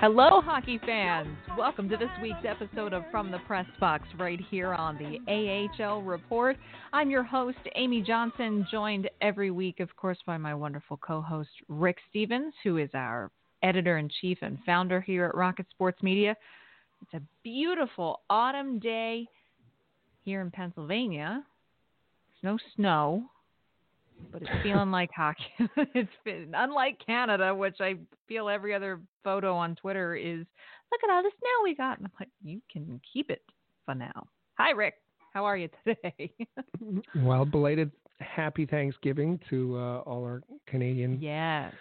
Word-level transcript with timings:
Hello, 0.00 0.40
hockey 0.40 0.80
fans. 0.86 1.28
Welcome 1.58 1.86
to 1.90 1.96
this 1.98 2.08
week's 2.22 2.46
episode 2.48 2.94
of 2.94 3.02
From 3.10 3.30
the 3.30 3.36
Press 3.46 3.66
Box 3.78 4.08
right 4.18 4.40
here 4.50 4.72
on 4.72 4.96
the 4.96 5.68
AHL 5.78 6.00
Report. 6.00 6.56
I'm 6.94 7.10
your 7.10 7.22
host, 7.22 7.58
Amy 7.74 8.00
Johnson, 8.00 8.66
joined 8.70 9.10
every 9.20 9.50
week, 9.50 9.78
of 9.78 9.94
course, 9.96 10.16
by 10.24 10.38
my 10.38 10.54
wonderful 10.54 10.96
co 10.96 11.20
host, 11.20 11.50
Rick 11.68 11.98
Stephens, 12.08 12.54
who 12.64 12.78
is 12.78 12.88
our 12.94 13.30
editor 13.62 13.98
in 13.98 14.08
chief 14.22 14.38
and 14.40 14.56
founder 14.64 15.02
here 15.02 15.26
at 15.26 15.34
Rocket 15.34 15.66
Sports 15.70 16.02
Media. 16.02 16.34
It's 17.02 17.12
a 17.12 17.22
beautiful 17.44 18.22
autumn 18.30 18.78
day 18.78 19.26
here 20.24 20.40
in 20.40 20.50
Pennsylvania. 20.50 21.44
There's 22.40 22.54
no 22.54 22.58
snow, 22.74 23.24
but 24.32 24.42
it's 24.42 24.50
feeling 24.62 24.90
like 24.90 25.10
hockey. 25.14 25.42
it's 25.94 26.10
been 26.24 26.52
unlike 26.54 26.98
Canada, 27.04 27.54
which 27.54 27.76
I 27.80 27.94
feel 28.28 28.48
every 28.48 28.74
other 28.74 29.00
photo 29.24 29.54
on 29.54 29.74
Twitter 29.76 30.14
is 30.14 30.46
look 30.90 31.00
at 31.04 31.10
all 31.10 31.22
the 31.22 31.30
snow 31.38 31.64
we 31.64 31.74
got. 31.74 31.98
And 31.98 32.06
I'm 32.06 32.12
like, 32.18 32.28
you 32.42 32.60
can 32.70 33.00
keep 33.12 33.30
it 33.30 33.42
for 33.84 33.94
now. 33.94 34.26
Hi, 34.54 34.70
Rick. 34.70 34.94
How 35.32 35.44
are 35.44 35.56
you 35.56 35.68
today? 35.84 36.32
well, 37.16 37.44
belated 37.44 37.92
happy 38.18 38.66
Thanksgiving 38.66 39.38
to 39.48 39.76
uh, 39.76 39.98
all 40.00 40.24
our 40.24 40.42
Canadian 40.66 41.18
yes. 41.20 41.72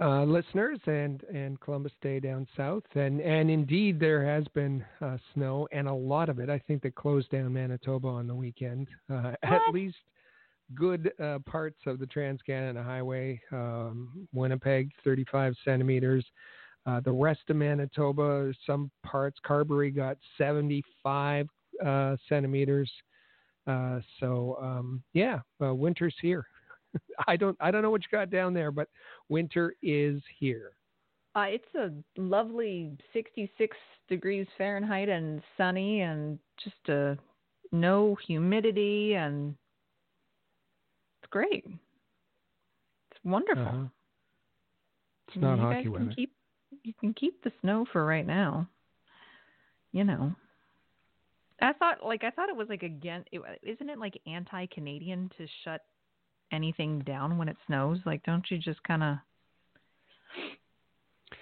uh, 0.00 0.24
listeners 0.24 0.78
and, 0.86 1.22
and 1.24 1.60
Columbus 1.60 1.92
Day 2.00 2.18
down 2.18 2.46
south. 2.56 2.84
And, 2.94 3.20
and 3.20 3.50
indeed, 3.50 4.00
there 4.00 4.24
has 4.24 4.44
been 4.54 4.84
uh, 5.02 5.18
snow 5.34 5.68
and 5.70 5.86
a 5.86 5.92
lot 5.92 6.28
of 6.30 6.38
it. 6.38 6.48
I 6.48 6.58
think 6.58 6.82
they 6.82 6.90
closed 6.90 7.30
down 7.30 7.52
Manitoba 7.52 8.08
on 8.08 8.26
the 8.26 8.34
weekend, 8.34 8.88
uh, 9.12 9.32
at 9.42 9.60
least– 9.72 9.96
good 10.74 11.12
uh, 11.22 11.38
parts 11.46 11.78
of 11.86 11.98
the 11.98 12.06
Trans 12.06 12.40
Canada 12.42 12.82
Highway, 12.82 13.40
um, 13.52 14.28
Winnipeg, 14.32 14.90
35 15.04 15.54
centimeters. 15.64 16.24
Uh, 16.86 17.00
the 17.00 17.12
rest 17.12 17.40
of 17.48 17.56
Manitoba, 17.56 18.52
some 18.66 18.90
parts, 19.04 19.38
Carberry 19.44 19.90
got 19.90 20.16
75 20.38 21.46
uh, 21.84 22.16
centimeters. 22.28 22.90
Uh, 23.66 24.00
so 24.20 24.58
um, 24.60 25.02
yeah, 25.12 25.40
winter's 25.60 26.14
here. 26.22 26.46
I 27.28 27.36
don't 27.36 27.56
I 27.60 27.70
don't 27.70 27.82
know 27.82 27.90
what 27.90 28.02
you 28.02 28.08
got 28.10 28.30
down 28.30 28.54
there, 28.54 28.70
but 28.70 28.88
winter 29.28 29.74
is 29.82 30.22
here. 30.38 30.72
Uh, 31.36 31.46
it's 31.48 31.74
a 31.74 31.90
lovely 32.18 32.96
66 33.12 33.76
degrees 34.08 34.46
Fahrenheit 34.56 35.08
and 35.08 35.42
sunny 35.56 36.00
and 36.00 36.38
just 36.62 36.88
a 36.88 37.18
no 37.70 38.16
humidity 38.26 39.14
and 39.14 39.54
great. 41.30 41.64
It's 41.66 43.20
wonderful. 43.24 43.62
Uh-huh. 43.62 43.84
It's 45.28 45.36
not 45.36 45.56
you 45.56 45.60
hockey 45.60 45.88
weather. 45.88 46.12
Keep, 46.14 46.32
you 46.84 46.92
can 46.98 47.12
keep 47.14 47.42
the 47.44 47.52
snow 47.60 47.86
for 47.92 48.04
right 48.04 48.26
now. 48.26 48.68
You 49.92 50.04
know. 50.04 50.32
I 51.60 51.72
thought 51.72 52.04
like 52.04 52.24
I 52.24 52.30
thought 52.30 52.48
it 52.48 52.56
was 52.56 52.68
like 52.68 52.82
again 52.82 53.24
is 53.32 53.42
isn't 53.62 53.90
it 53.90 53.98
like 53.98 54.18
anti-Canadian 54.26 55.30
to 55.38 55.46
shut 55.64 55.82
anything 56.52 57.00
down 57.00 57.36
when 57.36 57.48
it 57.48 57.56
snows? 57.66 57.98
Like 58.06 58.22
don't 58.22 58.44
you 58.50 58.58
just 58.58 58.82
kind 58.84 59.02
of 59.02 59.16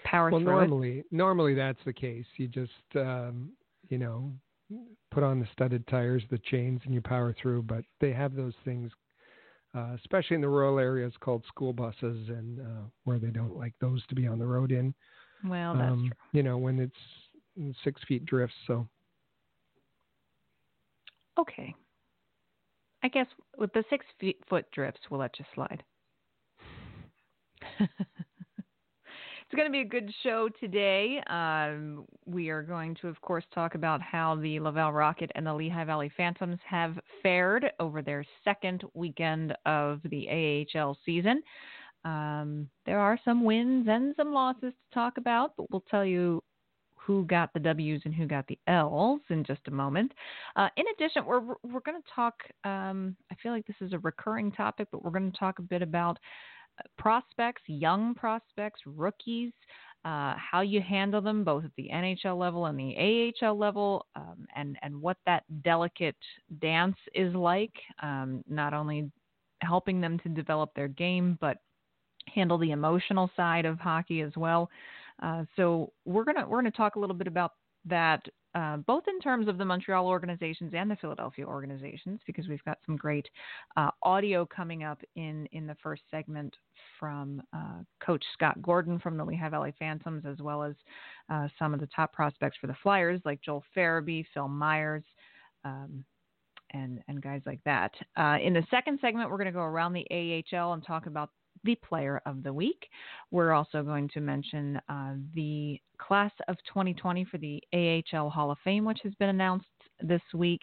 power 0.04 0.30
well, 0.30 0.40
through 0.40 0.50
normally, 0.50 0.98
it? 1.00 1.06
normally 1.10 1.54
that's 1.54 1.78
the 1.84 1.92
case. 1.92 2.24
You 2.36 2.48
just 2.48 2.72
um, 2.94 3.50
you 3.88 3.98
know, 3.98 4.32
put 5.10 5.22
on 5.22 5.38
the 5.38 5.46
studded 5.52 5.86
tires, 5.86 6.22
the 6.30 6.38
chains, 6.38 6.80
and 6.84 6.94
you 6.94 7.00
power 7.00 7.34
through. 7.40 7.62
But 7.62 7.84
they 8.00 8.12
have 8.12 8.34
those 8.34 8.54
things 8.64 8.90
uh, 9.76 9.94
especially 9.94 10.36
in 10.36 10.40
the 10.40 10.48
rural 10.48 10.78
areas 10.78 11.12
called 11.20 11.44
school 11.46 11.72
buses 11.72 12.28
and 12.28 12.60
uh, 12.60 12.82
where 13.04 13.18
they 13.18 13.28
don't 13.28 13.56
like 13.56 13.74
those 13.80 14.04
to 14.06 14.14
be 14.14 14.26
on 14.26 14.38
the 14.38 14.46
road 14.46 14.72
in. 14.72 14.94
Well, 15.44 15.74
that's 15.74 15.92
um, 15.92 16.06
true. 16.06 16.16
You 16.32 16.42
know, 16.42 16.56
when 16.56 16.78
it's 16.78 17.76
six 17.84 18.00
feet 18.08 18.24
drifts, 18.24 18.56
so. 18.66 18.88
Okay. 21.38 21.74
I 23.02 23.08
guess 23.08 23.26
with 23.58 23.72
the 23.74 23.84
six 23.90 24.06
feet 24.18 24.38
foot 24.48 24.64
drifts, 24.72 25.02
we'll 25.10 25.20
let 25.20 25.38
you 25.38 25.44
slide. 25.54 25.82
It's 29.46 29.54
going 29.54 29.68
to 29.68 29.72
be 29.72 29.82
a 29.82 29.84
good 29.84 30.12
show 30.24 30.48
today. 30.58 31.22
Um, 31.30 32.04
we 32.24 32.48
are 32.48 32.62
going 32.62 32.96
to, 32.96 33.06
of 33.06 33.20
course, 33.20 33.44
talk 33.54 33.76
about 33.76 34.02
how 34.02 34.34
the 34.34 34.58
Laval 34.58 34.90
Rocket 34.90 35.30
and 35.36 35.46
the 35.46 35.54
Lehigh 35.54 35.84
Valley 35.84 36.10
Phantoms 36.16 36.58
have 36.68 36.98
fared 37.22 37.70
over 37.78 38.02
their 38.02 38.24
second 38.42 38.82
weekend 38.94 39.56
of 39.64 40.00
the 40.10 40.66
AHL 40.74 40.98
season. 41.06 41.44
Um, 42.04 42.68
there 42.86 42.98
are 42.98 43.20
some 43.24 43.44
wins 43.44 43.86
and 43.88 44.16
some 44.16 44.32
losses 44.32 44.72
to 44.72 44.94
talk 44.94 45.16
about, 45.16 45.52
but 45.56 45.70
we'll 45.70 45.84
tell 45.88 46.04
you 46.04 46.42
who 46.96 47.24
got 47.24 47.52
the 47.54 47.60
W's 47.60 48.02
and 48.04 48.12
who 48.12 48.26
got 48.26 48.48
the 48.48 48.58
L's 48.66 49.20
in 49.30 49.44
just 49.44 49.60
a 49.68 49.70
moment. 49.70 50.10
Uh, 50.56 50.70
in 50.76 50.86
addition, 50.96 51.24
we're 51.24 51.54
we're 51.62 51.80
going 51.86 52.02
to 52.02 52.08
talk. 52.12 52.34
Um, 52.64 53.14
I 53.30 53.36
feel 53.40 53.52
like 53.52 53.64
this 53.68 53.76
is 53.80 53.92
a 53.92 54.00
recurring 54.00 54.50
topic, 54.50 54.88
but 54.90 55.04
we're 55.04 55.12
going 55.12 55.30
to 55.30 55.38
talk 55.38 55.60
a 55.60 55.62
bit 55.62 55.82
about 55.82 56.18
prospects, 56.98 57.62
young 57.66 58.14
prospects, 58.14 58.80
rookies, 58.86 59.52
uh, 60.04 60.34
how 60.36 60.60
you 60.60 60.80
handle 60.80 61.20
them 61.20 61.42
both 61.42 61.64
at 61.64 61.70
the 61.76 61.88
NHL 61.92 62.38
level 62.38 62.66
and 62.66 62.78
the 62.78 63.32
AHL 63.42 63.58
level, 63.58 64.06
um, 64.14 64.46
and 64.54 64.78
and 64.82 65.00
what 65.00 65.16
that 65.26 65.42
delicate 65.64 66.16
dance 66.60 66.96
is 67.14 67.34
like. 67.34 67.72
Um, 68.02 68.44
not 68.48 68.72
only 68.72 69.10
helping 69.62 70.00
them 70.00 70.18
to 70.20 70.28
develop 70.28 70.70
their 70.74 70.88
game, 70.88 71.36
but 71.40 71.58
handle 72.32 72.58
the 72.58 72.70
emotional 72.70 73.30
side 73.36 73.64
of 73.64 73.80
hockey 73.80 74.20
as 74.20 74.32
well. 74.36 74.70
Uh, 75.22 75.44
so 75.56 75.92
we're 76.04 76.24
gonna 76.24 76.46
we're 76.46 76.58
gonna 76.58 76.70
talk 76.70 76.96
a 76.96 77.00
little 77.00 77.16
bit 77.16 77.26
about 77.26 77.52
that 77.84 78.24
uh, 78.56 78.78
both 78.78 79.04
in 79.06 79.20
terms 79.20 79.48
of 79.48 79.58
the 79.58 79.64
Montreal 79.64 80.06
organizations 80.06 80.72
and 80.74 80.90
the 80.90 80.96
Philadelphia 80.96 81.44
organizations, 81.44 82.20
because 82.26 82.48
we've 82.48 82.64
got 82.64 82.78
some 82.86 82.96
great 82.96 83.28
uh, 83.76 83.90
audio 84.02 84.46
coming 84.46 84.82
up 84.82 84.98
in, 85.14 85.46
in 85.52 85.66
the 85.66 85.76
first 85.82 86.00
segment 86.10 86.56
from 86.98 87.42
uh, 87.54 87.80
Coach 88.00 88.24
Scott 88.32 88.60
Gordon 88.62 88.98
from 88.98 89.18
the 89.18 89.24
Lehigh 89.24 89.50
Valley 89.50 89.74
Phantoms, 89.78 90.24
as 90.24 90.38
well 90.38 90.62
as 90.62 90.74
uh, 91.28 91.48
some 91.58 91.74
of 91.74 91.80
the 91.80 91.88
top 91.94 92.14
prospects 92.14 92.56
for 92.58 92.66
the 92.66 92.76
Flyers, 92.82 93.20
like 93.26 93.42
Joel 93.42 93.62
Farabee, 93.76 94.24
Phil 94.32 94.48
Myers. 94.48 95.04
Um, 95.64 96.04
and, 96.72 97.00
and 97.06 97.22
guys 97.22 97.40
like 97.46 97.60
that. 97.64 97.92
Uh, 98.16 98.38
in 98.42 98.52
the 98.52 98.64
second 98.70 98.98
segment, 99.00 99.30
we're 99.30 99.36
going 99.36 99.46
to 99.46 99.52
go 99.52 99.60
around 99.60 99.92
the 99.92 100.04
AHL 100.10 100.72
and 100.72 100.84
talk 100.84 101.06
about 101.06 101.30
the 101.64 101.74
player 101.76 102.20
of 102.26 102.42
the 102.42 102.52
week. 102.52 102.88
We're 103.30 103.52
also 103.52 103.82
going 103.82 104.08
to 104.10 104.20
mention 104.20 104.80
uh, 104.88 105.14
the 105.34 105.80
class 105.98 106.32
of 106.48 106.56
2020 106.68 107.24
for 107.24 107.38
the 107.38 107.62
AHL 107.72 108.30
Hall 108.30 108.50
of 108.50 108.58
Fame, 108.64 108.84
which 108.84 109.00
has 109.02 109.14
been 109.14 109.30
announced 109.30 109.66
this 110.00 110.22
week. 110.34 110.62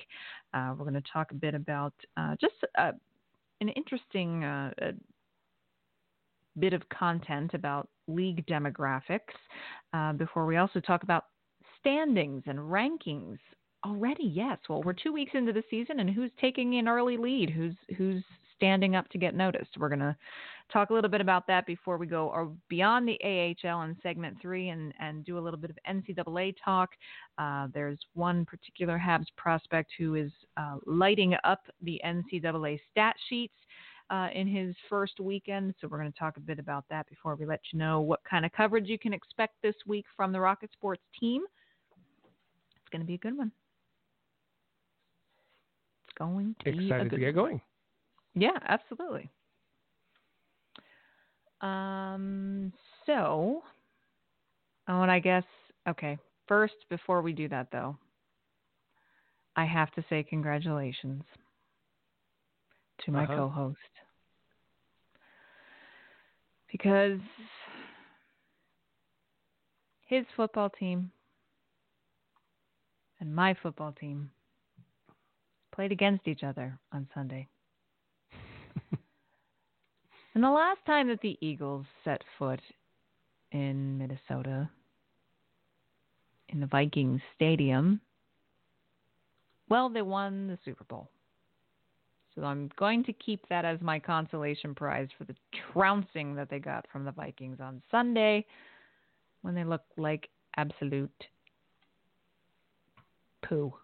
Uh, 0.54 0.74
we're 0.78 0.86
going 0.86 0.94
to 0.94 1.12
talk 1.12 1.32
a 1.32 1.36
bit 1.36 1.56
about 1.56 1.94
uh, 2.18 2.36
just 2.40 2.54
uh, 2.78 2.92
an 3.62 3.70
interesting 3.70 4.44
uh, 4.44 4.72
bit 6.60 6.74
of 6.74 6.88
content 6.90 7.54
about 7.54 7.90
league 8.08 8.46
demographics 8.46 9.20
uh, 9.94 10.14
before 10.14 10.46
we 10.46 10.58
also 10.58 10.80
talk 10.80 11.04
about 11.04 11.26
standings 11.80 12.44
and 12.46 12.60
rankings 12.60 13.38
already 13.86 14.24
yes 14.24 14.58
well 14.70 14.82
we're 14.84 14.94
two 14.94 15.12
weeks 15.12 15.32
into 15.34 15.52
the 15.52 15.64
season 15.70 16.00
and 16.00 16.10
who's 16.10 16.32
taking 16.40 16.78
an 16.78 16.88
early 16.88 17.18
lead 17.18 17.50
who's 17.50 17.76
who's 17.98 18.24
standing 18.64 18.96
up 18.96 19.10
to 19.10 19.18
get 19.18 19.36
noticed. 19.36 19.72
We're 19.78 19.90
to 20.00 20.16
talk 20.72 20.90
a 20.90 20.94
little 20.94 21.10
bit 21.10 21.22
about 21.22 21.48
that 21.48 21.66
before 21.66 21.98
we 21.98 22.08
go 22.08 22.30
or 22.30 22.52
beyond 22.70 23.08
the 23.08 23.20
AHL 23.24 23.84
in 23.84 23.96
segment 24.02 24.38
three 24.42 24.70
and, 24.70 24.94
and 25.00 25.24
do 25.26 25.38
a 25.38 25.42
little 25.42 25.60
bit 25.60 25.70
of 25.70 25.78
NCAA 25.90 26.56
talk. 26.64 26.92
Uh, 27.38 27.68
there's 27.74 28.00
one 28.14 28.46
particular 28.46 29.02
Habs 29.04 29.26
prospect 29.38 29.92
who 29.98 30.16
is 30.16 30.32
uh, 30.58 30.78
lighting 30.86 31.36
up 31.44 31.62
the 31.82 32.00
NCAA 32.06 32.80
stat 32.92 33.16
sheets. 33.30 33.54
Uh, 34.10 34.28
in 34.36 34.46
his 34.46 34.76
first 34.90 35.20
weekend. 35.22 35.74
So, 35.80 35.88
we're 35.88 35.98
going 35.98 36.12
to 36.12 36.20
talk 36.20 36.36
a 36.36 36.42
bit 36.42 36.60
about 36.60 36.84
that 36.90 37.08
before 37.10 37.36
we 37.36 37.46
let 37.46 37.62
you 37.72 37.80
know 37.80 38.02
what 38.02 38.20
kind 38.30 38.46
of 38.46 38.52
coverage 38.52 38.88
you 38.88 39.00
can 39.00 39.14
expect 39.14 39.56
this 39.64 39.74
week 39.88 40.06
from 40.16 40.34
the 40.34 40.40
Rocket 40.40 40.72
Sports 40.74 41.02
team. 41.18 41.42
It's 42.76 42.90
going 42.92 43.00
to 43.00 43.08
be 43.08 43.16
a 43.16 43.18
good 43.18 43.36
one. 43.36 43.52
It's 46.04 46.18
going 46.18 46.54
to 46.64 46.70
Excited 46.70 46.80
be 46.80 46.92
a 46.94 47.00
good 47.00 47.10
to 47.12 47.18
get 47.18 47.34
going. 47.34 47.62
Yeah, 48.36 48.60
absolutely. 48.68 49.32
Um, 51.64 52.74
so, 53.06 53.64
oh, 54.90 55.02
and 55.02 55.10
I 55.10 55.20
guess, 55.20 55.46
okay, 55.88 56.18
first, 56.48 56.76
before 56.90 57.22
we 57.22 57.32
do 57.32 57.48
that 57.48 57.70
though, 57.72 57.98
I 59.56 59.66
have 59.66 59.90
to 59.92 60.04
say 60.10 60.24
congratulations 60.24 61.24
to 63.06 63.12
my 63.12 63.24
uh-huh. 63.24 63.36
co 63.36 63.50
host. 63.50 63.78
Because 66.70 67.20
his 70.06 70.26
football 70.36 70.70
team 70.70 71.12
and 73.20 73.34
my 73.34 73.56
football 73.64 73.94
team 73.94 74.32
played 75.74 75.92
against 75.92 76.28
each 76.28 76.44
other 76.44 76.78
on 76.92 77.08
Sunday. 77.14 77.48
And 80.36 80.44
the 80.44 80.50
last 80.50 80.80
time 80.86 81.10
that 81.10 81.22
the 81.22 81.38
Eagles 81.42 81.86
set 82.04 82.22
foot 82.40 82.62
in 83.52 83.98
Minnesota, 83.98 84.70
in 86.50 86.60
the 86.60 86.66
Vikings 86.68 87.22
Stadium. 87.36 88.02
Well, 89.70 89.90
they 89.90 90.02
won 90.02 90.48
the 90.48 90.58
Super 90.66 90.84
Bowl. 90.86 91.10
So 92.36 92.44
I'm 92.44 92.72
going 92.78 93.04
to 93.04 93.14
keep 93.14 93.48
that 93.50 93.64
as 93.64 93.80
my 93.82 94.00
consolation 94.00 94.74
prize 94.74 95.08
for 95.18 95.26
the 95.26 95.36
trouncing 95.72 96.34
that 96.36 96.50
they 96.50 96.60
got 96.60 96.86
from 96.92 97.06
the 97.06 97.12
Vikings 97.12 97.60
on 97.62 97.82
Sunday 97.92 98.46
when 99.44 99.54
they 99.54 99.64
looked 99.64 99.98
like 99.98 100.30
absolute 100.58 101.12
poo. 103.44 103.74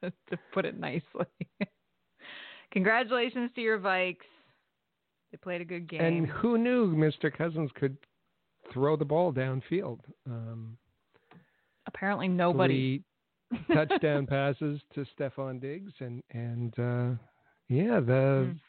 to 0.02 0.38
put 0.52 0.64
it 0.64 0.78
nicely. 0.78 1.26
Congratulations 2.72 3.50
to 3.54 3.60
your 3.60 3.78
Vikes. 3.78 4.16
They 5.30 5.38
played 5.38 5.60
a 5.60 5.64
good 5.64 5.88
game. 5.88 6.00
And 6.00 6.26
who 6.26 6.58
knew 6.58 6.94
Mr. 6.94 7.34
Cousins 7.34 7.70
could 7.74 7.96
throw 8.72 8.96
the 8.96 9.04
ball 9.04 9.32
downfield? 9.32 10.00
Um, 10.26 10.76
Apparently, 11.86 12.28
nobody. 12.28 13.02
touchdown 13.72 14.26
passes 14.26 14.80
to 14.94 15.06
Stefon 15.18 15.60
Diggs, 15.60 15.92
and 16.00 16.22
and 16.32 16.78
uh, 16.78 17.16
yeah, 17.68 18.00
the 18.00 18.50
mm. 18.50 18.60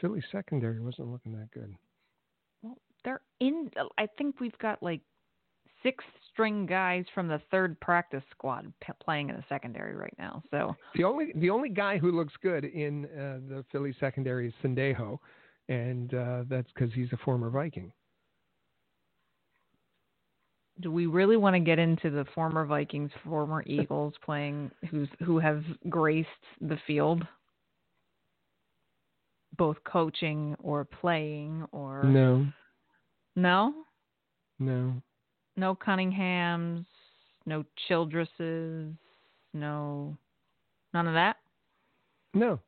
Philly 0.00 0.22
secondary 0.30 0.80
wasn't 0.80 1.10
looking 1.10 1.32
that 1.32 1.50
good. 1.52 1.74
Well, 2.62 2.76
they're 3.04 3.22
in. 3.40 3.70
I 3.98 4.06
think 4.18 4.40
we've 4.40 4.58
got 4.58 4.82
like 4.82 5.00
six 5.82 6.04
string 6.34 6.66
guys 6.66 7.04
from 7.14 7.28
the 7.28 7.40
third 7.50 7.78
practice 7.80 8.22
squad 8.32 8.70
p- 8.80 8.92
playing 9.02 9.30
in 9.30 9.36
the 9.36 9.44
secondary 9.48 9.94
right 9.94 10.14
now. 10.18 10.42
So 10.50 10.76
the 10.96 11.04
only 11.04 11.32
the 11.36 11.48
only 11.48 11.70
guy 11.70 11.96
who 11.96 12.10
looks 12.10 12.34
good 12.42 12.64
in 12.64 13.06
uh, 13.06 13.38
the 13.48 13.64
Philly 13.72 13.94
secondary 13.98 14.48
is 14.48 14.54
Sendejo, 14.62 15.18
and 15.68 16.12
uh, 16.12 16.42
that's 16.48 16.68
because 16.74 16.92
he's 16.92 17.12
a 17.12 17.16
former 17.18 17.48
Viking. 17.48 17.92
Do 20.80 20.90
we 20.90 21.06
really 21.06 21.36
want 21.36 21.54
to 21.54 21.60
get 21.60 21.78
into 21.78 22.10
the 22.10 22.26
former 22.34 22.66
Vikings, 22.66 23.12
former 23.24 23.62
Eagles 23.66 24.12
playing 24.24 24.70
who's 24.90 25.08
who 25.24 25.38
have 25.38 25.62
graced 25.88 26.28
the 26.60 26.78
field, 26.84 27.24
both 29.56 29.76
coaching 29.84 30.56
or 30.58 30.84
playing 30.84 31.64
or 31.70 32.02
no, 32.02 32.44
no, 33.36 33.72
no 34.58 35.02
no 35.56 35.74
Cunninghams, 35.74 36.84
no 37.46 37.64
Childresses, 37.88 38.92
no 39.52 40.16
none 40.92 41.06
of 41.06 41.14
that. 41.14 41.36
No, 42.32 42.60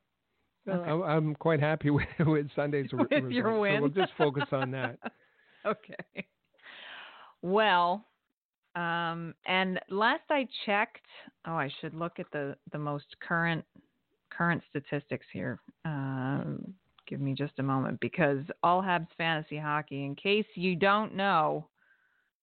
okay. 0.69 0.91
I'm 0.91 1.35
quite 1.35 1.61
happy 1.61 1.91
with, 1.91 2.07
with 2.21 2.49
Sunday's 2.55 2.91
with 2.93 3.11
results. 3.11 3.35
your 3.35 3.59
win. 3.59 3.77
So 3.77 3.81
we'll 3.83 3.91
just 3.91 4.13
focus 4.17 4.45
on 4.53 4.71
that. 4.73 4.99
okay. 5.67 6.27
Well, 7.43 8.05
um, 8.75 9.35
and 9.47 9.81
last 9.89 10.23
I 10.31 10.47
checked, 10.67 11.07
oh, 11.47 11.55
I 11.55 11.71
should 11.81 11.95
look 11.95 12.19
at 12.19 12.27
the 12.33 12.57
the 12.73 12.79
most 12.79 13.07
current 13.27 13.65
current 14.31 14.63
statistics 14.69 15.27
here. 15.33 15.59
Um, 15.85 16.75
give 17.07 17.21
me 17.21 17.35
just 17.35 17.59
a 17.59 17.63
moment 17.63 18.01
because 18.01 18.41
All 18.63 18.83
Habs 18.83 19.09
Fantasy 19.17 19.59
Hockey. 19.59 20.05
In 20.05 20.15
case 20.15 20.47
you 20.55 20.77
don't 20.77 21.15
know, 21.15 21.69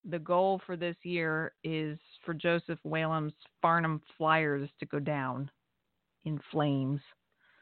the 0.09 0.19
goal 0.19 0.61
for 0.65 0.75
this 0.75 0.95
year 1.03 1.53
is 1.63 1.97
for 2.25 2.33
Joseph 2.33 2.79
Whalen's 2.83 3.33
Farnham 3.61 4.01
Flyers 4.17 4.69
to 4.79 4.85
go 4.85 4.99
down 4.99 5.49
in 6.25 6.39
flames. 6.51 6.99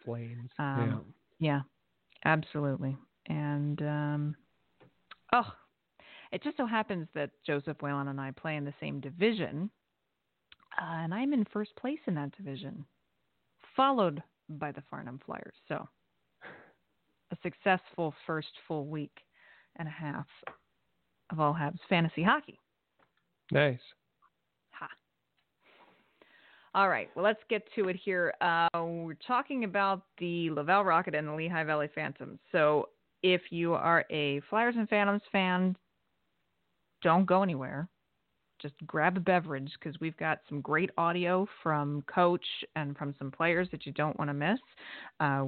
Flames. 0.05 0.49
Um, 0.57 1.05
yeah. 1.39 1.51
Yeah, 1.53 1.61
absolutely. 2.25 2.97
And 3.27 3.81
um, 3.81 4.35
oh, 5.33 5.51
it 6.31 6.43
just 6.43 6.57
so 6.57 6.65
happens 6.65 7.07
that 7.13 7.31
Joseph 7.45 7.81
Whalen 7.81 8.07
and 8.07 8.19
I 8.19 8.31
play 8.31 8.55
in 8.55 8.65
the 8.65 8.73
same 8.79 8.99
division, 8.99 9.69
uh, 10.79 11.03
and 11.03 11.13
I'm 11.13 11.33
in 11.33 11.45
first 11.51 11.75
place 11.75 11.99
in 12.07 12.15
that 12.15 12.35
division, 12.35 12.85
followed 13.75 14.23
by 14.49 14.71
the 14.71 14.83
Farnham 14.89 15.19
Flyers. 15.25 15.55
So, 15.67 15.87
a 17.31 17.37
successful 17.43 18.13
first 18.25 18.51
full 18.67 18.87
week 18.87 19.17
and 19.77 19.87
a 19.87 19.91
half 19.91 20.25
of 21.31 21.39
All 21.39 21.53
Habs 21.53 21.79
fantasy 21.89 22.23
hockey. 22.23 22.59
Nice. 23.51 23.79
Ha. 24.71 24.87
All 26.73 26.89
right, 26.89 27.09
well, 27.15 27.25
let's 27.25 27.41
get 27.49 27.63
to 27.75 27.89
it 27.89 27.95
here. 27.95 28.33
Uh, 28.41 28.67
we're 28.73 29.17
talking 29.25 29.63
about 29.63 30.03
the 30.17 30.49
Laval 30.51 30.83
Rocket 30.83 31.15
and 31.15 31.27
the 31.27 31.33
Lehigh 31.33 31.63
Valley 31.63 31.89
Phantoms. 31.93 32.39
So, 32.51 32.89
if 33.23 33.41
you 33.51 33.73
are 33.73 34.05
a 34.09 34.41
Flyers 34.49 34.75
and 34.77 34.89
Phantoms 34.89 35.21
fan, 35.31 35.75
don't 37.03 37.25
go 37.25 37.43
anywhere. 37.43 37.87
Just 38.61 38.75
grab 38.85 39.17
a 39.17 39.19
beverage 39.19 39.71
because 39.79 39.99
we've 39.99 40.17
got 40.17 40.39
some 40.47 40.61
great 40.61 40.91
audio 40.97 41.47
from 41.61 42.03
coach 42.03 42.45
and 42.75 42.95
from 42.97 43.15
some 43.17 43.31
players 43.31 43.67
that 43.71 43.85
you 43.85 43.91
don't 43.91 44.17
want 44.17 44.29
to 44.29 44.33
miss. 44.33 44.59
Uh, 45.19 45.45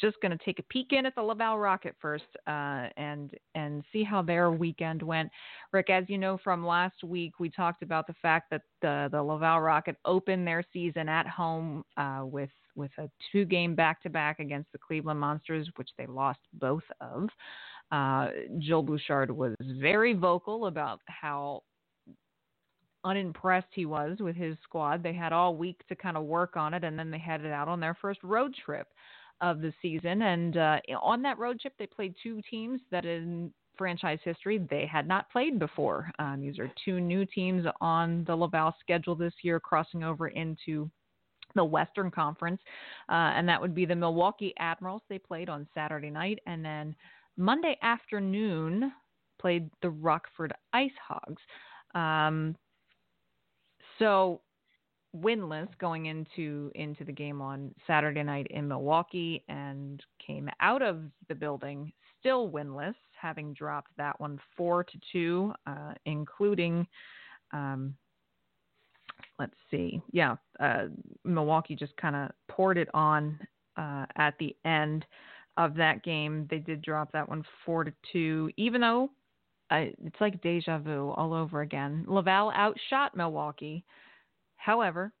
just 0.00 0.20
going 0.20 0.36
to 0.36 0.44
take 0.44 0.58
a 0.58 0.64
peek 0.64 0.92
in 0.92 1.06
at 1.06 1.14
the 1.14 1.22
Laval 1.22 1.58
Rocket 1.58 1.94
first 2.00 2.24
uh, 2.46 2.88
and 2.96 3.30
and 3.54 3.84
see 3.92 4.02
how 4.02 4.22
their 4.22 4.50
weekend 4.50 5.02
went. 5.02 5.30
Rick, 5.72 5.90
as 5.90 6.04
you 6.08 6.18
know 6.18 6.38
from 6.42 6.66
last 6.66 7.04
week, 7.04 7.38
we 7.38 7.50
talked 7.50 7.82
about 7.82 8.06
the 8.06 8.14
fact 8.22 8.50
that 8.50 8.62
the 8.82 9.08
the 9.10 9.22
Laval 9.22 9.60
Rocket 9.60 9.96
opened 10.04 10.46
their 10.46 10.64
season 10.72 11.08
at 11.08 11.26
home 11.26 11.84
uh, 11.96 12.22
with 12.24 12.50
with 12.76 12.90
a 12.98 13.08
two 13.30 13.44
game 13.44 13.74
back 13.74 14.02
to 14.02 14.10
back 14.10 14.40
against 14.40 14.72
the 14.72 14.78
Cleveland 14.78 15.20
Monsters, 15.20 15.68
which 15.76 15.90
they 15.98 16.06
lost 16.06 16.40
both 16.54 16.84
of. 17.00 17.28
Uh, 17.92 18.28
Joel 18.58 18.82
Bouchard 18.82 19.30
was 19.30 19.54
very 19.80 20.14
vocal 20.14 20.66
about 20.66 21.00
how 21.06 21.62
unimpressed 23.04 23.68
he 23.72 23.84
was 23.84 24.16
with 24.20 24.34
his 24.34 24.56
squad. 24.64 25.02
They 25.02 25.12
had 25.12 25.32
all 25.32 25.54
week 25.54 25.86
to 25.88 25.94
kind 25.94 26.16
of 26.16 26.24
work 26.24 26.56
on 26.56 26.72
it, 26.72 26.84
and 26.84 26.98
then 26.98 27.10
they 27.10 27.18
headed 27.18 27.52
out 27.52 27.68
on 27.68 27.78
their 27.78 27.96
first 28.00 28.22
road 28.22 28.54
trip 28.64 28.88
of 29.40 29.60
the 29.60 29.72
season. 29.82 30.22
And 30.22 30.56
uh, 30.56 30.78
on 31.00 31.22
that 31.22 31.38
road 31.38 31.60
trip, 31.60 31.74
they 31.78 31.86
played 31.86 32.14
two 32.22 32.40
teams 32.48 32.80
that 32.90 33.04
in 33.04 33.52
franchise 33.76 34.20
history 34.24 34.58
they 34.70 34.86
had 34.86 35.06
not 35.06 35.30
played 35.30 35.58
before. 35.58 36.10
Um, 36.18 36.40
these 36.40 36.58
are 36.58 36.70
two 36.84 37.00
new 37.00 37.26
teams 37.26 37.66
on 37.80 38.24
the 38.24 38.34
Laval 38.34 38.74
schedule 38.80 39.14
this 39.14 39.34
year, 39.42 39.58
crossing 39.60 40.04
over 40.04 40.28
into 40.28 40.90
the 41.54 41.64
Western 41.64 42.10
Conference, 42.10 42.60
uh, 43.08 43.32
and 43.36 43.48
that 43.48 43.60
would 43.60 43.74
be 43.74 43.84
the 43.84 43.94
Milwaukee 43.94 44.54
Admirals. 44.58 45.02
They 45.08 45.18
played 45.18 45.48
on 45.48 45.68
Saturday 45.74 46.10
night, 46.10 46.40
and 46.46 46.64
then 46.64 46.96
Monday 47.36 47.76
afternoon 47.82 48.92
played 49.40 49.70
the 49.82 49.90
Rockford 49.90 50.52
Ice 50.72 50.90
Hogs. 51.06 51.42
Um, 51.94 52.56
so 53.98 54.40
winless 55.16 55.68
going 55.78 56.06
into 56.06 56.70
into 56.74 57.04
the 57.04 57.12
game 57.12 57.40
on 57.40 57.74
Saturday 57.86 58.22
night 58.22 58.46
in 58.50 58.66
Milwaukee 58.66 59.44
and 59.48 60.02
came 60.24 60.48
out 60.60 60.82
of 60.82 61.02
the 61.28 61.34
building 61.34 61.92
still 62.20 62.50
winless, 62.50 62.94
having 63.20 63.52
dropped 63.52 63.90
that 63.96 64.18
one 64.18 64.40
four 64.56 64.82
to 64.84 64.98
two, 65.12 65.52
uh, 65.66 65.92
including. 66.06 66.86
Um, 67.52 67.94
let's 69.38 69.54
see, 69.70 70.00
yeah, 70.12 70.36
uh, 70.60 70.86
Milwaukee 71.24 71.76
just 71.76 71.96
kind 71.96 72.16
of 72.16 72.30
poured 72.48 72.78
it 72.78 72.88
on 72.94 73.38
uh, 73.76 74.06
at 74.16 74.34
the 74.38 74.56
end 74.64 75.04
of 75.56 75.74
that 75.74 76.02
game. 76.02 76.46
They 76.50 76.58
did 76.58 76.82
drop 76.82 77.12
that 77.12 77.28
one 77.28 77.44
four 77.64 77.84
to 77.84 77.92
two, 78.12 78.50
even 78.56 78.80
though 78.80 79.10
uh, 79.70 79.86
it's 80.04 80.20
like 80.20 80.42
deja 80.42 80.78
vu 80.78 81.10
all 81.16 81.32
over 81.34 81.60
again. 81.60 82.04
Laval 82.08 82.50
outshot 82.52 83.16
Milwaukee. 83.16 83.84
However, 84.64 85.12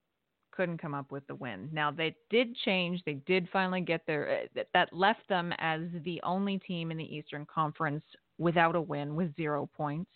couldn't 0.52 0.78
come 0.78 0.94
up 0.94 1.12
with 1.12 1.26
the 1.26 1.34
win. 1.34 1.68
Now 1.70 1.90
they 1.90 2.16
did 2.30 2.56
change. 2.64 3.02
They 3.04 3.18
did 3.26 3.46
finally 3.52 3.82
get 3.82 4.06
their 4.06 4.48
Uh, 4.56 4.62
that 4.72 4.90
left 4.92 5.28
them 5.28 5.52
as 5.58 5.82
the 6.04 6.18
only 6.22 6.58
team 6.58 6.90
in 6.90 6.96
the 6.96 7.16
Eastern 7.16 7.44
Conference 7.44 8.04
without 8.38 8.74
a 8.74 8.80
win 8.80 9.14
with 9.16 9.36
zero 9.36 9.68
points. 9.76 10.10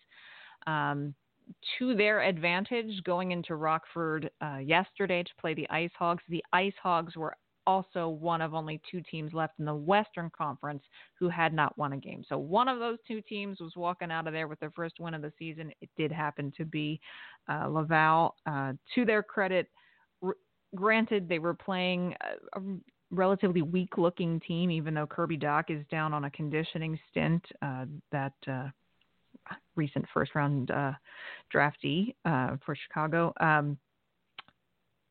Um, 0.67 1.15
to 1.79 1.95
their 1.95 2.23
advantage, 2.23 3.03
going 3.05 3.33
into 3.33 3.57
Rockford 3.57 4.31
uh, 4.41 4.61
yesterday 4.63 5.23
to 5.23 5.35
play 5.39 5.53
the 5.55 5.69
Ice 5.69 5.93
Hogs, 5.99 6.23
the 6.29 6.45
Ice 6.53 6.79
Hogs 6.83 7.15
were 7.15 7.37
also 7.69 8.09
one 8.09 8.41
of 8.41 8.55
only 8.55 8.81
two 8.91 9.03
teams 9.03 9.35
left 9.35 9.59
in 9.59 9.67
the 9.67 9.75
Western 9.75 10.31
Conference 10.31 10.83
who 11.19 11.29
had 11.29 11.53
not 11.53 11.77
won 11.77 11.93
a 11.93 11.99
game. 11.99 12.25
So 12.27 12.39
one 12.39 12.67
of 12.67 12.79
those 12.79 12.97
two 13.07 13.21
teams 13.21 13.61
was 13.61 13.75
walking 13.77 14.11
out 14.11 14.27
of 14.27 14.33
there 14.33 14.49
with 14.49 14.59
their 14.59 14.71
first 14.71 14.95
win 14.99 15.13
of 15.13 15.21
the 15.21 15.33
season. 15.39 15.71
It 15.83 15.91
did 15.95 16.11
happen 16.11 16.51
to 16.57 16.65
be 16.65 16.99
uh, 17.47 17.69
Laval. 17.69 18.37
Uh, 18.47 18.73
to 18.95 19.05
their 19.05 19.23
credit, 19.23 19.69
r- 20.23 20.39
granted, 20.75 21.29
they 21.29 21.39
were 21.39 21.53
playing 21.53 22.15
a, 22.23 22.59
a 22.59 22.63
relatively 23.11 23.61
weak 23.61 23.99
looking 23.99 24.41
team, 24.41 24.71
even 24.71 24.95
though 24.95 25.07
Kirby 25.07 25.37
Dach 25.37 25.65
is 25.69 25.85
down 25.91 26.15
on 26.15 26.25
a 26.25 26.31
conditioning 26.31 26.99
stint. 27.11 27.45
Uh, 27.61 27.85
that 28.13 28.33
uh, 28.47 28.69
recent 29.77 30.07
first 30.15 30.35
round 30.35 30.71
uh, 30.71 30.93
draftee 31.55 32.15
uh, 32.25 32.57
for 32.65 32.75
Chicago. 32.75 33.35
Um, 33.41 33.77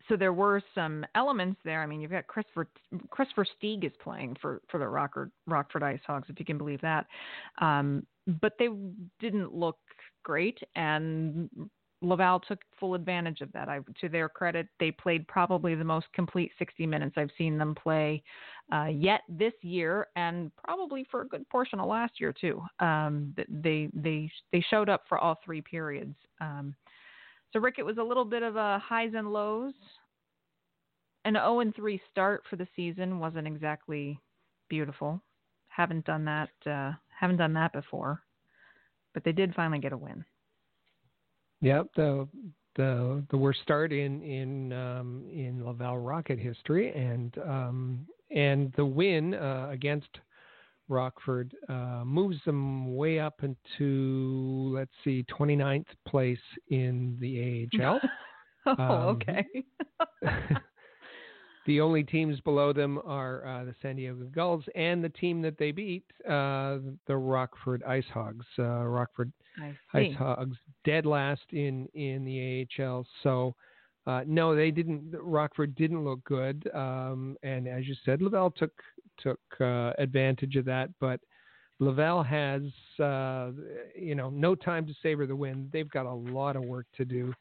so 0.08 0.16
there 0.16 0.34
were 0.34 0.62
some 0.74 1.06
elements 1.16 1.60
there. 1.64 1.82
I 1.82 1.86
mean, 1.86 2.02
you've 2.02 2.12
got 2.12 2.28
Christopher 2.28 2.68
Christopher 3.10 3.46
Stieg 3.46 3.84
is 3.84 3.92
playing 4.02 4.38
for 4.42 4.62
for 4.70 4.80
the 4.80 4.88
Rockford 4.88 5.32
Rockford 5.46 5.84
Ice 5.84 6.00
Hogs, 6.06 6.28
if 6.30 6.40
you 6.40 6.46
can 6.46 6.58
believe 6.58 6.82
that. 6.82 7.06
Um, 7.60 8.06
but 8.42 8.54
they 8.60 8.70
didn't 9.20 9.54
look 9.54 9.78
great, 10.24 10.60
and 10.76 11.50
Laval 12.02 12.40
took 12.40 12.60
full 12.80 12.94
advantage 12.94 13.42
of 13.42 13.52
that. 13.54 13.70
I, 13.70 13.80
to 14.02 14.10
their 14.10 14.30
credit, 14.30 14.68
they 14.80 14.92
played 14.92 15.28
probably 15.28 15.74
the 15.74 15.84
most 15.84 16.08
complete 16.14 16.52
60 16.60 16.86
minutes 16.86 17.16
I've 17.18 17.32
seen 17.38 17.58
them 17.58 17.74
play 17.74 18.22
uh, 18.72 18.86
yet 18.86 19.22
this 19.28 19.54
year, 19.62 20.08
and 20.16 20.52
probably 20.64 21.08
for 21.10 21.22
a 21.22 21.28
good 21.28 21.48
portion 21.50 21.80
of 21.80 21.88
last 21.88 22.20
year 22.20 22.34
too. 22.34 22.62
Um, 22.80 23.34
they 23.50 23.90
they 23.94 24.30
they 24.52 24.64
showed 24.70 24.90
up 24.90 25.04
for 25.10 25.18
all 25.18 25.40
three 25.44 25.62
periods. 25.62 26.16
Um, 26.40 26.76
so 27.54 27.60
Rick, 27.60 27.75
it 27.77 27.86
was 27.86 27.98
a 27.98 28.04
little 28.04 28.25
bit 28.25 28.44
of 28.44 28.56
a 28.56 28.80
highs 28.80 29.12
and 29.16 29.32
lows. 29.32 29.74
An 31.25 31.34
0 31.34 31.60
and 31.60 31.75
3 31.75 32.01
start 32.12 32.44
for 32.50 32.56
the 32.56 32.68
season 32.75 33.20
wasn't 33.20 33.48
exactly 33.48 34.20
beautiful. 34.70 35.22
Haven't 35.68 36.06
done 36.06 36.25
that. 36.25 36.50
Uh, 36.66 36.94
haven't 37.20 37.38
done 37.38 37.54
that 37.54 37.74
before, 37.74 38.22
but 39.13 39.24
they 39.24 39.32
did 39.32 39.54
finally 39.56 39.80
get 39.80 39.94
a 39.94 39.98
win. 39.98 40.24
Yep, 41.62 41.88
the 41.96 42.27
the 42.75 43.24
the 43.30 43.38
worst 43.38 43.62
start 43.62 43.92
in 43.92 44.22
in 44.22 44.72
um, 44.74 45.25
in 45.32 45.66
Laval 45.66 45.98
Rocket 45.98 46.39
history, 46.39 46.92
and 46.94 47.38
um, 47.39 48.08
and 48.32 48.72
the 48.77 48.86
win 48.86 49.34
uh, 49.34 49.68
against 49.72 50.10
Rockford 50.89 51.53
uh, 51.70 52.03
moves 52.06 52.38
them 52.46 52.96
way 52.96 53.20
up 53.20 53.41
into 53.44 54.72
let's 54.74 54.91
see 55.03 55.25
29th 55.39 55.86
place 56.08 56.39
in 56.70 57.17
the 57.20 57.67
AHL. 57.82 58.00
oh, 58.65 58.72
um, 58.72 58.91
okay. 59.15 59.46
the 61.65 61.82
only 61.82 62.03
teams 62.03 62.39
below 62.41 62.72
them 62.74 63.00
are 63.06 63.46
uh, 63.46 63.65
the 63.65 63.75
San 63.82 63.98
Diego 63.98 64.25
Gulls 64.34 64.63
and 64.75 65.03
the 65.03 65.10
team 65.10 65.41
that 65.41 65.58
they 65.58 65.72
beat, 65.72 66.06
uh, 66.25 66.77
the 67.08 67.15
Rockford 67.15 67.84
Ice 67.84 68.06
Hogs. 68.13 68.46
Uh, 68.58 68.86
Rockford 68.86 69.32
Ice 69.94 70.15
Hogs 70.17 70.58
dead 70.86 71.06
last 71.06 71.41
in 71.51 71.88
in 71.94 72.24
the 72.24 72.67
AHL. 72.79 73.06
So 73.24 73.56
uh, 74.08 74.24
no, 74.26 74.56
they 74.56 74.72
didn't. 74.72 75.14
Rockford 75.22 75.76
didn't 75.76 76.06
look 76.06 76.24
good, 76.24 76.70
um, 76.74 77.36
and 77.44 77.68
as 77.68 77.86
you 77.86 77.96
said, 78.06 78.22
Laval 78.22 78.52
took 78.52 78.72
took 79.20 79.40
uh, 79.60 79.92
advantage 79.98 80.56
of 80.56 80.64
that. 80.64 80.90
But 81.02 81.20
Laval 81.80 82.24
has, 82.24 82.62
uh, 83.04 83.52
you 83.96 84.16
know, 84.16 84.30
no 84.30 84.56
time 84.56 84.88
to 84.88 84.94
savor 85.04 85.28
the 85.28 85.36
win. 85.36 85.70
They've 85.74 85.90
got 85.90 86.06
a 86.06 86.14
lot 86.14 86.56
of 86.56 86.64
work 86.64 86.86
to 86.96 87.04
do 87.04 87.34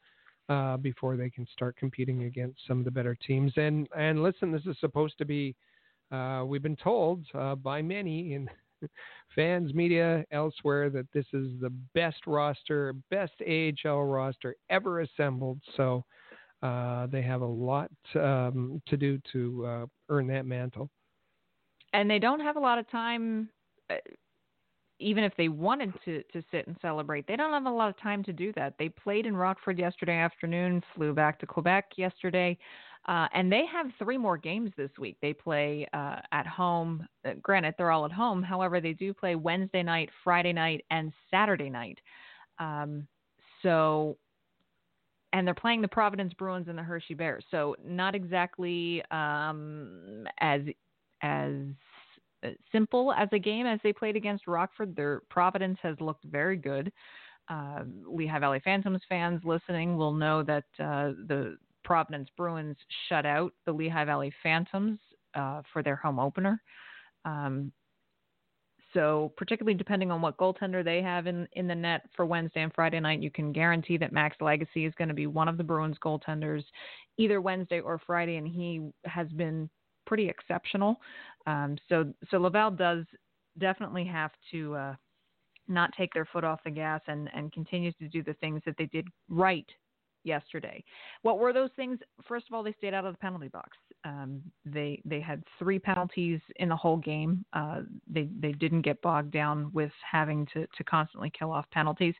uh, 0.49 0.75
before 0.75 1.15
they 1.15 1.29
can 1.29 1.47
start 1.53 1.77
competing 1.77 2.23
against 2.23 2.59
some 2.67 2.79
of 2.79 2.85
the 2.85 2.91
better 2.91 3.15
teams. 3.15 3.53
And 3.55 3.87
and 3.97 4.21
listen, 4.21 4.51
this 4.51 4.65
is 4.65 4.77
supposed 4.79 5.17
to 5.19 5.25
be. 5.25 5.55
Uh, 6.11 6.43
we've 6.45 6.63
been 6.63 6.75
told 6.75 7.25
uh, 7.33 7.55
by 7.55 7.81
many 7.81 8.33
in 8.33 8.49
fans, 9.35 9.73
media, 9.73 10.25
elsewhere 10.31 10.89
that 10.89 11.07
this 11.13 11.25
is 11.31 11.47
the 11.61 11.71
best 11.93 12.27
roster, 12.27 12.93
best 13.09 13.33
AHL 13.41 14.03
roster 14.03 14.55
ever 14.69 15.01
assembled. 15.01 15.59
So 15.77 16.03
uh, 16.61 17.07
they 17.07 17.21
have 17.21 17.41
a 17.41 17.45
lot 17.45 17.91
um, 18.15 18.81
to 18.87 18.97
do 18.97 19.19
to 19.31 19.65
uh, 19.65 19.85
earn 20.09 20.27
that 20.27 20.45
mantle. 20.45 20.89
And 21.93 22.09
they 22.09 22.19
don't 22.19 22.39
have 22.39 22.57
a 22.57 22.59
lot 22.59 22.79
of 22.79 22.89
time. 22.89 23.49
Uh, 23.89 23.95
even 24.99 25.23
if 25.23 25.33
they 25.37 25.47
wanted 25.47 25.93
to 26.05 26.23
to 26.33 26.43
sit 26.51 26.65
and 26.67 26.75
celebrate, 26.81 27.27
they 27.27 27.35
don't 27.35 27.53
have 27.53 27.65
a 27.65 27.75
lot 27.75 27.89
of 27.89 27.99
time 28.01 28.23
to 28.23 28.33
do 28.33 28.51
that. 28.53 28.73
They 28.79 28.89
played 28.89 29.25
in 29.25 29.37
Rockford 29.37 29.77
yesterday 29.77 30.17
afternoon, 30.17 30.81
flew 30.95 31.13
back 31.13 31.39
to 31.39 31.45
Quebec 31.45 31.91
yesterday, 31.97 32.57
uh, 33.07 33.27
and 33.33 33.51
they 33.51 33.65
have 33.71 33.87
three 33.99 34.17
more 34.17 34.37
games 34.37 34.71
this 34.75 34.89
week. 34.99 35.17
They 35.21 35.33
play 35.33 35.87
uh, 35.93 36.17
at 36.31 36.47
home. 36.47 37.07
Uh, 37.25 37.33
granted, 37.41 37.75
they're 37.77 37.91
all 37.91 38.05
at 38.05 38.11
home. 38.11 38.41
However, 38.41 38.81
they 38.81 38.93
do 38.93 39.13
play 39.13 39.35
Wednesday 39.35 39.83
night, 39.83 40.09
Friday 40.23 40.51
night, 40.51 40.83
and 40.89 41.13
Saturday 41.31 41.69
night. 41.69 41.99
Um, 42.59 43.07
so 43.61 44.17
and 45.33 45.45
they're 45.45 45.53
playing 45.53 45.81
the 45.81 45.87
Providence 45.87 46.33
Bruins 46.33 46.67
and 46.67 46.77
the 46.77 46.83
Hershey 46.83 47.13
Bears. 47.13 47.43
So 47.51 47.75
not 47.85 48.15
exactly 48.15 49.03
um, 49.11 50.27
as 50.39 50.61
as 51.21 51.53
simple 52.71 53.11
as 53.13 53.27
a 53.31 53.39
game 53.39 53.65
as 53.65 53.79
they 53.83 53.91
played 53.91 54.15
against 54.15 54.47
Rockford. 54.47 54.95
Their 54.95 55.21
Providence 55.29 55.77
has 55.81 55.95
looked 55.99 56.23
very 56.25 56.55
good. 56.55 56.91
Uh, 57.49 57.83
Lehigh 58.05 58.39
Valley 58.39 58.61
Phantoms 58.63 59.01
fans 59.07 59.41
listening 59.43 59.97
will 59.97 60.13
know 60.13 60.43
that 60.43 60.65
uh, 60.79 61.13
the 61.27 61.57
Providence 61.83 62.29
Bruins 62.35 62.75
shut 63.07 63.25
out 63.25 63.53
the 63.65 63.71
Lehigh 63.71 64.05
Valley 64.05 64.33
Phantoms 64.43 64.99
uh, 65.33 65.61
for 65.71 65.81
their 65.81 65.95
home 65.95 66.19
opener. 66.19 66.61
Um, 67.25 67.71
so, 68.93 69.33
particularly 69.35 69.77
depending 69.77 70.11
on 70.11 70.21
what 70.21 70.37
goaltender 70.37 70.83
they 70.83 71.01
have 71.01 71.27
in, 71.27 71.47
in 71.53 71.67
the 71.67 71.75
net 71.75 72.03
for 72.15 72.25
Wednesday 72.25 72.61
and 72.61 72.73
Friday 72.73 72.99
night, 72.99 73.21
you 73.21 73.29
can 73.29 73.51
guarantee 73.51 73.97
that 73.97 74.13
Max 74.13 74.37
Lagacé 74.39 74.87
is 74.87 74.93
going 74.97 75.09
to 75.09 75.13
be 75.13 75.27
one 75.27 75.47
of 75.47 75.57
the 75.57 75.63
Bruins 75.63 75.97
goaltenders 76.03 76.63
either 77.17 77.41
Wednesday 77.41 77.79
or 77.79 77.99
Friday, 78.05 78.37
and 78.37 78.47
he 78.47 78.89
has 79.05 79.27
been 79.29 79.69
pretty 80.05 80.29
exceptional. 80.29 80.97
Um, 81.45 81.77
so, 81.89 82.13
so 82.31 82.37
Laval 82.37 82.71
does 82.71 83.03
definitely 83.59 84.05
have 84.05 84.31
to 84.51 84.75
uh, 84.75 84.95
not 85.67 85.91
take 85.97 86.13
their 86.13 86.25
foot 86.25 86.43
off 86.43 86.59
the 86.63 86.71
gas 86.71 87.01
and, 87.07 87.29
and 87.33 87.51
continue 87.51 87.91
to 87.93 88.07
do 88.07 88.23
the 88.23 88.35
things 88.35 88.61
that 88.65 88.75
they 88.77 88.85
did 88.85 89.07
right 89.29 89.67
yesterday. 90.27 90.83
What 91.23 91.39
were 91.39 91.53
those 91.53 91.71
things? 91.75 91.99
First 92.27 92.45
of 92.49 92.53
all, 92.53 92.61
they 92.61 92.73
stayed 92.73 92.93
out 92.93 93.05
of 93.05 93.13
the 93.13 93.17
penalty 93.17 93.47
box. 93.47 93.69
Um, 94.03 94.41
they 94.65 95.01
they 95.05 95.19
had 95.19 95.43
three 95.57 95.79
penalties 95.79 96.39
in 96.57 96.69
the 96.69 96.75
whole 96.75 96.97
game. 96.97 97.43
Uh, 97.53 97.81
they 98.07 98.29
they 98.39 98.51
didn't 98.51 98.83
get 98.83 99.01
bogged 99.01 99.31
down 99.31 99.71
with 99.73 99.91
having 100.09 100.45
to 100.53 100.67
to 100.67 100.83
constantly 100.83 101.31
kill 101.37 101.51
off 101.51 101.65
penalties, 101.71 102.15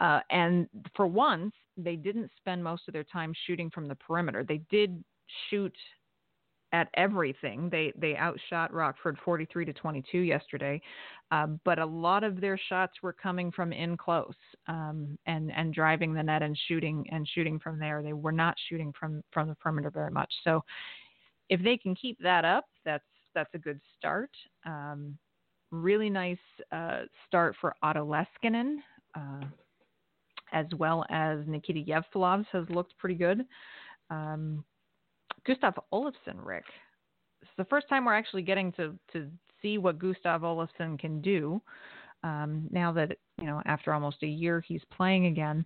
uh, 0.00 0.20
and 0.30 0.66
for 0.96 1.06
once, 1.06 1.52
they 1.76 1.96
didn't 1.96 2.30
spend 2.36 2.64
most 2.64 2.88
of 2.88 2.94
their 2.94 3.04
time 3.04 3.32
shooting 3.46 3.70
from 3.70 3.86
the 3.86 3.94
perimeter. 3.94 4.42
They 4.42 4.62
did 4.70 5.04
shoot 5.48 5.76
at 6.72 6.88
everything. 6.94 7.68
They 7.70 7.92
they 7.96 8.16
outshot 8.16 8.72
Rockford 8.72 9.18
43 9.24 9.64
to 9.66 9.72
22 9.72 10.18
yesterday, 10.18 10.80
uh, 11.30 11.46
but 11.64 11.78
a 11.78 11.84
lot 11.84 12.24
of 12.24 12.40
their 12.40 12.58
shots 12.68 12.94
were 13.02 13.12
coming 13.12 13.50
from 13.50 13.72
in 13.72 13.96
close 13.96 14.34
um, 14.68 15.18
and 15.26 15.52
and 15.52 15.74
driving 15.74 16.14
the 16.14 16.22
net 16.22 16.42
and 16.42 16.58
shooting 16.68 17.06
and 17.10 17.28
shooting 17.28 17.58
from 17.58 17.78
there. 17.78 18.02
They 18.02 18.12
were 18.12 18.32
not 18.32 18.56
shooting 18.68 18.92
from 18.98 19.22
from 19.32 19.48
the 19.48 19.54
perimeter 19.56 19.90
very 19.90 20.10
much. 20.10 20.32
So 20.44 20.62
if 21.48 21.62
they 21.62 21.76
can 21.76 21.94
keep 21.94 22.18
that 22.20 22.44
up, 22.44 22.66
that's 22.84 23.04
that's 23.34 23.54
a 23.54 23.58
good 23.58 23.80
start. 23.98 24.30
Um, 24.64 25.18
really 25.70 26.10
nice 26.10 26.38
uh, 26.72 27.02
start 27.26 27.56
for 27.60 27.74
Otto 27.82 28.06
Leskinen. 28.06 28.76
Uh, 29.14 29.44
as 30.52 30.66
well 30.78 31.04
as 31.10 31.38
Nikita 31.46 31.80
Jevpalovs 31.80 32.46
has 32.52 32.64
looked 32.70 32.96
pretty 32.98 33.14
good. 33.14 33.44
Um, 34.10 34.64
Gustav 35.46 35.74
Olofsson, 35.92 36.36
Rick. 36.42 36.64
It's 37.42 37.50
the 37.56 37.64
first 37.64 37.88
time 37.88 38.04
we're 38.04 38.14
actually 38.14 38.42
getting 38.42 38.72
to 38.72 38.98
to 39.12 39.28
see 39.62 39.78
what 39.78 39.98
Gustav 39.98 40.42
Olofsson 40.42 40.98
can 40.98 41.20
do. 41.20 41.60
Um, 42.22 42.68
now 42.70 42.92
that 42.92 43.16
you 43.38 43.46
know, 43.46 43.62
after 43.64 43.92
almost 43.94 44.22
a 44.22 44.26
year, 44.26 44.60
he's 44.60 44.82
playing 44.94 45.26
again, 45.26 45.64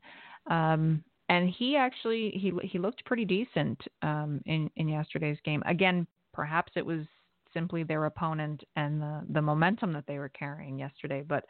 um, 0.48 1.02
and 1.28 1.48
he 1.50 1.76
actually 1.76 2.30
he 2.30 2.52
he 2.66 2.78
looked 2.78 3.04
pretty 3.04 3.24
decent 3.24 3.80
um, 4.02 4.40
in 4.46 4.70
in 4.76 4.88
yesterday's 4.88 5.38
game. 5.44 5.62
Again, 5.66 6.06
perhaps 6.32 6.72
it 6.76 6.86
was 6.86 7.04
simply 7.52 7.82
their 7.82 8.04
opponent 8.04 8.62
and 8.76 9.00
the 9.00 9.22
the 9.30 9.42
momentum 9.42 9.92
that 9.92 10.06
they 10.06 10.18
were 10.18 10.28
carrying 10.28 10.78
yesterday, 10.78 11.24
but 11.26 11.44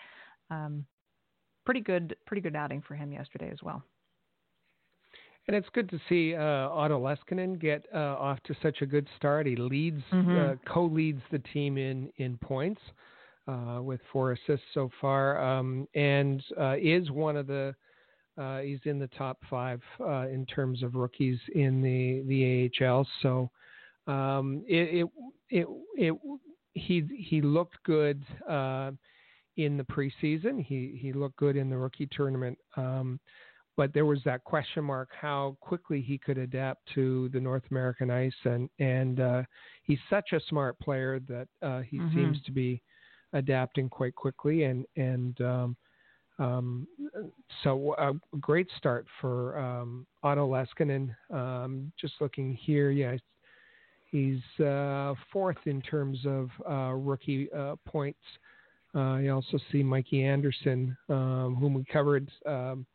um, 0.50 0.86
pretty 1.64 1.80
good 1.80 2.16
pretty 2.26 2.40
good 2.40 2.56
outing 2.56 2.82
for 2.82 2.94
him 2.94 3.12
yesterday 3.12 3.50
as 3.50 3.62
well. 3.62 3.82
And 5.46 5.54
it's 5.54 5.68
good 5.74 5.90
to 5.90 6.00
see 6.08 6.34
uh, 6.34 6.40
Otto 6.70 6.98
Leskinen 6.98 7.60
get 7.60 7.84
uh, 7.94 7.98
off 7.98 8.38
to 8.44 8.54
such 8.62 8.80
a 8.80 8.86
good 8.86 9.06
start. 9.16 9.46
He 9.46 9.56
leads, 9.56 10.02
mm-hmm. 10.10 10.52
uh, 10.52 10.72
co-leads 10.72 11.20
the 11.30 11.38
team 11.38 11.76
in 11.76 12.10
in 12.16 12.38
points 12.38 12.80
uh, 13.46 13.80
with 13.82 14.00
four 14.10 14.32
assists 14.32 14.66
so 14.72 14.90
far, 15.00 15.42
um, 15.42 15.86
and 15.94 16.42
uh, 16.58 16.76
is 16.80 17.10
one 17.10 17.36
of 17.36 17.46
the. 17.46 17.74
Uh, 18.36 18.58
he's 18.58 18.80
in 18.84 18.98
the 18.98 19.06
top 19.08 19.38
five 19.48 19.80
in 20.00 20.44
terms 20.52 20.82
of 20.82 20.96
rookies 20.96 21.38
in 21.54 21.80
the 21.80 22.24
the 22.26 22.84
AHL. 22.84 23.06
So 23.22 23.48
um, 24.08 24.64
it, 24.66 25.04
it, 25.04 25.06
it 25.50 25.66
it 25.96 26.40
he 26.72 27.04
he 27.16 27.40
looked 27.42 27.76
good 27.84 28.24
in 29.56 29.76
the 29.76 29.84
preseason. 29.84 30.64
He 30.64 30.98
he 31.00 31.12
looked 31.12 31.36
good 31.36 31.56
in 31.56 31.70
the 31.70 31.76
rookie 31.76 32.08
tournament. 32.10 32.58
Um, 32.76 33.20
but 33.76 33.92
there 33.92 34.06
was 34.06 34.20
that 34.24 34.44
question 34.44 34.84
mark 34.84 35.08
how 35.20 35.56
quickly 35.60 36.00
he 36.00 36.18
could 36.18 36.38
adapt 36.38 36.80
to 36.94 37.28
the 37.30 37.40
North 37.40 37.64
American 37.70 38.10
ice, 38.10 38.32
and 38.44 38.68
and 38.78 39.20
uh, 39.20 39.42
he's 39.82 39.98
such 40.08 40.32
a 40.32 40.40
smart 40.48 40.78
player 40.78 41.20
that 41.28 41.48
uh, 41.62 41.80
he 41.80 41.98
mm-hmm. 41.98 42.16
seems 42.16 42.42
to 42.42 42.52
be 42.52 42.80
adapting 43.32 43.88
quite 43.88 44.14
quickly, 44.14 44.64
and 44.64 44.86
and 44.96 45.40
um, 45.40 45.76
um, 46.38 46.86
so 47.62 47.94
a 47.98 48.12
great 48.38 48.68
start 48.76 49.06
for 49.20 49.58
um, 49.58 50.06
Otto 50.22 50.48
Leskinen. 50.48 51.14
Um, 51.30 51.92
just 52.00 52.14
looking 52.20 52.54
here, 52.54 52.90
yeah, 52.90 53.16
he's 54.10 54.42
uh, 54.64 55.14
fourth 55.32 55.58
in 55.66 55.80
terms 55.82 56.18
of 56.24 56.50
uh, 56.68 56.92
rookie 56.92 57.48
uh, 57.52 57.76
points. 57.86 58.20
Uh, 58.94 59.16
you 59.16 59.32
also 59.32 59.58
see 59.72 59.82
Mikey 59.82 60.22
Anderson, 60.22 60.96
um, 61.08 61.56
whom 61.58 61.74
we 61.74 61.84
covered 61.84 62.30
um, 62.46 62.86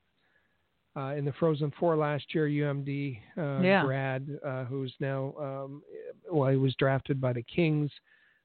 uh, 0.99 1.15
in 1.15 1.23
the 1.23 1.33
Frozen 1.33 1.71
Four 1.79 1.95
last 1.95 2.33
year, 2.33 2.47
UMD 2.47 3.19
uh, 3.37 3.61
yeah. 3.61 3.83
grad, 3.83 4.27
uh, 4.45 4.65
who's 4.65 4.93
now, 4.99 5.33
um, 5.39 5.81
well, 6.29 6.49
he 6.49 6.57
was 6.57 6.75
drafted 6.75 7.21
by 7.21 7.31
the 7.31 7.43
Kings. 7.43 7.91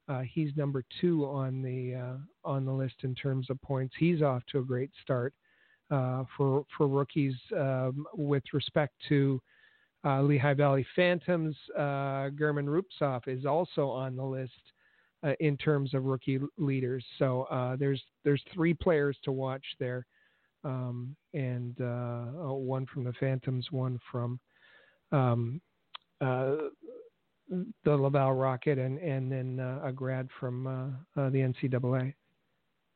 Uh, 0.09 0.21
he's 0.21 0.51
number 0.57 0.85
two 1.01 1.25
on 1.25 1.63
the 1.63 1.95
uh, 1.95 2.49
on 2.49 2.65
the 2.65 2.73
list 2.73 2.95
in 3.03 3.15
terms 3.15 3.49
of 3.51 3.61
points. 3.63 3.95
He's 3.99 4.23
off 4.23 4.43
to 4.53 4.59
a 4.59 4.63
great 4.63 4.91
start 5.03 5.33
uh, 5.91 6.25
for 6.37 6.65
for 6.77 6.87
rookies 6.87 7.35
um, 7.57 8.07
with 8.15 8.45
respect 8.53 8.93
to 9.09 9.41
Lehigh 10.05 10.55
Valley 10.55 10.87
Phantoms. 10.95 11.57
German 11.75 12.67
Rubtsov 12.67 13.27
is 13.27 13.47
also 13.47 13.89
on 13.89 14.15
the 14.15 14.23
list 14.23 14.53
in 15.41 15.57
terms 15.57 15.95
of 15.95 16.05
rookie 16.05 16.39
leaders. 16.59 17.05
So 17.19 17.77
there's 17.81 18.03
there's 18.23 18.43
three 18.53 18.75
players 18.75 19.17
to 19.25 19.33
watch 19.33 19.65
there 19.81 20.07
um, 20.64 21.14
and 21.33 21.80
uh, 21.80 22.26
oh, 22.38 22.54
one 22.54 22.87
from 22.87 23.04
the 23.04 23.12
Phantoms, 23.21 23.66
one 23.71 23.99
from 24.11 24.40
um, 25.12 25.61
uh, 26.21 26.56
the 27.85 27.97
Laval 27.97 28.33
Rocket, 28.33 28.78
and 28.78 28.99
and 28.99 29.30
then 29.30 29.61
uh, 29.61 29.80
a 29.85 29.92
grad 29.92 30.28
from 30.40 30.66
uh, 30.66 31.21
uh, 31.21 31.30
the 31.30 31.38
NCAA. 31.38 32.14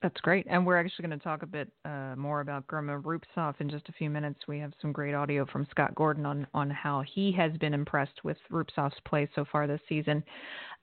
That's 0.01 0.21
great, 0.21 0.47
and 0.49 0.65
we're 0.65 0.79
actually 0.79 1.09
going 1.09 1.19
to 1.19 1.25
talk 1.25 1.43
a 1.43 1.47
bit 1.47 1.73
uh, 1.85 2.15
more 2.17 2.41
about 2.41 2.65
German 2.71 3.03
Rubtsov 3.03 3.55
in 3.61 3.69
just 3.69 3.89
a 3.89 3.93
few 3.93 4.09
minutes. 4.09 4.39
We 4.47 4.61
have 4.61 4.73
some 4.81 4.93
great 4.93 5.15
audio 5.15 5.45
from 5.45 5.67
Scott 5.71 5.95
Gordon 5.95 6.25
on 6.25 6.47
on 6.55 6.71
how 6.71 7.03
he 7.15 7.33
has 7.33 7.53
been 7.59 7.75
impressed 7.75 8.25
with 8.25 8.37
Rubtsov's 8.51 9.01
play 9.07 9.29
so 9.35 9.45
far 9.51 9.67
this 9.67 9.81
season. 9.89 10.23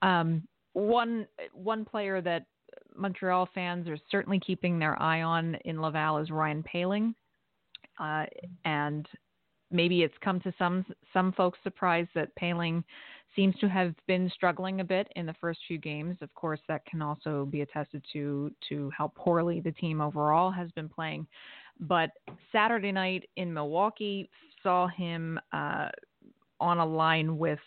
Um, 0.01 0.47
one 0.73 1.27
one 1.53 1.85
player 1.85 2.21
that 2.21 2.45
Montreal 2.95 3.49
fans 3.53 3.87
are 3.87 3.97
certainly 4.09 4.39
keeping 4.39 4.79
their 4.79 5.01
eye 5.01 5.21
on 5.21 5.55
in 5.65 5.81
Laval 5.81 6.17
is 6.17 6.29
Ryan 6.29 6.63
Poehling, 6.63 7.13
uh, 7.99 8.25
and 8.65 9.07
maybe 9.71 10.03
it's 10.03 10.15
come 10.21 10.39
to 10.41 10.53
some 10.57 10.85
some 11.13 11.31
folks' 11.33 11.59
surprise 11.63 12.07
that 12.15 12.35
Poehling 12.35 12.83
seems 13.35 13.55
to 13.59 13.67
have 13.67 13.93
been 14.07 14.31
struggling 14.33 14.79
a 14.79 14.83
bit 14.83 15.07
in 15.15 15.25
the 15.25 15.35
first 15.41 15.59
few 15.67 15.77
games. 15.77 16.17
Of 16.21 16.33
course, 16.33 16.61
that 16.67 16.85
can 16.85 17.01
also 17.01 17.45
be 17.45 17.61
attested 17.61 18.03
to 18.13 18.51
to 18.69 18.91
how 18.97 19.11
poorly 19.15 19.59
the 19.59 19.71
team 19.73 20.01
overall 20.01 20.51
has 20.51 20.71
been 20.71 20.89
playing. 20.89 21.27
But 21.79 22.11
Saturday 22.51 22.91
night 22.91 23.29
in 23.35 23.53
Milwaukee 23.53 24.29
saw 24.63 24.87
him 24.87 25.39
uh, 25.51 25.89
on 26.59 26.79
a 26.79 26.85
line 26.85 27.37
with 27.37 27.59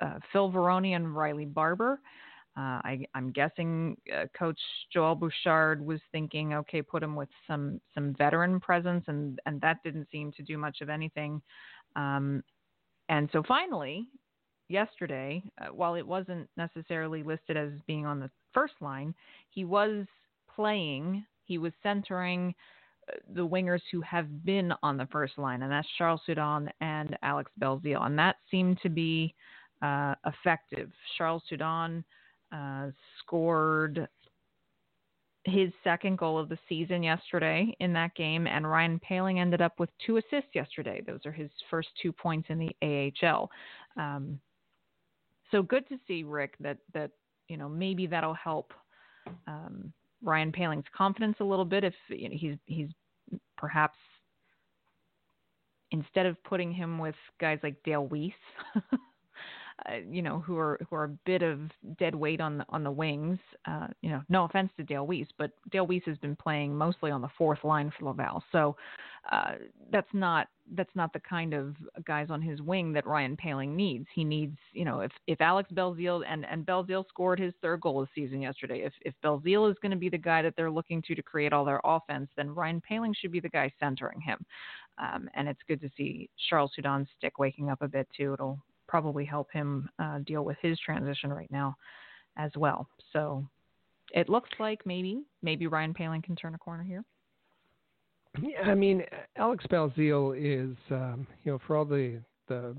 uh, 0.00 0.18
Phil 0.32 0.52
Varone 0.52 0.94
and 0.94 1.16
Riley 1.16 1.46
Barber. 1.46 2.00
Uh, 2.56 2.80
I, 2.84 3.06
am 3.14 3.32
guessing 3.32 3.98
uh, 4.14 4.24
Coach 4.38 4.58
Joel 4.90 5.14
Bouchard 5.14 5.84
was 5.84 6.00
thinking, 6.10 6.54
okay, 6.54 6.80
put 6.80 7.02
him 7.02 7.14
with 7.14 7.28
some 7.46 7.80
some 7.94 8.14
veteran 8.14 8.60
presence, 8.60 9.04
and 9.08 9.38
and 9.44 9.60
that 9.60 9.82
didn't 9.84 10.08
seem 10.10 10.32
to 10.32 10.42
do 10.42 10.56
much 10.56 10.80
of 10.80 10.88
anything. 10.88 11.42
Um, 11.96 12.42
and 13.10 13.28
so 13.32 13.42
finally, 13.46 14.06
yesterday, 14.68 15.42
uh, 15.60 15.66
while 15.66 15.96
it 15.96 16.06
wasn't 16.06 16.48
necessarily 16.56 17.22
listed 17.22 17.58
as 17.58 17.72
being 17.86 18.06
on 18.06 18.20
the 18.20 18.30
first 18.54 18.74
line, 18.80 19.14
he 19.50 19.64
was 19.64 20.06
playing. 20.54 21.24
He 21.44 21.58
was 21.58 21.72
centering 21.82 22.54
uh, 23.12 23.16
the 23.34 23.46
wingers 23.46 23.82
who 23.92 24.00
have 24.00 24.44
been 24.46 24.72
on 24.82 24.96
the 24.96 25.08
first 25.12 25.36
line, 25.36 25.62
and 25.62 25.70
that's 25.70 25.88
Charles 25.98 26.22
Hudon 26.26 26.70
and 26.80 27.18
Alex 27.22 27.50
Belzile, 27.60 28.06
and 28.06 28.18
that 28.18 28.36
seemed 28.50 28.78
to 28.82 28.88
be 28.88 29.34
uh, 29.82 30.14
effective. 30.24 30.90
Charles 31.18 31.42
Hudon 31.50 32.02
uh, 32.52 32.88
scored 33.20 34.08
his 35.44 35.70
second 35.84 36.18
goal 36.18 36.38
of 36.38 36.48
the 36.48 36.58
season 36.68 37.02
yesterday 37.02 37.74
in 37.78 37.92
that 37.92 38.14
game, 38.14 38.46
and 38.46 38.68
Ryan 38.68 39.00
Poehling 39.08 39.38
ended 39.38 39.60
up 39.60 39.78
with 39.78 39.90
two 40.04 40.16
assists 40.16 40.54
yesterday. 40.54 41.02
Those 41.06 41.24
are 41.24 41.32
his 41.32 41.50
first 41.70 41.88
two 42.02 42.12
points 42.12 42.48
in 42.50 42.58
the 42.58 43.12
AHL. 43.22 43.50
Um, 43.96 44.40
so 45.50 45.62
good 45.62 45.88
to 45.88 45.96
see 46.08 46.24
Rick 46.24 46.54
that 46.60 46.78
that 46.92 47.12
you 47.48 47.56
know 47.56 47.68
maybe 47.68 48.06
that'll 48.06 48.34
help 48.34 48.72
um, 49.46 49.92
Ryan 50.22 50.52
Poehling's 50.52 50.88
confidence 50.96 51.36
a 51.40 51.44
little 51.44 51.64
bit 51.64 51.84
if 51.84 51.94
you 52.08 52.28
know, 52.28 52.36
he's 52.36 52.56
he's 52.66 52.88
perhaps 53.56 53.98
instead 55.92 56.26
of 56.26 56.42
putting 56.44 56.72
him 56.72 56.98
with 56.98 57.14
guys 57.40 57.58
like 57.62 57.76
Dale 57.84 58.08
Weise. 58.08 58.32
Uh, 59.84 59.96
you 60.10 60.22
know, 60.22 60.40
who 60.40 60.56
are 60.56 60.78
who 60.88 60.96
are 60.96 61.04
a 61.04 61.18
bit 61.26 61.42
of 61.42 61.60
dead 61.98 62.14
weight 62.14 62.40
on 62.40 62.56
the 62.56 62.64
on 62.70 62.82
the 62.82 62.90
wings. 62.90 63.38
Uh, 63.66 63.88
you 64.00 64.08
know, 64.08 64.22
no 64.30 64.44
offense 64.44 64.70
to 64.78 64.82
Dale 64.82 65.06
Weise, 65.06 65.28
but 65.36 65.50
Dale 65.70 65.86
Weise 65.86 66.04
has 66.06 66.16
been 66.16 66.34
playing 66.34 66.74
mostly 66.74 67.10
on 67.10 67.20
the 67.20 67.28
fourth 67.36 67.62
line 67.62 67.92
for 67.98 68.06
Laval, 68.06 68.42
so 68.52 68.74
uh, 69.30 69.52
that's 69.90 70.08
not 70.12 70.48
that's 70.74 70.94
not 70.94 71.12
the 71.12 71.20
kind 71.20 71.52
of 71.52 71.74
guys 72.04 72.26
on 72.30 72.40
his 72.40 72.60
wing 72.60 72.92
that 72.92 73.06
Ryan 73.06 73.36
Poehling 73.36 73.74
needs. 73.74 74.06
He 74.14 74.24
needs, 74.24 74.56
you 74.72 74.84
know, 74.84 75.00
if 75.00 75.12
if 75.26 75.40
Alex 75.40 75.70
Belzile 75.72 76.24
and 76.26 76.46
and 76.46 76.64
Belzile 76.64 77.06
scored 77.08 77.38
his 77.38 77.52
third 77.60 77.80
goal 77.80 78.00
of 78.00 78.08
the 78.08 78.22
season 78.22 78.40
yesterday, 78.40 78.82
if 78.82 78.92
if 79.02 79.14
Belzile 79.22 79.70
is 79.70 79.76
going 79.82 79.92
to 79.92 79.98
be 79.98 80.08
the 80.08 80.18
guy 80.18 80.42
that 80.42 80.54
they're 80.56 80.70
looking 80.70 81.02
to 81.02 81.14
to 81.14 81.22
create 81.22 81.52
all 81.52 81.64
their 81.64 81.80
offense, 81.84 82.28
then 82.36 82.54
Ryan 82.54 82.82
Poehling 82.88 83.14
should 83.14 83.32
be 83.32 83.40
the 83.40 83.48
guy 83.48 83.70
centering 83.78 84.20
him. 84.20 84.38
Um, 84.98 85.28
and 85.34 85.48
it's 85.48 85.60
good 85.68 85.80
to 85.82 85.90
see 85.96 86.30
Charles 86.48 86.72
Hudon's 86.76 87.08
stick 87.18 87.38
waking 87.38 87.68
up 87.68 87.82
a 87.82 87.88
bit 87.88 88.08
too. 88.16 88.32
It'll 88.32 88.58
probably 88.88 89.24
help 89.24 89.50
him 89.52 89.88
uh, 89.98 90.18
deal 90.26 90.44
with 90.44 90.56
his 90.62 90.78
transition 90.80 91.32
right 91.32 91.50
now 91.50 91.76
as 92.36 92.50
well. 92.56 92.88
So 93.12 93.46
it 94.12 94.28
looks 94.28 94.50
like 94.58 94.84
maybe 94.86 95.22
maybe 95.42 95.66
Ryan 95.66 95.94
Poehling 95.94 96.22
can 96.22 96.36
turn 96.36 96.54
a 96.54 96.58
corner 96.58 96.84
here. 96.84 97.04
Yeah, 98.40 98.62
I 98.70 98.74
mean 98.74 99.02
Alex 99.36 99.64
Belzile 99.70 100.36
is 100.36 100.76
um, 100.90 101.26
you 101.44 101.52
know 101.52 101.58
for 101.66 101.76
all 101.76 101.84
the 101.84 102.20
the 102.48 102.76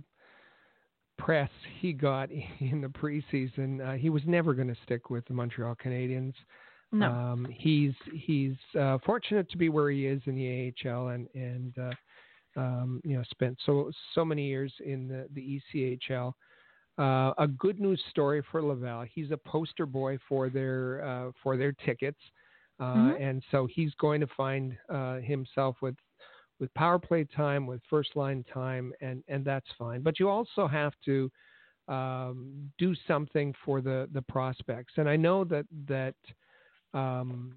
press 1.17 1.49
he 1.79 1.93
got 1.93 2.29
in 2.59 2.81
the 2.81 2.87
preseason, 2.87 3.85
uh, 3.87 3.97
he 3.97 4.09
was 4.09 4.21
never 4.25 4.53
going 4.53 4.67
to 4.67 4.77
stick 4.85 5.09
with 5.09 5.25
the 5.25 5.33
Montreal 5.33 5.75
Canadiens. 5.75 6.33
No. 6.91 7.11
Um, 7.11 7.47
he's 7.51 7.93
he's 8.13 8.55
uh, 8.79 8.97
fortunate 9.05 9.49
to 9.51 9.57
be 9.57 9.67
where 9.67 9.89
he 9.89 10.05
is 10.05 10.21
in 10.25 10.35
the 10.35 10.73
AHL 10.89 11.09
and 11.09 11.27
and 11.33 11.77
uh, 11.77 11.91
um, 12.57 12.99
you 13.05 13.15
know, 13.15 13.23
spent 13.29 13.57
so 13.65 13.91
so 14.13 14.25
many 14.25 14.47
years 14.47 14.73
in 14.83 15.07
the, 15.07 15.27
the 15.33 15.61
ECHL. 15.75 16.33
Uh, 16.99 17.31
a 17.37 17.47
good 17.47 17.79
news 17.79 18.01
story 18.09 18.43
for 18.51 18.61
Laval. 18.61 19.05
He's 19.13 19.29
a 19.29 19.37
poster 19.37 19.85
boy 19.85 20.17
for 20.27 20.49
their 20.49 21.05
uh, 21.05 21.31
for 21.43 21.55
their 21.55 21.71
tickets, 21.71 22.19
uh, 22.79 22.83
mm-hmm. 22.83 23.23
and 23.23 23.43
so 23.51 23.67
he's 23.71 23.93
going 23.99 24.19
to 24.19 24.27
find 24.35 24.75
uh, 24.89 25.17
himself 25.17 25.77
with 25.81 25.95
with 26.59 26.73
power 26.73 26.97
play 26.97 27.23
time, 27.23 27.67
with 27.67 27.81
first 27.87 28.15
line 28.15 28.43
time, 28.51 28.91
and 28.99 29.23
and 29.27 29.45
that's 29.45 29.67
fine. 29.77 30.01
But 30.01 30.19
you 30.19 30.27
also 30.27 30.67
have 30.67 30.93
to 31.05 31.31
um, 31.87 32.71
do 32.79 32.95
something 33.07 33.53
for 33.63 33.79
the 33.79 34.09
the 34.13 34.23
prospects. 34.23 34.93
And 34.97 35.07
I 35.07 35.15
know 35.15 35.43
that 35.43 35.65
that 35.87 36.15
um, 36.95 37.53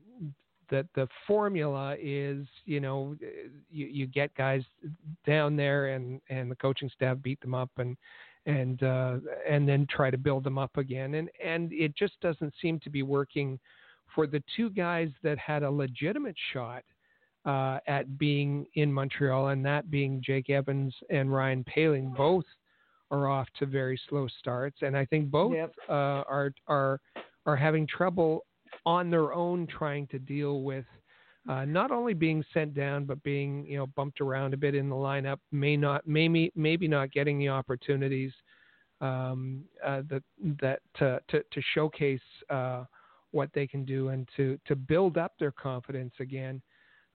that 0.70 0.86
the 0.94 1.08
formula 1.26 1.96
is, 2.00 2.46
you 2.64 2.80
know, 2.80 3.16
you, 3.70 3.86
you 3.86 4.06
get 4.06 4.34
guys 4.34 4.62
down 5.26 5.56
there 5.56 5.88
and, 5.88 6.20
and 6.30 6.50
the 6.50 6.56
coaching 6.56 6.90
staff 6.94 7.16
beat 7.22 7.40
them 7.40 7.54
up 7.54 7.70
and 7.78 7.96
and 8.46 8.82
uh, 8.82 9.18
and 9.48 9.68
then 9.68 9.86
try 9.90 10.10
to 10.10 10.16
build 10.16 10.44
them 10.44 10.58
up 10.58 10.76
again. 10.76 11.14
And 11.14 11.28
and 11.44 11.72
it 11.72 11.94
just 11.96 12.18
doesn't 12.20 12.54
seem 12.60 12.80
to 12.80 12.90
be 12.90 13.02
working 13.02 13.58
for 14.14 14.26
the 14.26 14.42
two 14.56 14.70
guys 14.70 15.10
that 15.22 15.38
had 15.38 15.62
a 15.62 15.70
legitimate 15.70 16.36
shot 16.52 16.82
uh, 17.44 17.78
at 17.86 18.18
being 18.18 18.66
in 18.74 18.92
Montreal, 18.92 19.48
and 19.48 19.64
that 19.64 19.90
being 19.90 20.22
Jake 20.24 20.50
Evans 20.50 20.94
and 21.10 21.32
Ryan 21.32 21.64
Poehling. 21.64 22.16
Both 22.16 22.44
are 23.10 23.28
off 23.28 23.48
to 23.58 23.66
very 23.66 24.00
slow 24.08 24.28
starts, 24.38 24.78
and 24.82 24.96
I 24.96 25.04
think 25.04 25.30
both 25.30 25.54
yep. 25.54 25.74
uh, 25.88 26.22
are 26.28 26.52
are 26.66 27.00
are 27.46 27.56
having 27.56 27.86
trouble 27.86 28.44
on 28.86 29.10
their 29.10 29.32
own 29.32 29.66
trying 29.66 30.06
to 30.08 30.18
deal 30.18 30.62
with 30.62 30.84
uh, 31.48 31.64
not 31.64 31.90
only 31.90 32.14
being 32.14 32.44
sent 32.52 32.74
down 32.74 33.04
but 33.04 33.22
being 33.22 33.64
you 33.66 33.76
know 33.78 33.86
bumped 33.88 34.20
around 34.20 34.54
a 34.54 34.56
bit 34.56 34.74
in 34.74 34.88
the 34.88 34.94
lineup, 34.94 35.38
may 35.52 35.76
not 35.76 36.06
maybe 36.06 36.52
maybe 36.54 36.86
not 36.86 37.10
getting 37.12 37.38
the 37.38 37.48
opportunities 37.48 38.32
um, 39.00 39.64
uh, 39.84 40.02
that 40.08 40.22
that 40.60 40.80
to, 40.96 41.20
to, 41.28 41.42
to 41.50 41.62
showcase 41.74 42.20
uh, 42.50 42.84
what 43.30 43.48
they 43.54 43.66
can 43.66 43.84
do 43.84 44.08
and 44.08 44.28
to 44.36 44.58
to 44.66 44.76
build 44.76 45.16
up 45.16 45.32
their 45.38 45.52
confidence 45.52 46.12
again. 46.20 46.60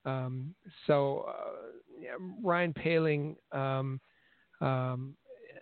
Um, 0.06 0.54
so 0.88 1.26
uh, 1.28 1.72
yeah, 2.00 2.15
Ryan 2.44 2.74
Poehling. 2.74 3.36
Um, 3.52 4.00
um 4.62 5.15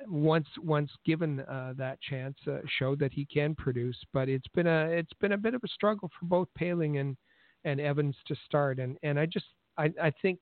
once 0.08 0.48
once 0.62 0.92
given 1.06 1.42
uh, 1.42 1.74
that 1.78 2.00
chance, 2.02 2.38
uh, 2.48 2.60
showed 2.80 3.00
that 3.00 3.14
he 3.14 3.26
can 3.26 3.56
produce. 3.56 3.98
But 4.14 4.30
it's 4.30 4.48
been 4.50 4.68
a 4.68 4.86
it's 4.86 5.14
been 5.20 5.34
a 5.34 5.38
bit 5.38 5.54
of 5.54 5.62
a 5.64 5.68
struggle 5.68 6.10
for 6.20 6.26
both 6.26 6.48
Poehling 6.60 7.00
and 7.00 7.18
and 7.66 7.80
Evans 7.80 8.16
to 8.28 8.36
start. 8.46 8.80
And 8.80 8.98
and 9.04 9.20
I 9.20 9.26
just 9.26 9.46
I, 9.78 9.92
I 10.02 10.12
think 10.22 10.40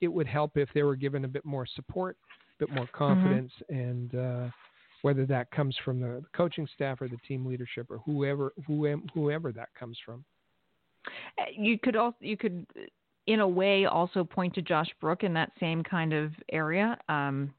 it 0.00 0.08
would 0.08 0.26
help 0.26 0.56
if 0.56 0.68
they 0.74 0.82
were 0.82 0.96
given 0.96 1.24
a 1.24 1.28
bit 1.28 1.44
more 1.44 1.66
support, 1.66 2.16
a 2.60 2.66
bit 2.66 2.74
more 2.74 2.86
mm-hmm. 2.86 2.96
confidence, 2.96 3.52
mm-hmm. 3.70 3.80
and 3.80 4.14
uh, 4.14 4.50
whether 5.02 5.26
that 5.26 5.50
comes 5.50 5.76
from 5.84 6.00
the 6.00 6.22
coaching 6.34 6.68
staff 6.74 7.00
or 7.00 7.08
the 7.08 7.18
team 7.28 7.46
leadership 7.46 7.86
or 7.90 7.98
whoever 7.98 8.52
whoever, 8.66 9.02
whoever 9.14 9.52
that 9.52 9.68
comes 9.78 9.98
from. 10.04 10.24
Uh, 11.38 11.44
you 11.56 11.78
could 11.78 11.96
also 11.96 12.16
you 12.20 12.36
could 12.36 12.66
in 13.26 13.40
a 13.40 13.48
way, 13.48 13.84
also 13.84 14.24
point 14.24 14.54
to 14.54 14.62
Josh 14.62 14.88
Brook 15.00 15.22
in 15.22 15.32
that 15.34 15.52
same 15.60 15.82
kind 15.82 16.12
of 16.12 16.32
area. 16.50 16.98
Um, 17.08 17.54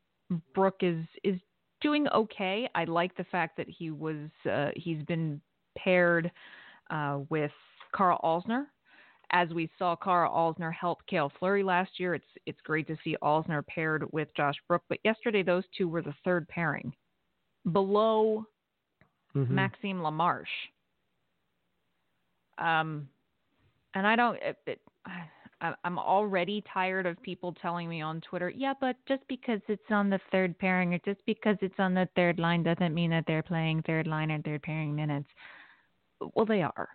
Brook 0.54 0.78
is 0.82 1.04
is 1.24 1.39
doing 1.82 2.08
okay. 2.10 2.69
I 2.76 2.86
like 2.86 3.15
the 3.17 3.26
fact 3.26 3.58
that 3.58 3.67
he 3.69 3.91
was 3.91 4.30
uh, 4.50 4.69
he's 4.76 5.04
been 5.04 5.41
paired 5.78 6.32
uh, 6.89 7.19
with 7.30 7.52
Carl 7.93 8.19
Alzner. 8.24 8.65
As 9.32 9.50
we 9.50 9.69
saw 9.80 9.96
Carl 9.96 10.32
Alzner 10.32 10.72
help 10.72 11.00
Cale 11.08 11.32
Fleury 11.39 11.63
last 11.63 12.00
year, 12.00 12.13
it's 12.15 12.26
it's 12.46 12.62
great 12.62 12.88
to 12.88 12.98
see 13.04 13.17
Alzner 13.24 13.65
paired 13.65 14.06
with 14.12 14.28
Josh 14.36 14.56
Brook. 14.67 14.84
But 14.89 15.00
yesterday, 15.04 15.43
those 15.43 15.63
two 15.78 15.88
were 15.88 16.02
the 16.02 16.13
third 16.24 16.48
pairing, 16.48 16.93
below 17.72 18.46
mm-hmm. 19.36 19.54
Maxime 19.54 20.00
Lamarche. 20.00 20.46
Um, 22.60 23.10
and 23.96 24.06
I 24.06 24.15
don't. 24.15 24.38
It, 24.41 24.58
it, 24.67 24.82
I'm 25.84 25.97
already 25.97 26.63
tired 26.73 27.06
of 27.06 27.21
people 27.21 27.54
telling 27.62 27.88
me 27.88 28.02
on 28.02 28.21
Twitter, 28.21 28.49
yeah, 28.49 28.73
but 28.80 28.97
just 29.08 29.21
because 29.28 29.62
it's 29.67 29.82
on 29.89 30.10
the 30.10 30.19
third 30.32 30.58
pairing 30.60 30.93
or 30.93 30.99
just 30.99 31.26
because 31.26 31.56
it's 31.62 31.80
on 31.80 31.93
the 31.93 32.08
third 32.15 32.38
line 32.38 32.63
doesn't 32.63 32.93
mean 32.93 33.10
that 33.12 33.23
they're 33.28 33.43
playing 33.43 33.82
third 33.84 34.08
line 34.08 34.32
or 34.32 34.41
third 34.41 34.62
pairing 34.62 34.95
minutes. 34.95 35.28
Well, 36.36 36.45
they 36.45 36.62
are. 36.62 36.89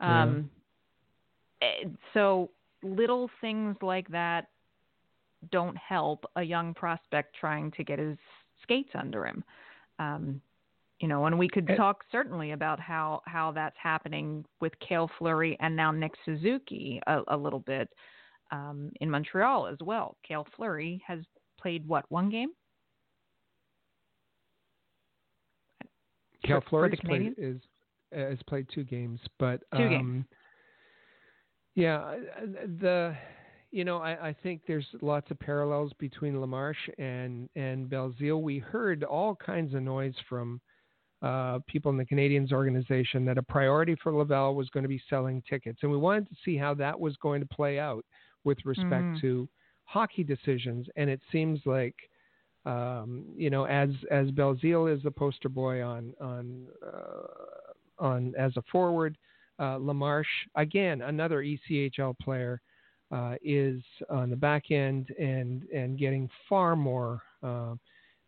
Yeah. 0.00 0.22
Um, 0.22 0.50
eh, 1.62 1.88
so 2.12 2.50
little 2.82 3.30
things 3.40 3.76
like 3.82 4.08
that 4.08 4.48
don't 5.50 5.76
help 5.76 6.24
a 6.36 6.42
young 6.42 6.74
prospect 6.74 7.34
trying 7.38 7.70
to 7.72 7.84
get 7.84 7.98
his 7.98 8.18
skates 8.62 8.90
under 8.94 9.26
him. 9.26 9.44
Um, 9.98 10.40
you 11.00 11.08
know, 11.08 11.24
and 11.24 11.38
we 11.38 11.48
could 11.48 11.66
talk 11.76 12.04
certainly 12.12 12.52
about 12.52 12.78
how 12.78 13.22
how 13.26 13.52
that's 13.52 13.76
happening 13.82 14.44
with 14.60 14.72
Cale 14.86 15.10
Fleury 15.18 15.56
and 15.60 15.74
now 15.74 15.90
Nick 15.90 16.12
Suzuki 16.24 17.00
a, 17.06 17.20
a 17.28 17.36
little 17.36 17.60
bit 17.60 17.88
um, 18.52 18.90
in 19.00 19.10
Montreal 19.10 19.66
as 19.66 19.78
well. 19.80 20.16
Cale 20.26 20.46
Fleury 20.54 21.02
has 21.06 21.20
played 21.58 21.86
what 21.88 22.04
one 22.10 22.28
game? 22.28 22.50
Cale 26.44 26.60
played 26.60 27.34
is 27.38 27.56
has 28.12 28.38
played 28.46 28.66
two 28.74 28.84
games, 28.84 29.20
but 29.38 29.62
two 29.74 29.82
um, 29.82 29.88
games. 29.88 30.24
Yeah, 31.76 32.16
the 32.80 33.16
you 33.70 33.84
know 33.84 33.98
I, 33.98 34.28
I 34.28 34.36
think 34.42 34.62
there's 34.66 34.86
lots 35.00 35.30
of 35.30 35.38
parallels 35.38 35.92
between 35.98 36.34
Lamarche 36.34 36.90
and 36.98 37.48
and 37.56 37.88
Belzile. 37.88 38.42
We 38.42 38.58
heard 38.58 39.02
all 39.02 39.34
kinds 39.34 39.72
of 39.74 39.82
noise 39.82 40.14
from 40.28 40.60
uh, 41.22 41.58
people 41.66 41.90
in 41.90 41.98
the 41.98 42.04
Canadiens 42.04 42.52
organization 42.52 43.24
that 43.26 43.36
a 43.36 43.42
priority 43.42 43.94
for 44.02 44.14
Laval 44.14 44.54
was 44.54 44.70
going 44.70 44.82
to 44.82 44.88
be 44.88 45.02
selling 45.10 45.42
tickets, 45.48 45.80
and 45.82 45.90
we 45.90 45.98
wanted 45.98 46.28
to 46.28 46.36
see 46.44 46.56
how 46.56 46.72
that 46.74 46.98
was 46.98 47.16
going 47.16 47.40
to 47.40 47.46
play 47.46 47.78
out 47.78 48.04
with 48.44 48.58
respect 48.64 49.04
mm. 49.04 49.20
to 49.20 49.48
hockey 49.84 50.24
decisions. 50.24 50.86
And 50.96 51.10
it 51.10 51.20
seems 51.30 51.60
like, 51.66 51.94
um, 52.64 53.24
you 53.36 53.50
know, 53.50 53.64
as 53.64 53.90
as 54.10 54.30
Belzile 54.30 54.94
is 54.94 55.02
the 55.02 55.10
poster 55.10 55.48
boy 55.48 55.82
on 55.82 56.14
on 56.20 56.66
uh, 56.86 58.02
on 58.02 58.34
as 58.38 58.52
a 58.56 58.62
forward, 58.72 59.18
uh, 59.58 59.76
Lamarche 59.76 60.24
again 60.54 61.02
another 61.02 61.42
ECHL 61.42 62.18
player. 62.18 62.60
Uh, 63.12 63.34
is 63.42 63.82
on 64.08 64.30
the 64.30 64.36
back 64.36 64.70
end 64.70 65.12
and 65.18 65.64
and 65.74 65.98
getting 65.98 66.30
far 66.48 66.76
more 66.76 67.20
uh, 67.42 67.74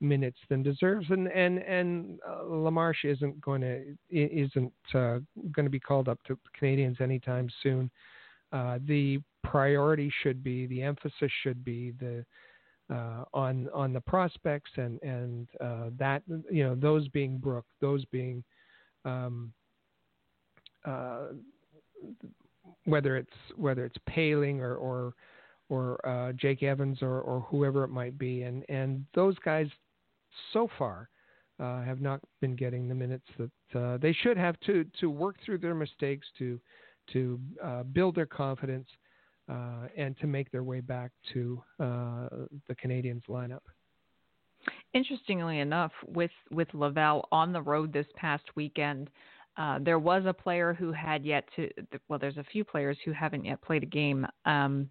minutes 0.02 0.38
than 0.48 0.62
deserves, 0.62 1.06
and 1.10 1.28
and 1.28 1.58
and 1.58 2.18
uh, 2.28 2.42
Lamarche 2.42 3.04
isn't 3.04 3.40
going 3.40 3.60
to 3.60 3.96
isn't 4.10 4.72
uh, 4.94 5.18
going 5.52 5.64
to 5.64 5.70
be 5.70 5.80
called 5.80 6.08
up 6.08 6.18
to 6.24 6.38
Canadiens 6.60 7.00
anytime 7.00 7.48
soon. 7.62 7.90
Uh, 8.52 8.78
the 8.86 9.18
priority 9.44 10.12
should 10.22 10.42
be, 10.44 10.66
the 10.66 10.82
emphasis 10.82 11.30
should 11.42 11.64
be 11.64 11.92
the 12.00 12.24
uh, 12.92 13.24
on 13.32 13.68
on 13.72 13.92
the 13.92 14.00
prospects 14.00 14.70
and 14.76 15.00
and 15.02 15.48
uh, 15.60 15.90
that 15.98 16.22
you 16.50 16.64
know 16.64 16.74
those 16.74 17.08
being 17.08 17.38
Brook, 17.38 17.64
those 17.80 18.04
being 18.06 18.44
um, 19.04 19.52
uh, 20.84 21.28
whether 22.84 23.16
it's 23.16 23.30
whether 23.56 23.84
it's 23.84 23.96
Poehling 24.10 24.60
or 24.60 24.74
or 24.76 25.14
or 25.68 26.06
uh, 26.06 26.32
Jake 26.32 26.62
Evans 26.62 26.98
or, 27.00 27.20
or 27.20 27.40
whoever 27.40 27.84
it 27.84 27.88
might 27.88 28.18
be, 28.18 28.42
and 28.42 28.64
and 28.68 29.04
those 29.14 29.36
guys 29.44 29.68
so 30.52 30.68
far 30.78 31.08
uh, 31.60 31.82
have 31.82 32.00
not 32.00 32.20
been 32.40 32.56
getting 32.56 32.88
the 32.88 32.94
minutes 32.94 33.26
that 33.38 33.80
uh, 33.80 33.96
they 33.98 34.12
should 34.12 34.36
have 34.36 34.58
to 34.60 34.84
to 35.00 35.10
work 35.10 35.36
through 35.44 35.58
their 35.58 35.74
mistakes, 35.74 36.26
to 36.38 36.60
to 37.12 37.40
uh, 37.62 37.82
build 37.84 38.14
their 38.14 38.26
confidence, 38.26 38.88
uh, 39.48 39.86
and 39.96 40.18
to 40.18 40.26
make 40.26 40.50
their 40.50 40.64
way 40.64 40.80
back 40.80 41.10
to 41.32 41.62
uh, 41.80 42.28
the 42.68 42.74
Canadiens 42.82 43.22
lineup. 43.28 43.60
Interestingly 44.94 45.60
enough, 45.60 45.92
with 46.06 46.30
with 46.50 46.68
Laval 46.74 47.28
on 47.32 47.52
the 47.52 47.62
road 47.62 47.92
this 47.92 48.06
past 48.16 48.44
weekend, 48.54 49.10
uh, 49.56 49.78
there 49.80 49.98
was 49.98 50.24
a 50.26 50.32
player 50.32 50.72
who 50.72 50.92
had 50.92 51.24
yet 51.24 51.44
to. 51.56 51.68
Well, 52.08 52.18
there's 52.18 52.38
a 52.38 52.44
few 52.44 52.64
players 52.64 52.96
who 53.04 53.12
haven't 53.12 53.44
yet 53.44 53.60
played 53.62 53.82
a 53.82 53.86
game. 53.86 54.26
Um, 54.44 54.88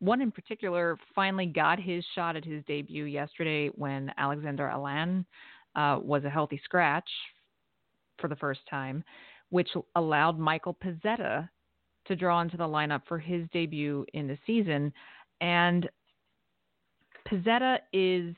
one 0.00 0.20
in 0.20 0.32
particular 0.32 0.98
finally 1.14 1.46
got 1.46 1.78
his 1.78 2.04
shot 2.14 2.34
at 2.34 2.44
his 2.44 2.64
debut 2.66 3.04
yesterday 3.04 3.68
when 3.74 4.10
Alexandre 4.18 4.70
Alain 4.70 5.24
uh, 5.76 5.98
was 6.02 6.24
a 6.24 6.30
healthy 6.30 6.60
scratch 6.64 7.08
for 8.18 8.28
the 8.28 8.36
first 8.36 8.60
time, 8.68 9.04
which 9.50 9.68
allowed 9.94 10.38
Michael 10.38 10.76
Pezzetta 10.82 11.48
to 12.06 12.16
draw 12.16 12.40
into 12.40 12.56
the 12.56 12.64
lineup 12.64 13.02
for 13.06 13.18
his 13.18 13.46
debut 13.52 14.04
in 14.14 14.26
the 14.26 14.38
season. 14.46 14.92
And 15.40 15.88
Pezzetta 17.28 17.78
is, 17.92 18.34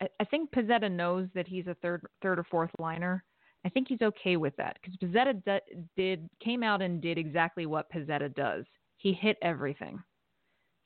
I 0.00 0.24
think 0.24 0.50
Pezzetta 0.50 0.90
knows 0.90 1.28
that 1.34 1.48
he's 1.48 1.66
a 1.66 1.76
third, 1.82 2.06
third 2.22 2.38
or 2.38 2.44
fourth 2.44 2.70
liner. 2.78 3.24
I 3.64 3.70
think 3.70 3.88
he's 3.88 4.02
okay 4.02 4.36
with 4.36 4.54
that 4.56 4.76
because 4.80 4.96
Pezzetta 4.96 5.60
did 5.96 6.28
came 6.42 6.62
out 6.62 6.80
and 6.80 7.00
did 7.00 7.18
exactly 7.18 7.66
what 7.66 7.90
Pezzetta 7.90 8.34
does. 8.34 8.64
He 8.98 9.12
hit 9.12 9.36
everything. 9.42 10.00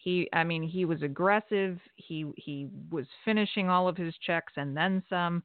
He, 0.02 0.28
I 0.32 0.42
mean, 0.42 0.62
he 0.62 0.84
was 0.84 1.02
aggressive. 1.02 1.78
He 1.96 2.26
he 2.36 2.68
was 2.90 3.06
finishing 3.24 3.68
all 3.68 3.86
of 3.86 3.96
his 3.96 4.14
checks 4.26 4.52
and 4.56 4.76
then 4.76 5.02
some. 5.08 5.42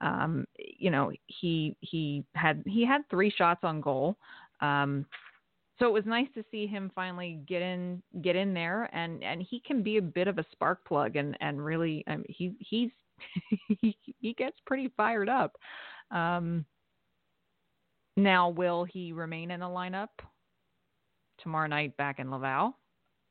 Um, 0.00 0.44
you 0.56 0.90
know, 0.90 1.10
he 1.26 1.76
he 1.80 2.24
had 2.34 2.62
he 2.66 2.86
had 2.86 3.08
three 3.10 3.30
shots 3.30 3.60
on 3.64 3.80
goal. 3.80 4.16
Um, 4.60 5.06
so 5.78 5.86
it 5.86 5.92
was 5.92 6.04
nice 6.06 6.28
to 6.34 6.44
see 6.50 6.66
him 6.66 6.90
finally 6.94 7.40
get 7.46 7.62
in 7.62 8.02
get 8.22 8.36
in 8.36 8.54
there 8.54 8.88
and 8.94 9.24
and 9.24 9.42
he 9.42 9.60
can 9.60 9.82
be 9.82 9.96
a 9.96 10.02
bit 10.02 10.28
of 10.28 10.38
a 10.38 10.44
spark 10.52 10.84
plug 10.86 11.16
and 11.16 11.36
and 11.40 11.62
really 11.62 12.04
um, 12.06 12.24
he 12.28 12.54
he's 12.60 12.90
he, 13.80 13.96
he 14.20 14.34
gets 14.34 14.56
pretty 14.66 14.92
fired 14.96 15.28
up. 15.28 15.56
Um, 16.10 16.64
now, 18.16 18.48
will 18.50 18.84
he 18.84 19.12
remain 19.12 19.50
in 19.50 19.60
the 19.60 19.66
lineup 19.66 20.08
tomorrow 21.38 21.66
night 21.66 21.96
back 21.96 22.18
in 22.18 22.30
Laval? 22.30 22.76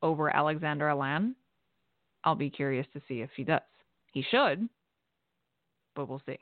Over 0.06 0.30
Alexandre 0.30 0.90
Alain. 0.90 1.34
I'll 2.24 2.36
be 2.36 2.52
curious 2.52 2.86
to 2.94 3.02
see 3.08 3.22
if 3.22 3.32
he 3.36 3.44
does. 3.44 3.62
He 4.14 4.24
should, 4.30 4.70
but 5.96 6.08
we'll 6.08 6.22
see. 6.28 6.38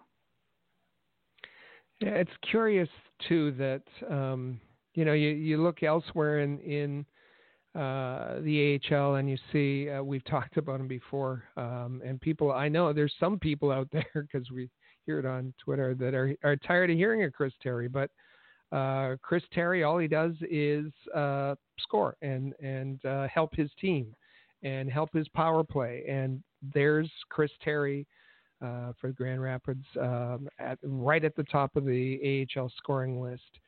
Yeah, 2.02 2.10
it's 2.10 2.32
curious 2.52 2.90
too 3.30 3.54
that 3.54 3.84
um, 4.14 4.60
you 4.96 5.06
know 5.06 5.14
you, 5.14 5.30
you 5.30 5.64
look 5.64 5.82
elsewhere 5.82 6.42
in 6.42 6.60
in 6.60 7.06
uh, 7.74 8.42
the 8.42 8.82
AHL 8.92 9.16
and 9.16 9.30
you 9.30 9.38
see 9.54 9.90
uh, 9.90 10.04
we've 10.04 10.26
talked 10.30 10.58
about 10.58 10.82
him 10.82 10.90
before, 10.90 11.46
um, 11.56 12.02
and 12.06 12.20
people 12.20 12.52
I 12.52 12.68
know 12.68 12.92
there's 12.92 13.16
some 13.18 13.40
people 13.40 13.72
out 13.72 13.88
there 13.94 14.06
because 14.14 14.52
we 14.52 14.70
hear 15.06 15.20
it 15.20 15.26
on 15.26 15.54
Twitter 15.64 15.96
that 15.96 16.14
are 16.14 16.36
are 16.44 16.58
tired 16.58 16.90
of 16.90 16.98
hearing 16.98 17.24
of 17.24 17.32
Chris 17.32 17.54
Terry, 17.64 17.88
but 17.88 18.12
uh, 18.74 19.16
Chris 19.22 19.44
Terry, 19.54 19.84
all 19.84 20.00
he 20.00 20.08
does 20.08 20.34
is 20.50 20.92
uh, 21.16 21.56
score 21.80 22.18
and 22.22 22.54
and 22.62 23.04
uh, 23.06 23.28
help 23.28 23.56
his 23.56 23.70
team 23.80 24.16
and 24.64 24.90
help 24.92 25.14
his 25.14 25.28
power 25.30 25.64
play. 25.64 26.04
And 26.10 26.42
there's 26.74 27.10
Chris 27.30 27.52
Terry 27.62 28.08
uh, 28.64 28.94
for 29.00 29.12
Grand 29.12 29.42
Rapids 29.42 29.86
um, 30.02 30.48
at 30.58 30.80
right 30.82 31.24
at 31.24 31.36
the 31.36 31.44
top 31.44 31.76
of 31.76 31.86
the 31.86 32.48
AHL 32.58 32.72
scoring 32.78 33.22
list. 33.22 33.60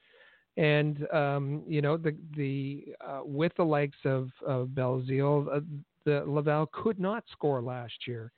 And 0.58 1.06
um, 1.14 1.64
you 1.68 1.82
know 1.82 1.98
the 1.98 2.16
the 2.36 2.86
uh, 3.06 3.22
with 3.24 3.52
the 3.58 3.64
likes 3.64 3.98
of, 4.06 4.30
of 4.46 4.70
Belzile, 4.70 5.56
uh, 5.56 5.60
the 6.06 6.24
Laval 6.26 6.68
could 6.72 7.00
not 7.00 7.24
score 7.32 7.62
last 7.62 8.08
year. 8.08 8.32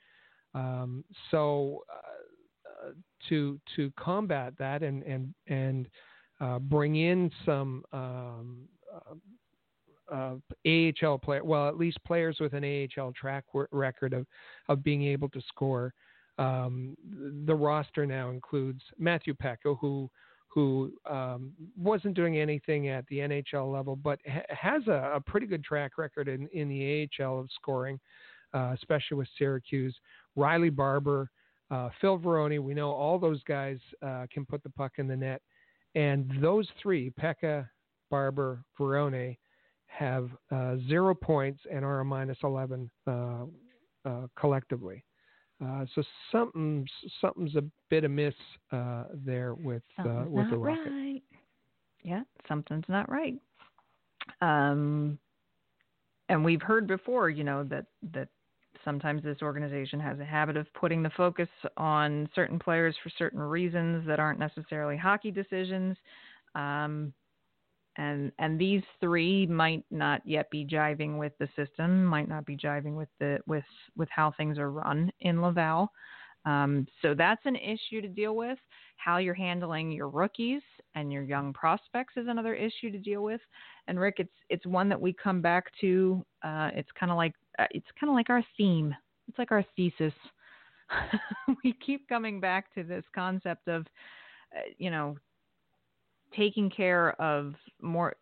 Um, 0.54 1.04
so 1.30 1.84
to 3.28 3.60
to 3.76 3.92
combat 3.98 4.52
that 4.58 4.82
and 4.82 5.02
and 5.02 5.34
and 5.46 5.88
uh, 6.40 6.58
bring 6.58 6.96
in 6.96 7.30
some 7.44 7.84
um, 7.92 8.68
uh, 8.94 9.14
uh, 10.14 10.36
AHL 10.66 11.18
player, 11.18 11.44
well, 11.44 11.68
at 11.68 11.76
least 11.76 11.98
players 12.06 12.38
with 12.40 12.54
an 12.54 12.64
AHL 12.64 13.12
track 13.12 13.44
record 13.70 14.12
of 14.12 14.26
of 14.68 14.82
being 14.82 15.04
able 15.04 15.28
to 15.30 15.40
score. 15.48 15.92
Um, 16.38 16.96
the 17.46 17.54
roster 17.54 18.06
now 18.06 18.30
includes 18.30 18.80
Matthew 18.98 19.34
Peca, 19.34 19.76
who 19.80 20.08
who 20.48 20.92
um, 21.08 21.52
wasn't 21.76 22.14
doing 22.14 22.38
anything 22.38 22.88
at 22.88 23.06
the 23.08 23.18
NHL 23.18 23.70
level, 23.72 23.96
but 23.96 24.18
ha- 24.26 24.42
has 24.48 24.82
a, 24.88 25.12
a, 25.16 25.20
pretty 25.20 25.46
good 25.46 25.62
track 25.62 25.98
record 25.98 26.26
in, 26.26 26.48
in 26.48 26.68
the 26.68 27.08
AHL 27.22 27.38
of 27.38 27.48
scoring, 27.54 28.00
uh, 28.54 28.72
especially 28.74 29.18
with 29.18 29.28
Syracuse. 29.36 29.94
Riley 30.36 30.70
Barber, 30.70 31.30
uh, 31.70 31.90
Phil 32.00 32.18
Varone, 32.18 32.60
we 32.62 32.72
know 32.72 32.90
all 32.90 33.18
those 33.18 33.42
guys 33.44 33.78
uh, 34.02 34.26
can 34.32 34.46
put 34.46 34.62
the 34.62 34.70
puck 34.70 34.92
in 34.96 35.06
the 35.06 35.16
net. 35.16 35.42
And 35.94 36.30
those 36.40 36.68
three, 36.82 37.10
Peca, 37.10 37.68
Barber, 38.10 38.64
Varone, 38.78 39.36
have 39.86 40.28
uh, 40.52 40.76
zero 40.86 41.14
points 41.14 41.60
and 41.72 41.84
are 41.84 42.00
a 42.00 42.04
minus 42.04 42.38
11 42.42 42.90
uh, 43.06 43.10
uh, 44.04 44.26
collectively. 44.36 45.04
Uh, 45.64 45.84
so 45.94 46.02
something's 46.30 46.90
something's 47.20 47.56
a 47.56 47.64
bit 47.90 48.04
amiss 48.04 48.34
uh, 48.70 49.04
there 49.12 49.54
with 49.54 49.82
uh, 49.98 50.24
with 50.28 50.48
the 50.50 50.56
rocket. 50.56 50.90
Right. 50.90 51.22
Yeah, 52.04 52.22
something's 52.46 52.84
not 52.88 53.10
right. 53.10 53.34
Um, 54.40 55.18
and 56.28 56.44
we've 56.44 56.62
heard 56.62 56.86
before, 56.86 57.28
you 57.28 57.42
know, 57.42 57.64
that 57.64 57.86
that 58.12 58.28
sometimes 58.84 59.22
this 59.22 59.42
organization 59.42 60.00
has 60.00 60.18
a 60.18 60.24
habit 60.24 60.56
of 60.56 60.72
putting 60.74 61.02
the 61.02 61.10
focus 61.16 61.48
on 61.76 62.28
certain 62.34 62.58
players 62.58 62.96
for 63.02 63.10
certain 63.18 63.40
reasons 63.40 64.06
that 64.06 64.20
aren't 64.20 64.38
necessarily 64.38 64.96
hockey 64.96 65.30
decisions. 65.30 65.96
Um, 66.54 67.12
and 67.96 68.30
and 68.38 68.58
these 68.58 68.82
three 69.00 69.46
might 69.46 69.84
not 69.90 70.22
yet 70.24 70.50
be 70.50 70.64
jiving 70.64 71.18
with 71.18 71.32
the 71.38 71.48
system, 71.56 72.04
might 72.04 72.28
not 72.28 72.46
be 72.46 72.56
jiving 72.56 72.96
with 72.96 73.08
the 73.18 73.38
with 73.46 73.64
with 73.96 74.08
how 74.10 74.32
things 74.36 74.58
are 74.58 74.70
run 74.70 75.10
in 75.20 75.42
Laval. 75.42 75.90
Um, 76.44 76.86
so 77.02 77.14
that's 77.14 77.44
an 77.44 77.56
issue 77.56 78.00
to 78.00 78.08
deal 78.08 78.36
with. 78.36 78.58
How 78.96 79.18
you're 79.18 79.34
handling 79.34 79.90
your 79.90 80.08
rookies 80.08 80.62
and 80.98 81.12
your 81.12 81.22
young 81.22 81.52
prospects 81.52 82.14
is 82.16 82.26
another 82.28 82.54
issue 82.54 82.90
to 82.90 82.98
deal 82.98 83.22
with. 83.22 83.40
And 83.86 83.98
Rick, 84.00 84.16
it's 84.18 84.32
it's 84.48 84.66
one 84.66 84.88
that 84.88 85.00
we 85.00 85.12
come 85.12 85.40
back 85.40 85.66
to. 85.80 86.24
Uh, 86.42 86.70
it's 86.74 86.90
kind 86.98 87.12
of 87.12 87.16
like 87.16 87.34
uh, 87.58 87.66
it's 87.70 87.86
kind 87.98 88.10
of 88.10 88.14
like 88.14 88.30
our 88.30 88.42
theme. 88.56 88.94
It's 89.28 89.38
like 89.38 89.52
our 89.52 89.64
thesis. 89.76 90.12
we 91.64 91.74
keep 91.84 92.08
coming 92.08 92.40
back 92.40 92.74
to 92.74 92.82
this 92.82 93.04
concept 93.14 93.68
of, 93.68 93.82
uh, 94.56 94.60
you 94.78 94.90
know, 94.90 95.16
taking 96.34 96.70
care 96.70 97.10
of 97.20 97.54
more 97.80 98.16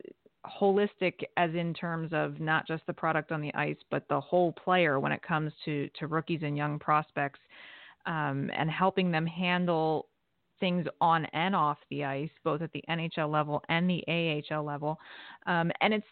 holistic 0.61 1.15
as 1.37 1.55
in 1.55 1.75
terms 1.75 2.11
of 2.13 2.41
not 2.41 2.67
just 2.67 2.85
the 2.87 2.93
product 2.93 3.33
on 3.33 3.41
the 3.41 3.53
ice 3.55 3.77
but 3.91 4.07
the 4.09 4.21
whole 4.21 4.53
player 4.53 5.01
when 5.01 5.11
it 5.11 5.21
comes 5.21 5.53
to 5.65 5.89
to 5.99 6.07
rookies 6.07 6.43
and 6.45 6.57
young 6.57 6.79
prospects 6.79 7.41
um, 8.07 8.49
and 8.57 8.71
helping 8.71 9.11
them 9.11 9.27
handle 9.27 10.07
things 10.61 10.87
on 11.01 11.25
and 11.27 11.55
off 11.55 11.79
the 11.91 12.05
ice 12.05 12.31
both 12.45 12.63
at 12.63 12.73
the 12.73 12.83
NHL 12.89 13.31
level 13.31 13.63
and 13.69 13.89
the 13.89 14.05
AHL 14.09 14.65
level 14.65 14.99
um, 15.47 15.71
and 15.81 15.95
it's 15.95 16.07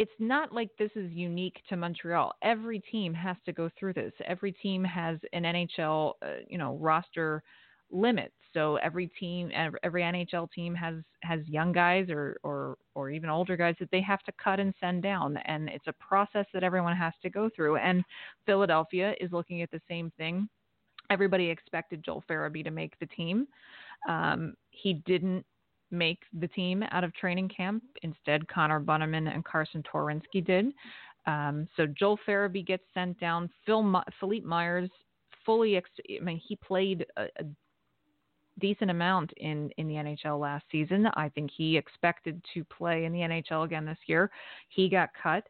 it's 0.00 0.10
not 0.18 0.50
like 0.50 0.70
this 0.78 0.90
is 0.96 1.12
unique 1.12 1.60
to 1.68 1.76
Montreal. 1.76 2.32
Every 2.40 2.78
team 2.78 3.12
has 3.12 3.36
to 3.44 3.52
go 3.52 3.68
through 3.78 3.92
this. 3.92 4.14
Every 4.24 4.50
team 4.50 4.82
has 4.82 5.18
an 5.34 5.42
NHL, 5.42 6.14
uh, 6.22 6.26
you 6.48 6.56
know, 6.56 6.78
roster 6.80 7.42
limit. 7.90 8.32
So 8.54 8.76
every 8.76 9.08
team, 9.08 9.50
every 9.82 10.00
NHL 10.00 10.50
team 10.52 10.74
has 10.74 10.94
has 11.22 11.40
young 11.46 11.72
guys 11.72 12.08
or 12.08 12.38
or 12.42 12.78
or 12.94 13.10
even 13.10 13.28
older 13.28 13.58
guys 13.58 13.74
that 13.78 13.90
they 13.90 14.00
have 14.00 14.22
to 14.22 14.32
cut 14.42 14.58
and 14.58 14.72
send 14.80 15.02
down, 15.02 15.36
and 15.44 15.68
it's 15.68 15.86
a 15.86 15.92
process 15.92 16.46
that 16.54 16.64
everyone 16.64 16.96
has 16.96 17.12
to 17.20 17.28
go 17.28 17.50
through. 17.54 17.76
And 17.76 18.02
Philadelphia 18.46 19.12
is 19.20 19.32
looking 19.32 19.60
at 19.60 19.70
the 19.70 19.82
same 19.86 20.10
thing. 20.16 20.48
Everybody 21.10 21.50
expected 21.50 22.04
Joel 22.04 22.24
Farabee 22.28 22.64
to 22.64 22.70
make 22.70 22.98
the 22.98 23.06
team. 23.06 23.46
Um, 24.08 24.54
he 24.70 24.94
didn't 24.94 25.44
make 25.90 26.20
the 26.38 26.48
team 26.48 26.84
out 26.92 27.04
of 27.04 27.12
training 27.14 27.48
camp. 27.48 27.82
Instead, 28.02 28.46
Connor 28.48 28.80
Bunnaman 28.80 29.32
and 29.32 29.44
Carsen 29.44 29.82
Twarynski 29.82 30.44
did. 30.44 30.72
Um, 31.26 31.68
so 31.76 31.86
Joel 31.86 32.18
Farabee 32.26 32.66
gets 32.66 32.84
sent 32.94 33.18
down. 33.20 33.50
Phil 33.66 34.02
Philippe 34.18 34.46
Myers 34.46 34.90
fully. 35.44 35.76
Ex- 35.76 35.90
I 36.08 36.22
mean, 36.22 36.40
he 36.44 36.56
played 36.56 37.06
a, 37.16 37.24
a 37.38 37.44
decent 38.58 38.90
amount 38.90 39.32
in 39.36 39.70
in 39.76 39.88
the 39.88 39.94
NHL 39.94 40.40
last 40.40 40.64
season. 40.70 41.08
I 41.14 41.28
think 41.28 41.50
he 41.54 41.76
expected 41.76 42.42
to 42.54 42.64
play 42.64 43.04
in 43.04 43.12
the 43.12 43.20
NHL 43.20 43.64
again 43.64 43.84
this 43.84 43.98
year. 44.06 44.30
He 44.68 44.88
got 44.88 45.10
cut. 45.20 45.46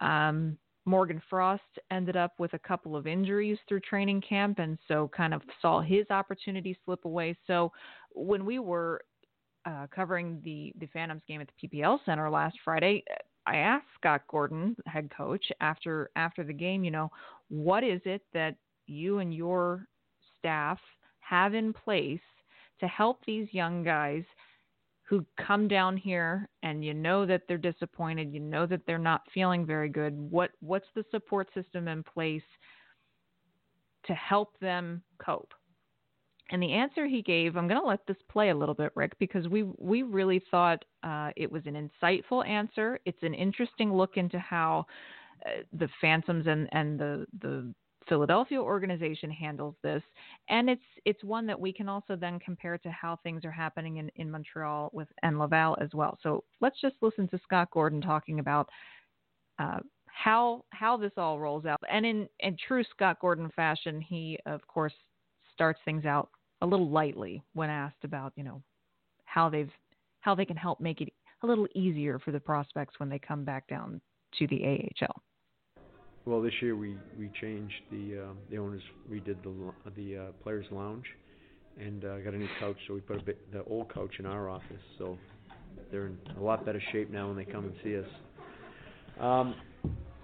Um, 0.00 0.58
Morgan 0.86 1.20
Frost 1.30 1.62
ended 1.90 2.16
up 2.16 2.32
with 2.38 2.52
a 2.52 2.58
couple 2.58 2.96
of 2.96 3.06
injuries 3.06 3.58
through 3.68 3.80
training 3.80 4.20
camp 4.20 4.58
and 4.58 4.78
so 4.86 5.10
kind 5.16 5.32
of 5.32 5.42
saw 5.62 5.80
his 5.80 6.04
opportunity 6.10 6.76
slip 6.84 7.04
away. 7.04 7.36
So 7.46 7.72
when 8.12 8.44
we 8.44 8.58
were 8.58 9.00
uh, 9.66 9.86
covering 9.94 10.40
the, 10.44 10.72
the 10.78 10.86
Phantoms 10.86 11.22
game 11.26 11.40
at 11.40 11.48
the 11.48 11.68
PPL 11.68 11.98
Center 12.04 12.28
last 12.28 12.56
Friday, 12.64 13.02
I 13.46 13.56
asked 13.56 13.86
Scott 13.96 14.22
Gordon, 14.28 14.76
head 14.86 15.10
coach, 15.14 15.44
after 15.60 16.10
after 16.16 16.44
the 16.44 16.52
game, 16.52 16.84
you 16.84 16.90
know, 16.90 17.10
what 17.48 17.84
is 17.84 18.00
it 18.04 18.22
that 18.32 18.56
you 18.86 19.18
and 19.18 19.34
your 19.34 19.86
staff 20.38 20.78
have 21.20 21.54
in 21.54 21.72
place 21.72 22.20
to 22.80 22.86
help 22.86 23.20
these 23.26 23.48
young 23.52 23.82
guys 23.82 24.24
who 25.14 25.24
come 25.46 25.68
down 25.68 25.96
here 25.96 26.48
and 26.64 26.84
you 26.84 26.92
know 26.92 27.24
that 27.24 27.42
they're 27.46 27.56
disappointed, 27.56 28.32
you 28.32 28.40
know 28.40 28.66
that 28.66 28.80
they're 28.84 28.98
not 28.98 29.22
feeling 29.32 29.64
very 29.64 29.88
good. 29.88 30.12
What 30.18 30.50
what's 30.60 30.88
the 30.96 31.04
support 31.12 31.48
system 31.54 31.86
in 31.86 32.02
place 32.02 32.42
to 34.06 34.14
help 34.14 34.58
them 34.58 35.02
cope? 35.24 35.54
And 36.50 36.60
the 36.60 36.72
answer 36.72 37.06
he 37.06 37.22
gave, 37.22 37.56
I'm 37.56 37.68
going 37.68 37.80
to 37.80 37.86
let 37.86 38.04
this 38.08 38.16
play 38.28 38.50
a 38.50 38.56
little 38.56 38.74
bit, 38.74 38.90
Rick, 38.96 39.12
because 39.20 39.46
we 39.46 39.62
we 39.78 40.02
really 40.02 40.42
thought 40.50 40.84
uh, 41.04 41.30
it 41.36 41.50
was 41.50 41.62
an 41.66 41.88
insightful 42.02 42.44
answer. 42.44 42.98
It's 43.06 43.22
an 43.22 43.34
interesting 43.34 43.94
look 43.94 44.16
into 44.16 44.40
how 44.40 44.84
uh, 45.46 45.62
the 45.78 45.88
Phantoms 46.00 46.48
and 46.48 46.68
and 46.72 46.98
the 46.98 47.26
the 47.40 47.72
Philadelphia 48.08 48.60
organization 48.60 49.30
handles 49.30 49.74
this, 49.82 50.02
and 50.48 50.68
it's 50.68 50.82
it's 51.04 51.22
one 51.24 51.46
that 51.46 51.58
we 51.58 51.72
can 51.72 51.88
also 51.88 52.16
then 52.16 52.38
compare 52.38 52.78
to 52.78 52.90
how 52.90 53.16
things 53.22 53.44
are 53.44 53.50
happening 53.50 53.96
in, 53.98 54.10
in 54.16 54.30
Montreal 54.30 54.90
with 54.92 55.08
and 55.22 55.38
Laval 55.38 55.76
as 55.80 55.90
well. 55.94 56.18
So 56.22 56.44
let's 56.60 56.80
just 56.80 56.96
listen 57.00 57.28
to 57.28 57.40
Scott 57.44 57.68
Gordon 57.72 58.00
talking 58.00 58.40
about 58.40 58.68
uh, 59.58 59.78
how 60.06 60.64
how 60.70 60.96
this 60.96 61.12
all 61.16 61.38
rolls 61.38 61.66
out. 61.66 61.80
And 61.90 62.04
in 62.04 62.28
in 62.40 62.56
true 62.66 62.84
Scott 62.90 63.18
Gordon 63.20 63.50
fashion, 63.56 64.00
he 64.00 64.38
of 64.46 64.66
course 64.66 64.94
starts 65.52 65.80
things 65.84 66.04
out 66.04 66.30
a 66.62 66.66
little 66.66 66.88
lightly 66.88 67.42
when 67.54 67.70
asked 67.70 68.04
about 68.04 68.32
you 68.36 68.44
know 68.44 68.62
how 69.24 69.48
they've 69.48 69.72
how 70.20 70.34
they 70.34 70.44
can 70.44 70.56
help 70.56 70.80
make 70.80 71.00
it 71.00 71.12
a 71.42 71.46
little 71.46 71.68
easier 71.74 72.18
for 72.18 72.32
the 72.32 72.40
prospects 72.40 72.94
when 72.98 73.08
they 73.08 73.18
come 73.18 73.44
back 73.44 73.68
down 73.68 74.00
to 74.38 74.46
the 74.46 74.64
AHL. 74.64 75.22
Well, 76.26 76.40
this 76.40 76.54
year 76.62 76.74
we 76.74 76.96
we 77.18 77.30
changed 77.40 77.74
the 77.90 78.22
uh, 78.22 78.32
the 78.50 78.56
owners 78.56 78.82
redid 79.10 79.42
the 79.42 79.72
the 79.94 80.16
uh, 80.16 80.32
players 80.42 80.64
lounge, 80.70 81.04
and 81.78 82.02
uh, 82.02 82.18
got 82.20 82.32
a 82.32 82.38
new 82.38 82.48
couch. 82.58 82.76
So 82.88 82.94
we 82.94 83.00
put 83.00 83.20
a 83.20 83.22
bit 83.22 83.52
the 83.52 83.62
old 83.64 83.92
couch 83.92 84.14
in 84.18 84.24
our 84.24 84.48
office. 84.48 84.82
So 84.96 85.18
they're 85.90 86.06
in 86.06 86.18
a 86.38 86.42
lot 86.42 86.64
better 86.64 86.82
shape 86.92 87.10
now 87.10 87.28
when 87.28 87.36
they 87.36 87.44
come 87.44 87.66
and 87.66 87.74
see 87.84 87.98
us. 87.98 88.06
Um, 89.20 89.54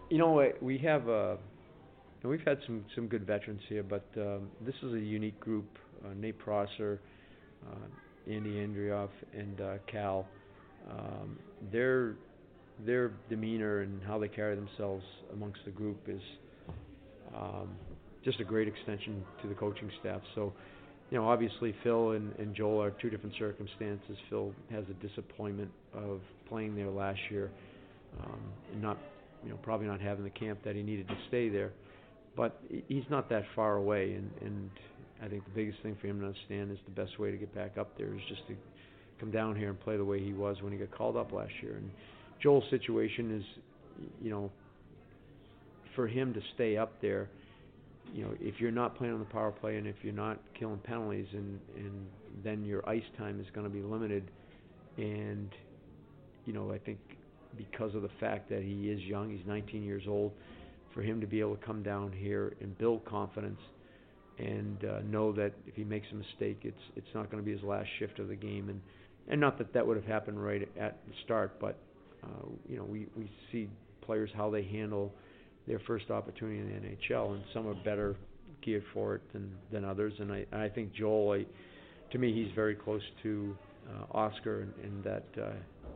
you 0.08 0.16
know, 0.16 0.50
we 0.62 0.78
have 0.78 1.06
uh, 1.06 1.36
we've 2.24 2.44
had 2.46 2.58
some 2.64 2.82
some 2.94 3.06
good 3.06 3.26
veterans 3.26 3.60
here, 3.68 3.82
but 3.82 4.06
um, 4.16 4.48
this 4.64 4.74
is 4.82 4.94
a 4.94 4.98
unique 4.98 5.38
group. 5.38 5.66
Uh, 6.02 6.14
Nate 6.16 6.38
Prosser, 6.38 6.98
uh, 7.70 8.30
Andy 8.32 8.52
Andreoff, 8.52 9.10
and 9.34 9.60
uh, 9.60 9.74
Cal. 9.86 10.26
Um, 10.90 11.38
they're 11.70 12.14
their 12.86 13.12
demeanor 13.28 13.80
and 13.80 14.00
how 14.02 14.18
they 14.18 14.28
carry 14.28 14.54
themselves 14.56 15.04
amongst 15.32 15.60
the 15.64 15.70
group 15.70 15.98
is 16.08 16.20
um, 17.36 17.68
just 18.24 18.40
a 18.40 18.44
great 18.44 18.68
extension 18.68 19.22
to 19.42 19.48
the 19.48 19.54
coaching 19.54 19.90
staff. 20.00 20.20
So, 20.34 20.52
you 21.10 21.18
know, 21.18 21.28
obviously 21.28 21.74
Phil 21.82 22.12
and, 22.12 22.32
and 22.38 22.54
Joel 22.54 22.82
are 22.82 22.90
two 22.90 23.10
different 23.10 23.34
circumstances. 23.38 24.16
Phil 24.28 24.52
has 24.70 24.84
a 24.90 25.06
disappointment 25.06 25.70
of 25.94 26.20
playing 26.48 26.76
there 26.76 26.90
last 26.90 27.20
year 27.30 27.50
um, 28.22 28.40
and 28.72 28.82
not, 28.82 28.98
you 29.44 29.50
know, 29.50 29.58
probably 29.62 29.86
not 29.86 30.00
having 30.00 30.24
the 30.24 30.30
camp 30.30 30.60
that 30.64 30.76
he 30.76 30.82
needed 30.82 31.08
to 31.08 31.16
stay 31.28 31.48
there. 31.48 31.72
But 32.36 32.60
he's 32.86 33.04
not 33.10 33.28
that 33.30 33.42
far 33.56 33.76
away, 33.76 34.12
and, 34.12 34.30
and 34.40 34.70
I 35.22 35.28
think 35.28 35.44
the 35.44 35.50
biggest 35.50 35.82
thing 35.82 35.96
for 36.00 36.06
him 36.06 36.20
to 36.20 36.26
understand 36.26 36.70
is 36.70 36.78
the 36.84 36.92
best 36.92 37.18
way 37.18 37.30
to 37.30 37.36
get 37.36 37.52
back 37.54 37.76
up 37.76 37.98
there 37.98 38.14
is 38.14 38.20
just 38.28 38.46
to 38.46 38.54
come 39.18 39.30
down 39.30 39.56
here 39.56 39.68
and 39.68 39.78
play 39.80 39.96
the 39.96 40.04
way 40.04 40.24
he 40.24 40.32
was 40.32 40.56
when 40.62 40.72
he 40.72 40.78
got 40.78 40.90
called 40.92 41.16
up 41.16 41.32
last 41.32 41.52
year. 41.60 41.76
And 41.76 41.90
Joel's 42.42 42.64
situation 42.70 43.36
is, 43.36 43.44
you 44.22 44.30
know, 44.30 44.50
for 45.94 46.06
him 46.06 46.32
to 46.34 46.40
stay 46.54 46.76
up 46.76 47.00
there, 47.00 47.28
you 48.14 48.24
know, 48.24 48.32
if 48.40 48.60
you're 48.60 48.70
not 48.70 48.96
playing 48.96 49.14
on 49.14 49.20
the 49.20 49.26
power 49.26 49.52
play 49.52 49.76
and 49.76 49.86
if 49.86 49.96
you're 50.02 50.12
not 50.12 50.38
killing 50.58 50.78
penalties, 50.78 51.26
and 51.32 51.60
and 51.76 52.06
then 52.42 52.64
your 52.64 52.88
ice 52.88 53.02
time 53.18 53.40
is 53.40 53.46
going 53.54 53.64
to 53.64 53.72
be 53.72 53.82
limited, 53.82 54.24
and 54.96 55.50
you 56.46 56.52
know, 56.52 56.72
I 56.72 56.78
think 56.78 56.98
because 57.56 57.94
of 57.94 58.02
the 58.02 58.10
fact 58.18 58.48
that 58.50 58.62
he 58.62 58.90
is 58.90 59.00
young, 59.02 59.30
he's 59.30 59.46
19 59.46 59.82
years 59.82 60.04
old, 60.08 60.32
for 60.94 61.02
him 61.02 61.20
to 61.20 61.26
be 61.26 61.40
able 61.40 61.56
to 61.56 61.64
come 61.64 61.82
down 61.82 62.12
here 62.12 62.54
and 62.60 62.76
build 62.78 63.04
confidence 63.04 63.60
and 64.38 64.84
uh, 64.84 65.00
know 65.08 65.32
that 65.32 65.52
if 65.66 65.74
he 65.74 65.84
makes 65.84 66.06
a 66.12 66.14
mistake, 66.14 66.60
it's 66.62 66.82
it's 66.96 67.14
not 67.14 67.30
going 67.30 67.42
to 67.42 67.46
be 67.46 67.52
his 67.52 67.62
last 67.62 67.88
shift 67.98 68.18
of 68.18 68.28
the 68.28 68.36
game, 68.36 68.68
and 68.68 68.80
and 69.28 69.40
not 69.40 69.58
that 69.58 69.72
that 69.74 69.86
would 69.86 69.96
have 69.96 70.06
happened 70.06 70.42
right 70.42 70.68
at 70.78 70.98
the 71.06 71.12
start, 71.24 71.60
but 71.60 71.78
you 72.68 72.76
know, 72.76 72.84
we 72.84 73.06
we 73.16 73.30
see 73.52 73.68
players 74.02 74.30
how 74.34 74.50
they 74.50 74.62
handle 74.62 75.12
their 75.66 75.80
first 75.86 76.10
opportunity 76.10 76.58
in 76.58 76.68
the 76.68 76.88
NHL, 76.88 77.34
and 77.34 77.42
some 77.52 77.66
are 77.66 77.74
better 77.84 78.16
geared 78.62 78.84
for 78.92 79.16
it 79.16 79.22
than 79.32 79.50
than 79.72 79.84
others. 79.84 80.12
And 80.18 80.32
I 80.32 80.46
I 80.52 80.68
think 80.68 80.92
Joel, 80.92 81.32
I, 81.32 81.46
to 82.12 82.18
me, 82.18 82.32
he's 82.32 82.52
very 82.54 82.74
close 82.74 83.02
to 83.22 83.56
uh, 83.88 84.16
Oscar, 84.16 84.62
in, 84.62 84.84
in 84.84 85.02
that 85.02 85.24
uh, 85.40 85.52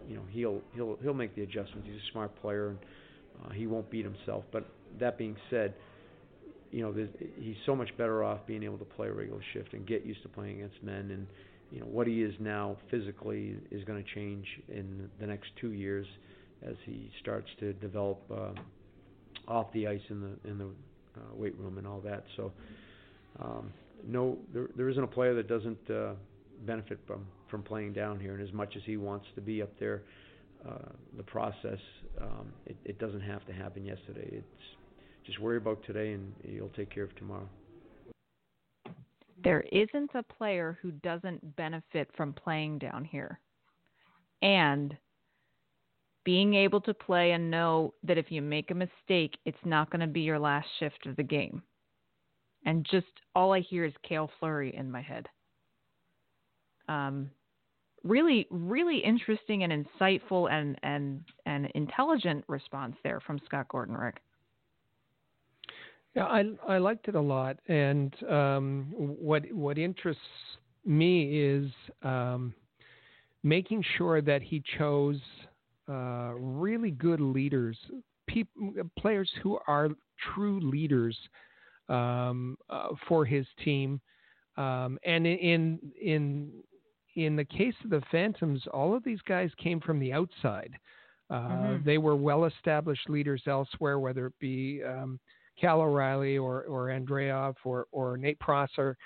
you 0.09 0.17
know 0.17 0.23
he'll 0.31 0.61
he'll 0.75 0.99
he'll 1.03 1.15
make 1.15 1.35
the 1.35 1.43
adjustments. 1.43 1.87
He's 1.87 2.01
a 2.01 2.13
smart 2.13 2.35
player, 2.41 2.69
and 2.69 2.79
uh, 3.45 3.51
he 3.51 3.67
won't 3.67 3.91
beat 3.91 4.05
himself. 4.05 4.45
But 4.53 4.67
that 4.99 5.19
being 5.19 5.37
said, 5.51 5.75
you 6.71 6.83
know 6.83 6.95
he's 7.39 7.57
so 7.67 7.77
much 7.77 7.97
better 7.97 8.25
off 8.25 8.41
being 8.47 8.63
able 8.63 8.79
to 8.79 8.85
play 8.85 9.09
a 9.09 9.13
regular 9.13 9.41
shift 9.53 9.73
and 9.75 9.87
get 9.87 10.05
used 10.05 10.23
to 10.23 10.29
playing 10.29 10.57
against 10.57 10.83
men. 10.83 11.11
And 11.11 11.27
you 11.71 11.81
know 11.81 11.87
what 11.87 12.07
he 12.07 12.23
is 12.23 12.35
now 12.41 12.77
physically 12.91 13.57
is 13.71 13.85
going 13.85 14.03
to 14.03 14.15
change 14.15 14.47
in 14.69 15.09
the 15.21 15.27
next 15.27 15.51
two 15.61 15.73
years 15.73 16.07
as 16.67 16.77
he 16.85 17.11
starts 17.21 17.49
to 17.61 17.73
develop 17.75 18.23
uh, 18.31 19.51
off 19.51 19.73
the 19.73 19.87
ice 19.87 20.01
in 20.09 20.21
the 20.21 20.51
in 20.51 20.59
the 20.59 20.67
uh, 20.67 21.35
weight 21.35 21.57
room 21.59 21.79
and 21.79 21.87
all 21.87 22.01
that. 22.01 22.25
So. 22.37 22.53
Um, 23.41 23.73
no, 24.07 24.39
there 24.53 24.69
there 24.77 24.89
isn't 24.89 25.03
a 25.03 25.09
player 25.09 25.35
that 25.35 25.49
doesn't 25.49 25.91
uh, 25.91 26.13
benefit 26.67 26.99
from 27.07 27.27
from 27.51 27.63
playing 27.63 27.93
down 27.93 28.21
here. 28.21 28.35
And 28.35 28.47
as 28.47 28.53
much 28.53 28.75
as 28.77 28.83
he 28.85 28.97
wants 28.97 29.27
to 29.35 29.41
be 29.41 29.63
up 29.63 29.71
there, 29.79 30.03
uh, 30.69 30.89
the 31.17 31.23
process 31.23 31.79
um, 32.21 32.53
it, 32.67 32.77
it 32.85 32.99
doesn't 32.99 33.21
have 33.21 33.45
to 33.47 33.53
happen 33.53 33.85
yesterday. 33.85 34.29
It's 34.33 35.27
just 35.27 35.41
worry 35.41 35.57
about 35.57 35.83
today, 35.85 36.13
and 36.13 36.33
you'll 36.45 36.69
take 36.71 36.91
care 36.91 37.05
of 37.05 37.15
tomorrow. 37.17 37.49
There 39.45 39.65
isn't 39.73 40.11
a 40.15 40.23
player 40.23 40.79
who 40.81 40.91
doesn't 40.91 41.57
benefit 41.57 42.11
from 42.17 42.33
playing 42.33 42.79
down 42.79 43.05
here, 43.05 43.39
and 44.43 44.97
being 46.25 46.55
able 46.55 46.81
to 46.81 46.95
play 46.95 47.33
and 47.33 47.51
know 47.51 47.93
that 48.03 48.17
if 48.17 48.33
you 48.33 48.41
make 48.41 48.71
a 48.71 48.75
mistake, 48.75 49.37
it's 49.45 49.59
not 49.65 49.91
going 49.91 50.01
to 50.01 50.07
be 50.07 50.23
your 50.23 50.39
last 50.39 50.67
shift 50.79 51.07
of 51.07 51.17
the 51.17 51.23
game. 51.23 51.63
And 52.65 52.87
just 52.91 53.07
all 53.35 53.53
I 53.53 53.61
hear 53.61 53.85
is 53.85 53.93
Cale 54.03 54.31
Fleury 54.41 54.75
in 54.75 54.91
my 54.91 55.03
head 55.03 55.29
um, 56.89 57.31
really, 58.03 58.47
really 58.51 58.99
interesting 58.99 59.63
and 59.65 59.87
insightful 59.87 60.51
and 60.51 60.79
and 60.83 61.25
and 61.47 61.71
intelligent 61.75 62.45
response 62.49 62.97
there 63.03 63.21
from 63.21 63.41
Scott 63.47 63.69
Gordon, 63.69 63.97
Rick. 63.97 64.21
Yeah, 66.15 66.27
I 66.27 66.45
I 66.69 66.79
liked 66.79 67.09
it 67.09 67.17
a 67.17 67.21
lot, 67.21 67.59
and 67.67 68.15
um, 68.31 68.87
what 68.97 69.51
what 69.53 69.79
interests 69.79 70.23
me 70.85 71.41
is 71.41 71.71
um, 72.03 72.55
making 73.43 73.85
sure 73.97 74.21
that 74.23 74.43
he 74.43 74.63
chose 74.79 75.21
uh, 75.89 76.33
really 76.37 76.93
good 76.93 77.21
leaders, 77.21 77.77
players 78.99 79.31
who 79.43 79.59
are 79.67 79.89
true 80.35 80.61
leaders 80.61 81.17
um, 81.89 82.57
uh, 82.71 82.89
for 83.09 83.25
his 83.25 83.47
team. 83.65 84.01
Um, 84.57 84.99
and 85.05 85.27
in 85.27 85.81
in 86.01 86.53
in 87.17 87.37
the 87.37 87.45
case 87.45 87.75
of 87.85 87.91
the 87.91 88.03
Phantoms, 88.11 88.63
all 88.73 88.95
of 88.95 89.03
these 89.05 89.21
guys 89.27 89.51
came 89.63 89.81
from 89.81 89.99
the 89.99 90.13
outside. 90.13 90.75
Uh, 91.31 91.35
mm-hmm. 91.35 91.85
They 91.85 91.99
were 91.99 92.17
well 92.17 92.45
established 92.45 93.09
leaders 93.09 93.43
elsewhere, 93.47 93.99
whether 93.99 94.27
it 94.27 94.39
be 94.39 94.83
um, 94.87 95.19
Cal 95.61 95.81
O'Reilly 95.81 96.39
or, 96.39 96.63
or 96.63 96.87
Andreoff 96.87 97.55
or, 97.65 97.87
or 97.93 98.17
Nate 98.17 98.39
Prosser, 98.41 98.97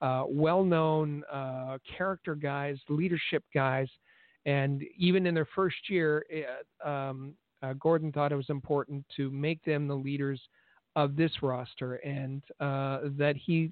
uh, 0.00 0.24
well 0.28 0.64
known 0.64 1.24
uh, 1.32 1.78
character 1.96 2.34
guys, 2.34 2.78
leadership 2.88 3.44
guys. 3.54 3.88
And 4.46 4.82
even 4.96 5.26
in 5.26 5.34
their 5.34 5.48
first 5.54 5.76
year, 5.88 6.24
um, 6.84 7.34
uh, 7.62 7.74
Gordon 7.74 8.12
thought 8.12 8.32
it 8.32 8.36
was 8.36 8.50
important 8.50 9.04
to 9.16 9.30
make 9.30 9.62
them 9.64 9.88
the 9.88 9.94
leaders 9.94 10.40
of 10.96 11.16
this 11.16 11.32
roster 11.42 11.96
and 11.96 12.42
uh, 12.60 13.00
that 13.18 13.36
he 13.36 13.70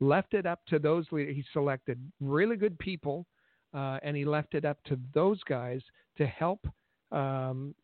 left 0.00 0.34
it 0.34 0.46
up 0.46 0.60
to 0.68 0.78
those 0.78 1.06
leaders. 1.10 1.34
He 1.36 1.44
selected 1.52 1.98
really 2.20 2.56
good 2.56 2.78
people, 2.78 3.26
uh, 3.74 3.98
and 4.02 4.16
he 4.16 4.24
left 4.24 4.54
it 4.54 4.64
up 4.64 4.78
to 4.84 4.98
those 5.14 5.42
guys 5.44 5.80
to 6.16 6.26
help 6.26 6.60
um, 7.12 7.74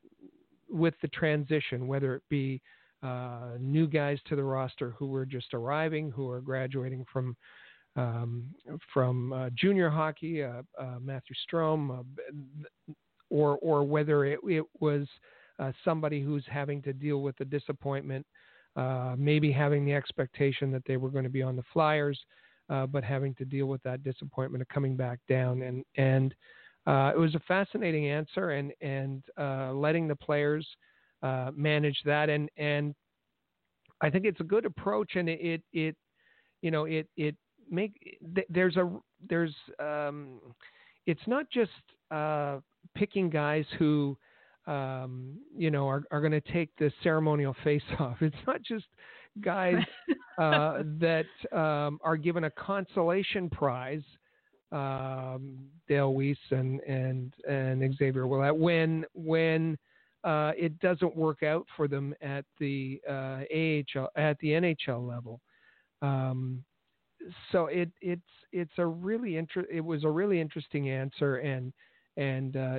with 0.71 0.95
the 1.03 1.09
transition, 1.09 1.87
whether 1.87 2.15
it 2.15 2.23
be 2.29 2.61
uh, 3.05 3.59
new 3.61 3.87
guys 3.87 4.19
to 4.27 4.35
the 4.35 4.43
roster 4.43 4.91
who 4.91 5.09
were 5.09 5.27
just 5.27 5.53
arriving, 5.53 6.11
who 6.11 6.29
are 6.31 6.41
graduating 6.41 7.05
from 7.13 7.37
um, 7.97 8.47
from 8.93 9.33
uh, 9.33 9.51
junior 9.55 9.89
hockey, 9.89 10.43
uh, 10.43 10.63
uh, 10.81 10.97
Matthew 11.01 11.37
Strome, 11.47 12.01
uh, 12.01 12.93
or 13.31 13.59
or 13.59 13.85
whether 13.85 14.25
it, 14.25 14.41
it 14.45 14.65
was 14.81 15.07
somebody 15.85 16.21
who's 16.21 16.45
having 16.51 16.83
to 16.83 16.93
deal 16.93 17.23
with 17.23 17.37
the 17.37 17.45
disappointment 17.45 18.27
maybe 19.17 19.53
having 19.53 19.85
the 19.85 19.95
expectation 19.95 20.73
that 20.73 20.83
they 20.85 20.97
were 20.97 21.11
going 21.11 21.23
to 21.23 21.31
be 21.31 21.43
on 21.43 21.55
the 21.55 21.63
Flyers, 21.73 22.19
but 22.69 23.05
having 23.05 23.35
to 23.35 23.45
deal 23.45 23.67
with 23.67 23.81
that 23.85 24.03
disappointment 24.03 24.63
of 24.63 24.69
coming 24.69 24.97
back 24.97 25.21
down. 25.29 25.63
And 25.63 25.85
and 25.97 26.35
it 26.87 27.19
was 27.19 27.37
a 27.37 27.41
fascinating 27.47 28.09
answer, 28.09 28.51
and 28.51 28.73
and 28.81 29.23
letting 29.81 30.09
the 30.09 30.17
players 30.17 30.67
uh, 31.25 31.51
manage 31.57 31.99
that. 32.05 32.29
And 32.29 32.49
and 32.57 32.95
I 34.01 34.11
think 34.11 34.25
it's 34.25 34.41
a 34.41 34.45
good 34.45 34.65
approach, 34.65 35.17
and 35.17 35.29
it 35.29 35.41
it, 35.41 35.63
it 35.73 35.97
you 36.63 36.71
know 36.71 36.85
it 36.85 37.09
it 37.17 37.35
make 37.71 38.21
there's 38.49 38.77
a 38.77 38.91
there's 39.29 39.55
um, 39.81 40.41
it's 41.07 41.27
not 41.27 41.51
just 41.51 41.73
picking 42.95 43.31
guys 43.31 43.65
who 43.79 44.17
um, 44.67 45.39
you 45.57 45.71
know, 45.71 45.87
are, 45.89 46.05
are 46.11 46.21
going 46.21 46.33
to 46.33 46.41
take 46.41 46.71
the 46.79 46.91
ceremonial 47.03 47.55
face 47.65 47.83
off. 47.99 48.17
It's 48.21 48.37
not 48.47 48.63
just 48.63 48.87
guys 49.41 49.77
uh, 50.39 50.83
that 51.01 51.27
um, 51.53 51.99
are 52.03 52.17
given 52.17 52.45
a 52.45 52.51
consolation 52.51 53.51
prize. 53.51 54.03
Um, 54.73 55.67
Dale 55.87 56.13
Weise 56.13 56.37
and 56.51 56.81
and 56.81 57.33
and 57.49 57.95
Xavier 57.97 58.27
Ouellet 58.27 58.57
when 58.57 59.05
when 59.15 59.79
uh, 60.25 60.53
it 60.57 60.79
doesn't 60.81 61.15
work 61.15 61.43
out 61.43 61.67
for 61.77 61.87
them 61.87 62.15
at 62.23 62.45
the 62.59 63.01
uh, 63.09 63.43
AHL 63.53 64.09
at 64.17 64.39
the 64.39 64.49
NHL 64.49 65.07
level. 65.07 65.41
Um, 66.03 66.65
so 67.53 67.67
it 67.67 67.91
it's 68.01 68.23
it's 68.53 68.73
a 68.79 68.87
really 68.87 69.37
inter- 69.37 69.67
it 69.71 69.81
was 69.81 70.05
a 70.05 70.11
really 70.11 70.41
interesting 70.41 70.91
answer 70.91 71.37
and 71.37 71.73
and 72.17 72.57
uh, 72.57 72.79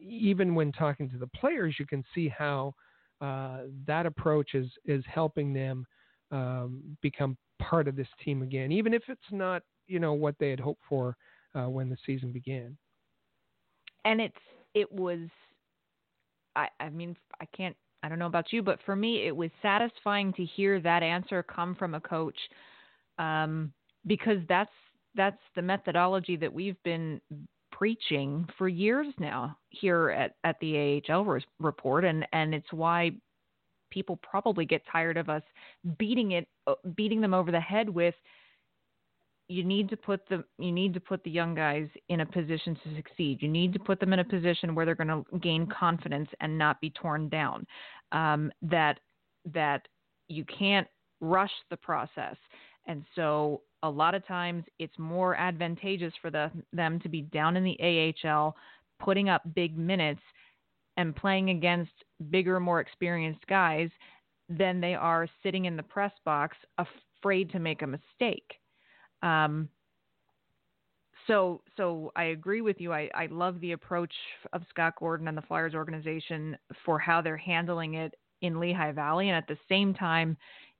even 0.00 0.54
when 0.54 0.70
talking 0.72 1.08
to 1.10 1.18
the 1.18 1.26
players, 1.28 1.76
you 1.78 1.86
can 1.86 2.04
see 2.14 2.28
how 2.28 2.74
uh, 3.20 3.62
that 3.86 4.06
approach 4.06 4.54
is 4.54 4.68
is 4.84 5.04
helping 5.12 5.52
them 5.52 5.86
um, 6.30 6.82
become 7.02 7.36
part 7.60 7.88
of 7.88 7.96
this 7.96 8.08
team 8.24 8.42
again, 8.42 8.70
even 8.70 8.94
if 8.94 9.02
it's 9.08 9.20
not 9.30 9.62
you 9.86 9.98
know 9.98 10.12
what 10.12 10.34
they 10.38 10.50
had 10.50 10.60
hoped 10.60 10.82
for 10.88 11.16
uh, 11.54 11.68
when 11.68 11.88
the 11.88 11.96
season 12.04 12.32
began. 12.32 12.76
And 14.04 14.20
it's 14.20 14.34
it 14.74 14.92
was, 14.92 15.20
I 16.56 16.68
I 16.80 16.88
mean 16.88 17.16
I 17.40 17.44
can't 17.56 17.76
I 18.02 18.08
don't 18.08 18.18
know 18.18 18.26
about 18.26 18.52
you, 18.52 18.62
but 18.62 18.80
for 18.84 18.96
me 18.96 19.26
it 19.26 19.36
was 19.36 19.50
satisfying 19.62 20.32
to 20.34 20.44
hear 20.44 20.80
that 20.80 21.02
answer 21.02 21.42
come 21.42 21.74
from 21.74 21.94
a 21.94 22.00
coach, 22.00 22.38
um, 23.18 23.72
because 24.06 24.38
that's 24.48 24.70
that's 25.14 25.40
the 25.54 25.62
methodology 25.62 26.36
that 26.36 26.52
we've 26.52 26.82
been 26.84 27.20
preaching 27.72 28.46
for 28.56 28.68
years 28.68 29.06
now 29.18 29.56
here 29.68 30.10
at, 30.10 30.36
at 30.44 30.56
the 30.60 31.02
AHL 31.08 31.38
report, 31.60 32.04
and, 32.04 32.26
and 32.32 32.54
it's 32.54 32.72
why 32.72 33.10
people 33.90 34.18
probably 34.22 34.64
get 34.64 34.82
tired 34.90 35.16
of 35.16 35.28
us 35.28 35.42
beating 35.98 36.32
it, 36.32 36.48
uh, 36.66 36.74
beating 36.96 37.20
them 37.20 37.34
over 37.34 37.50
the 37.50 37.60
head 37.60 37.88
with. 37.88 38.14
You 39.48 39.62
need 39.62 39.88
to 39.90 39.96
put 39.96 40.28
the 40.28 40.44
you 40.58 40.72
need 40.72 40.92
to 40.94 41.00
put 41.00 41.22
the 41.22 41.30
young 41.30 41.54
guys 41.54 41.88
in 42.08 42.20
a 42.20 42.26
position 42.26 42.76
to 42.82 42.96
succeed. 42.96 43.40
You 43.40 43.48
need 43.48 43.72
to 43.74 43.78
put 43.78 44.00
them 44.00 44.12
in 44.12 44.18
a 44.18 44.24
position 44.24 44.74
where 44.74 44.84
they're 44.84 44.94
going 44.94 45.08
to 45.08 45.38
gain 45.38 45.66
confidence 45.66 46.28
and 46.40 46.58
not 46.58 46.80
be 46.80 46.90
torn 46.90 47.28
down. 47.28 47.66
Um, 48.12 48.50
that 48.62 48.98
that 49.52 49.86
you 50.28 50.44
can't 50.44 50.88
rush 51.20 51.52
the 51.70 51.76
process, 51.76 52.36
and 52.86 53.04
so 53.14 53.62
a 53.82 53.90
lot 53.90 54.14
of 54.14 54.26
times 54.26 54.64
it's 54.78 54.98
more 54.98 55.36
advantageous 55.36 56.12
for 56.20 56.30
the, 56.30 56.50
them 56.72 56.98
to 57.00 57.08
be 57.08 57.22
down 57.22 57.56
in 57.56 57.64
the 57.64 58.14
AHL, 58.28 58.56
putting 58.98 59.28
up 59.28 59.42
big 59.54 59.78
minutes 59.78 60.20
and 60.96 61.14
playing 61.14 61.50
against 61.50 61.92
bigger, 62.30 62.58
more 62.58 62.80
experienced 62.80 63.46
guys 63.46 63.90
than 64.48 64.80
they 64.80 64.94
are 64.94 65.28
sitting 65.42 65.66
in 65.66 65.76
the 65.76 65.82
press 65.82 66.12
box 66.24 66.56
afraid 66.78 67.50
to 67.50 67.58
make 67.58 67.82
a 67.82 67.86
mistake. 67.86 68.54
Um, 69.22 69.68
so, 71.26 71.62
so 71.76 72.12
I 72.14 72.24
agree 72.24 72.60
with 72.60 72.80
you. 72.80 72.92
I, 72.92 73.10
I 73.14 73.26
love 73.26 73.60
the 73.60 73.72
approach 73.72 74.12
of 74.52 74.62
Scott 74.70 74.94
Gordon 74.98 75.28
and 75.28 75.36
the 75.36 75.42
Flyers 75.42 75.74
organization 75.74 76.56
for 76.84 76.98
how 76.98 77.20
they're 77.20 77.36
handling 77.36 77.94
it 77.94 78.14
in 78.42 78.60
Lehigh 78.60 78.92
Valley, 78.92 79.28
and 79.28 79.36
at 79.36 79.48
the 79.48 79.58
same 79.68 79.94
time, 79.94 80.36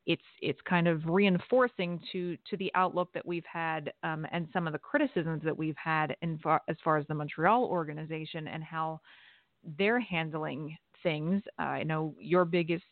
it's 0.06 0.22
it's 0.40 0.60
kind 0.68 0.86
of 0.86 1.04
reinforcing 1.06 2.00
to 2.12 2.36
to 2.48 2.56
the 2.58 2.70
outlook 2.74 3.12
that 3.12 3.26
we've 3.26 3.44
had 3.50 3.92
um, 4.04 4.26
and 4.30 4.46
some 4.52 4.66
of 4.66 4.72
the 4.72 4.78
criticisms 4.78 5.42
that 5.44 5.56
we've 5.56 5.76
had 5.76 6.16
far, 6.42 6.62
as 6.68 6.76
far 6.84 6.96
as 6.96 7.06
the 7.08 7.14
Montreal 7.14 7.64
organization 7.64 8.46
and 8.46 8.62
how 8.62 9.00
they're 9.78 9.98
handling 9.98 10.76
things. 11.02 11.42
Uh, 11.58 11.62
I 11.62 11.82
know 11.82 12.14
your 12.20 12.44
biggest 12.44 12.84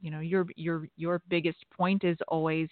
you 0.00 0.10
know 0.10 0.20
your 0.20 0.46
your 0.56 0.88
your 0.96 1.22
biggest 1.28 1.58
point 1.74 2.04
is 2.04 2.18
always 2.28 2.68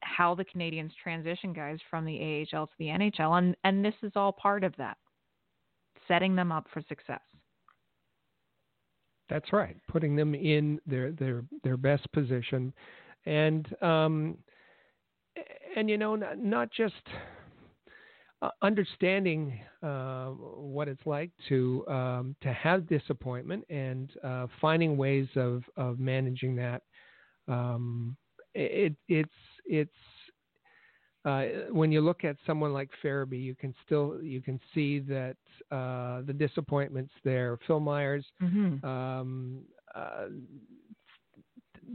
how 0.00 0.34
the 0.34 0.44
Canadiens 0.44 0.90
transition 1.02 1.52
guys 1.52 1.78
from 1.90 2.04
the 2.04 2.46
AHL 2.52 2.66
to 2.66 2.72
the 2.78 2.86
NHL 2.86 3.38
and 3.38 3.56
and 3.64 3.84
this 3.84 3.94
is 4.02 4.12
all 4.16 4.32
part 4.32 4.64
of 4.64 4.74
that 4.76 4.96
setting 6.08 6.34
them 6.34 6.50
up 6.50 6.66
for 6.72 6.82
success. 6.88 7.20
That's 9.28 9.52
right, 9.52 9.76
putting 9.88 10.16
them 10.16 10.34
in 10.34 10.80
their 10.86 11.12
their 11.12 11.44
their 11.62 11.76
best 11.76 12.10
position, 12.12 12.72
and 13.26 13.68
um, 13.82 14.38
and 15.76 15.90
you 15.90 15.98
know 15.98 16.16
not, 16.16 16.38
not 16.38 16.72
just 16.72 16.94
uh, 18.40 18.48
understanding 18.62 19.60
uh, 19.82 20.28
what 20.28 20.88
it's 20.88 21.04
like 21.04 21.30
to 21.50 21.86
um, 21.88 22.36
to 22.40 22.50
have 22.54 22.88
disappointment 22.88 23.64
and 23.68 24.10
uh, 24.24 24.46
finding 24.62 24.96
ways 24.96 25.28
of 25.36 25.62
of 25.76 25.98
managing 25.98 26.56
that. 26.56 26.82
Um, 27.48 28.16
it, 28.54 28.94
it's 29.08 29.30
it's 29.68 29.90
uh, 31.24 31.44
when 31.70 31.92
you 31.92 32.00
look 32.00 32.24
at 32.24 32.36
someone 32.46 32.72
like 32.72 32.88
Farabee, 33.04 33.42
you 33.42 33.54
can 33.54 33.74
still 33.84 34.18
you 34.22 34.40
can 34.40 34.60
see 34.74 35.00
that 35.00 35.36
uh, 35.70 36.22
the 36.22 36.32
disappointments 36.32 37.12
there. 37.24 37.58
Phil 37.66 37.80
Myers, 37.80 38.24
mm-hmm. 38.42 38.84
um, 38.86 39.60
uh, 39.94 40.26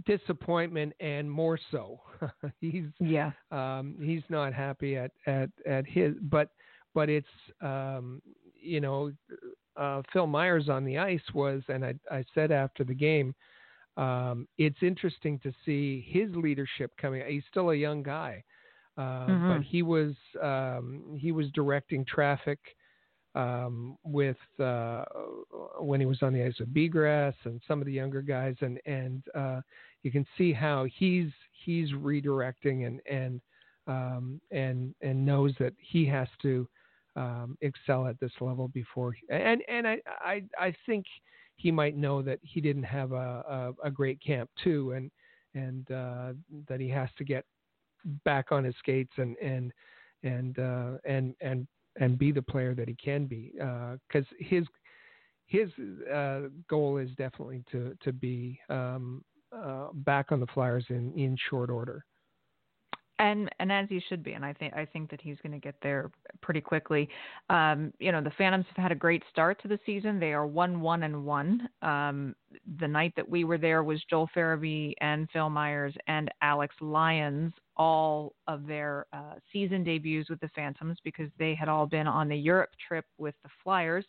disappointment, 0.06 0.94
and 1.00 1.30
more 1.30 1.58
so, 1.72 2.00
he's 2.60 2.86
yeah 3.00 3.32
um, 3.52 3.96
he's 4.02 4.24
not 4.30 4.54
happy 4.54 4.98
at 4.98 5.12
at 5.26 5.50
at 5.66 5.88
his, 5.88 6.14
but 6.24 6.50
but 6.94 7.10
it's 7.10 7.28
um, 7.62 8.22
you 8.62 8.82
know 8.82 9.12
uh, 9.78 10.02
Phil 10.12 10.28
Myers 10.28 10.70
on 10.70 10.86
the 10.86 10.98
ice 10.98 11.34
was, 11.34 11.64
and 11.70 11.86
I 11.86 11.96
I 12.12 12.24
said 12.36 12.52
after 12.52 12.84
the 12.84 12.96
game. 12.96 13.34
Um, 13.98 14.48
it's 14.58 14.82
interesting 14.82 15.40
to 15.40 15.52
see 15.66 16.06
his 16.08 16.30
leadership 16.36 16.92
coming. 17.00 17.24
He's 17.28 17.44
still 17.50 17.70
a 17.70 17.76
young 17.76 18.02
guy, 18.02 18.44
uh, 18.98 19.02
mm-hmm. 19.02 19.50
but 19.50 19.62
he 19.62 19.84
was 19.84 20.14
um, 20.42 21.18
he 21.18 21.32
was 21.32 21.48
directing 21.54 22.06
traffic 22.06 22.60
um, 23.36 23.98
with 24.04 24.38
uh, 24.60 25.04
when 25.80 26.00
he 26.00 26.06
was 26.06 26.20
on 26.22 26.34
the 26.34 26.44
ice 26.44 26.56
with 26.60 26.74
Bigras 26.74 27.34
and 27.46 27.62
some 27.68 27.80
of 27.80 27.86
the 27.86 27.94
younger 27.94 28.22
guys, 28.22 28.56
and 28.62 28.80
and 28.86 29.24
uh, 29.36 29.62
you 30.04 30.12
can 30.12 30.26
see 30.38 30.54
how 30.54 30.86
he's 30.86 31.30
he's 31.66 31.92
redirecting 31.92 32.88
and 32.88 33.00
and 33.10 33.42
um, 33.88 34.42
and 34.52 34.94
and 35.02 35.26
knows 35.26 35.54
that 35.60 35.74
he 35.78 36.06
has 36.06 36.28
to 36.42 36.68
um, 37.16 37.58
excel 37.62 38.08
at 38.08 38.20
this 38.20 38.32
level 38.42 38.68
before. 38.70 39.14
He, 39.14 39.22
and 39.30 39.62
and 39.68 39.88
I, 39.88 39.98
I 40.08 40.44
I 40.60 40.76
think 40.86 41.06
he 41.56 41.72
might 41.72 41.96
know 41.96 42.22
that 42.22 42.40
he 42.42 42.62
didn't 42.62 42.84
have 42.84 43.12
a 43.12 43.74
a, 43.84 43.88
a 43.88 43.92
great 43.92 44.20
camp 44.22 44.50
too, 44.64 44.92
and 44.92 45.12
and 45.54 45.92
uh, 45.92 46.34
that 46.68 46.80
he 46.80 46.90
has 46.90 47.10
to 47.18 47.24
get 47.24 47.46
back 48.26 48.52
on 48.52 48.64
his 48.64 48.76
skates 48.80 49.14
and 49.18 49.38
and 49.38 49.72
and 50.24 50.60
uh, 50.60 50.92
and 51.06 51.36
and 51.42 51.68
and 52.00 52.18
be 52.18 52.32
the 52.32 52.42
player 52.42 52.74
that 52.74 52.88
he 52.88 52.96
can 52.96 53.26
be 53.26 53.52
because 53.54 54.26
uh, 54.32 54.36
his 54.40 54.66
his 55.46 55.70
uh, 56.12 56.42
goal 56.70 56.98
is 56.98 57.10
definitely 57.18 57.64
to 57.72 57.96
to 58.02 58.12
be 58.12 58.60
um, 58.70 59.24
uh, 59.56 59.88
back 59.94 60.32
on 60.32 60.40
the 60.40 60.48
Flyers 60.48 60.86
in 60.90 61.14
in 61.14 61.38
short 61.50 61.70
order 61.70 62.04
and 63.20 63.50
and 63.60 63.72
as 63.72 63.88
he 63.90 64.02
should 64.10 64.24
be, 64.24 64.34
and 64.34 64.44
I 64.44 64.54
think 64.54 64.74
I 64.74 64.86
think 64.86 65.10
that 65.12 65.22
he's 65.22 65.38
going 65.44 65.52
to 65.52 65.60
get 65.60 65.76
there 65.82 66.12
pretty 66.42 66.62
quickly. 66.62 67.08
Um, 67.50 67.94
you 68.00 68.12
know, 68.12 68.22
the 68.22 68.32
Phantoms 68.38 68.66
have 68.76 68.82
had 68.82 68.92
a 68.92 68.96
great 68.96 69.24
start 69.32 69.62
to 69.62 69.68
the 69.68 69.80
season. 69.86 70.20
They 70.20 70.34
are 70.34 70.48
one 70.48 70.82
one 70.82 71.04
and 71.04 71.26
one. 71.26 71.70
Um, 71.82 72.36
the 72.80 72.88
night 72.88 73.14
that 73.16 73.28
we 73.28 73.44
were 73.44 73.58
there 73.58 73.84
was 73.84 74.02
Joel 74.10 74.30
Farabee 74.36 74.94
and 75.02 75.30
Phil 75.32 75.50
Myers 75.50 75.94
and 76.08 76.30
Alex 76.42 76.76
Lyons, 76.82 77.54
all 77.78 78.34
of 78.48 78.66
their 78.66 79.06
uh, 79.14 79.36
season 79.52 79.84
debuts 79.84 80.30
with 80.30 80.40
the 80.40 80.50
Phantoms 80.56 80.98
because 81.04 81.30
they 81.38 81.54
had 81.54 81.70
all 81.70 81.86
been 81.86 82.08
on 82.08 82.28
the 82.28 82.36
Europe 82.36 82.72
trip 82.88 83.06
with 83.18 83.36
the 83.44 83.50
Flyers. 83.64 84.06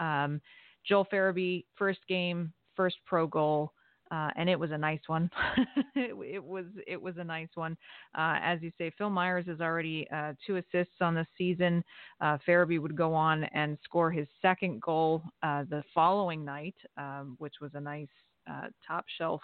Um, 0.00 0.40
Joel 0.86 1.06
Farabee, 1.10 1.64
first 1.76 2.00
game, 2.08 2.52
first 2.76 2.96
pro 3.06 3.26
goal 3.26 3.72
uh, 4.10 4.30
and 4.36 4.48
it 4.48 4.58
was 4.58 4.70
a 4.70 4.78
nice 4.78 5.00
one. 5.06 5.30
it, 5.94 6.14
it, 6.34 6.44
was 6.44 6.66
it 6.86 7.00
was 7.00 7.16
a 7.18 7.24
nice 7.24 7.48
one. 7.54 7.76
Uh, 8.16 8.36
as 8.42 8.60
you 8.62 8.70
say, 8.78 8.92
Phil 8.96 9.10
Myers 9.10 9.46
has 9.46 9.60
already 9.60 10.06
uh, 10.14 10.34
two 10.46 10.56
assists 10.56 10.94
on 11.00 11.14
the 11.14 11.26
season. 11.36 11.82
Uh, 12.20 12.38
Farabee 12.46 12.80
would 12.80 12.96
go 12.96 13.14
on 13.14 13.44
and 13.44 13.78
score 13.84 14.10
his 14.10 14.28
second 14.42 14.80
goal 14.82 15.22
uh, 15.42 15.64
the 15.70 15.82
following 15.94 16.44
night, 16.44 16.76
um, 16.96 17.36
which 17.38 17.54
was 17.60 17.70
a 17.74 17.80
nice 17.80 18.08
uh, 18.50 18.68
top 18.86 19.04
shelf 19.18 19.40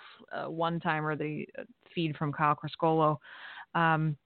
one 0.47 0.79
timer, 0.79 1.17
the 1.17 1.47
feed 1.95 2.17
from 2.17 2.33
Kyle 2.33 2.57
Criscuolo. 2.57 3.17
Um, 3.75 4.17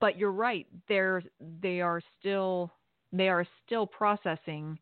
but 0.00 0.18
you're 0.18 0.32
right; 0.32 0.66
they're 0.88 1.22
they 1.60 1.80
are 1.80 2.00
still 2.18 2.72
they 3.12 3.28
are 3.28 3.46
still 3.64 3.86
processing 3.86 4.78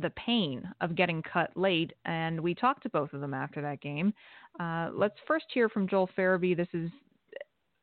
the 0.00 0.10
pain 0.10 0.68
of 0.80 0.94
getting 0.94 1.22
cut 1.22 1.50
late, 1.56 1.92
and 2.04 2.40
we 2.40 2.54
talked 2.54 2.82
to 2.82 2.90
both 2.90 3.12
of 3.12 3.20
them 3.20 3.34
after 3.34 3.60
that 3.62 3.80
game. 3.80 4.12
Uh, 4.60 4.90
let's 4.92 5.16
first 5.26 5.46
hear 5.52 5.68
from 5.68 5.88
Joel 5.88 6.10
Farabee. 6.16 6.56
This 6.56 6.68
is 6.72 6.90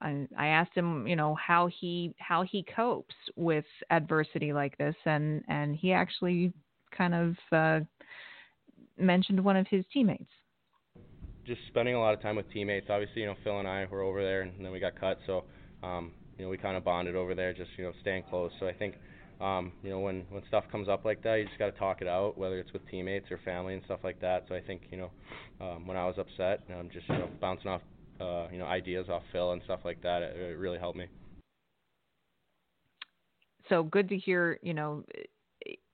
I, 0.02 0.28
I 0.38 0.48
asked 0.48 0.76
him, 0.76 1.08
you 1.08 1.16
know, 1.16 1.36
how 1.36 1.68
he 1.80 2.14
how 2.20 2.44
he 2.44 2.64
copes 2.76 3.16
with 3.36 3.66
adversity 3.90 4.54
like 4.54 4.78
this, 4.78 4.96
and 5.06 5.44
and 5.48 5.76
he 5.76 5.94
actually 5.94 6.54
kind 6.96 7.14
of 7.14 7.36
uh, 7.52 7.80
mentioned 8.98 9.44
one 9.44 9.56
of 9.56 9.68
his 9.68 9.86
teammates. 9.94 10.30
Just 11.46 11.62
spending 11.68 11.96
a 11.96 12.00
lot 12.00 12.14
of 12.14 12.22
time 12.22 12.36
with 12.36 12.52
teammates. 12.52 12.88
Obviously, 12.90 13.22
you 13.22 13.28
know, 13.28 13.36
Phil 13.44 13.60
and 13.60 13.68
I 13.68 13.86
were 13.86 14.02
over 14.02 14.24
there, 14.24 14.42
and 14.42 14.64
then 14.64 14.72
we 14.72 14.80
got 14.80 15.00
cut, 15.00 15.20
so 15.26 15.46
um, 15.84 16.12
you 16.38 16.46
know, 16.46 16.52
we 16.52 16.58
kind 16.58 16.76
of 16.76 16.84
bonded 16.84 17.16
over 17.16 17.34
there, 17.34 17.54
just 17.54 17.70
you 17.78 17.86
know, 17.86 17.94
staying 18.02 18.24
close. 18.30 18.52
So 18.60 18.68
I 18.68 18.74
think 18.74 18.96
um, 19.42 19.72
you 19.84 19.90
know, 19.90 20.00
when 20.00 20.26
when 20.30 20.42
stuff 20.48 20.64
comes 20.72 20.88
up 20.88 21.06
like 21.06 21.22
that, 21.24 21.36
you 21.36 21.46
just 21.46 21.60
got 21.60 21.66
to 21.66 21.78
talk 21.80 22.02
it 22.02 22.08
out, 22.08 22.38
whether 22.38 22.60
it's 22.60 22.72
with 22.72 22.88
teammates 22.90 23.30
or 23.32 23.40
family 23.44 23.74
and 23.74 23.84
stuff 23.84 24.00
like 24.04 24.20
that. 24.22 24.46
So 24.48 24.56
I 24.56 24.62
think 24.62 24.84
you 24.92 24.98
know, 24.98 25.12
um, 25.60 25.86
when 25.88 25.98
I 25.98 26.06
was 26.06 26.16
upset, 26.18 26.62
I'm 26.70 26.90
just 26.90 27.08
you 27.10 27.18
know 27.18 27.30
bouncing 27.42 27.68
off 27.68 27.82
uh, 28.22 28.48
you 28.52 28.58
know 28.58 28.66
ideas 28.66 29.08
off 29.10 29.24
Phil 29.32 29.52
and 29.52 29.62
stuff 29.66 29.82
like 29.84 30.02
that. 30.04 30.22
It, 30.22 30.36
it 30.36 30.58
really 30.58 30.80
helped 30.80 30.98
me. 30.98 31.08
So 33.70 33.84
good 33.84 34.08
to 34.10 34.18
hear. 34.18 34.60
You 34.62 34.74
know, 34.74 35.04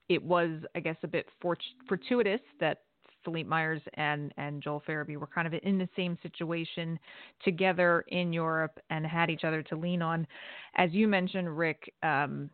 it 0.09 0.23
was 0.23 0.59
I 0.75 0.79
guess 0.79 0.97
a 1.03 1.07
bit 1.07 1.25
fortuitous 1.41 2.41
that 2.59 2.79
Philippe 3.23 3.47
Myers 3.47 3.81
and, 3.95 4.33
and 4.37 4.61
Joel 4.61 4.83
Farabee 4.87 5.17
were 5.17 5.27
kind 5.27 5.47
of 5.47 5.53
in 5.63 5.77
the 5.77 5.89
same 5.95 6.17
situation 6.21 6.99
together 7.43 8.03
in 8.07 8.33
Europe 8.33 8.79
and 8.89 9.05
had 9.05 9.29
each 9.29 9.43
other 9.43 9.61
to 9.63 9.75
lean 9.75 10.01
on. 10.01 10.27
As 10.75 10.91
you 10.91 11.07
mentioned, 11.07 11.57
Rick, 11.57 11.93
um, 12.03 12.49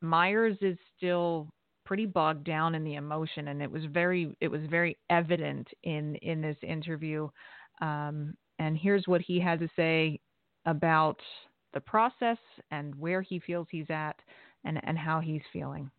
Myers 0.00 0.56
is 0.60 0.76
still 0.96 1.48
pretty 1.84 2.06
bogged 2.06 2.44
down 2.44 2.74
in 2.74 2.84
the 2.84 2.94
emotion, 2.94 3.48
and 3.48 3.62
it 3.62 3.70
was 3.70 3.82
very 3.86 4.36
it 4.40 4.48
was 4.48 4.60
very 4.70 4.96
evident 5.10 5.66
in 5.82 6.14
in 6.16 6.40
this 6.40 6.56
interview. 6.62 7.28
Um, 7.80 8.34
and 8.58 8.76
here's 8.76 9.06
what 9.06 9.20
he 9.20 9.40
had 9.40 9.58
to 9.60 9.68
say 9.76 10.20
about 10.66 11.18
the 11.74 11.80
process 11.80 12.38
and 12.70 12.94
where 12.96 13.22
he 13.22 13.38
feels 13.40 13.66
he's 13.70 13.90
at, 13.90 14.16
and 14.64 14.80
and 14.84 14.98
how 14.98 15.20
he's 15.20 15.42
feeling. 15.52 15.90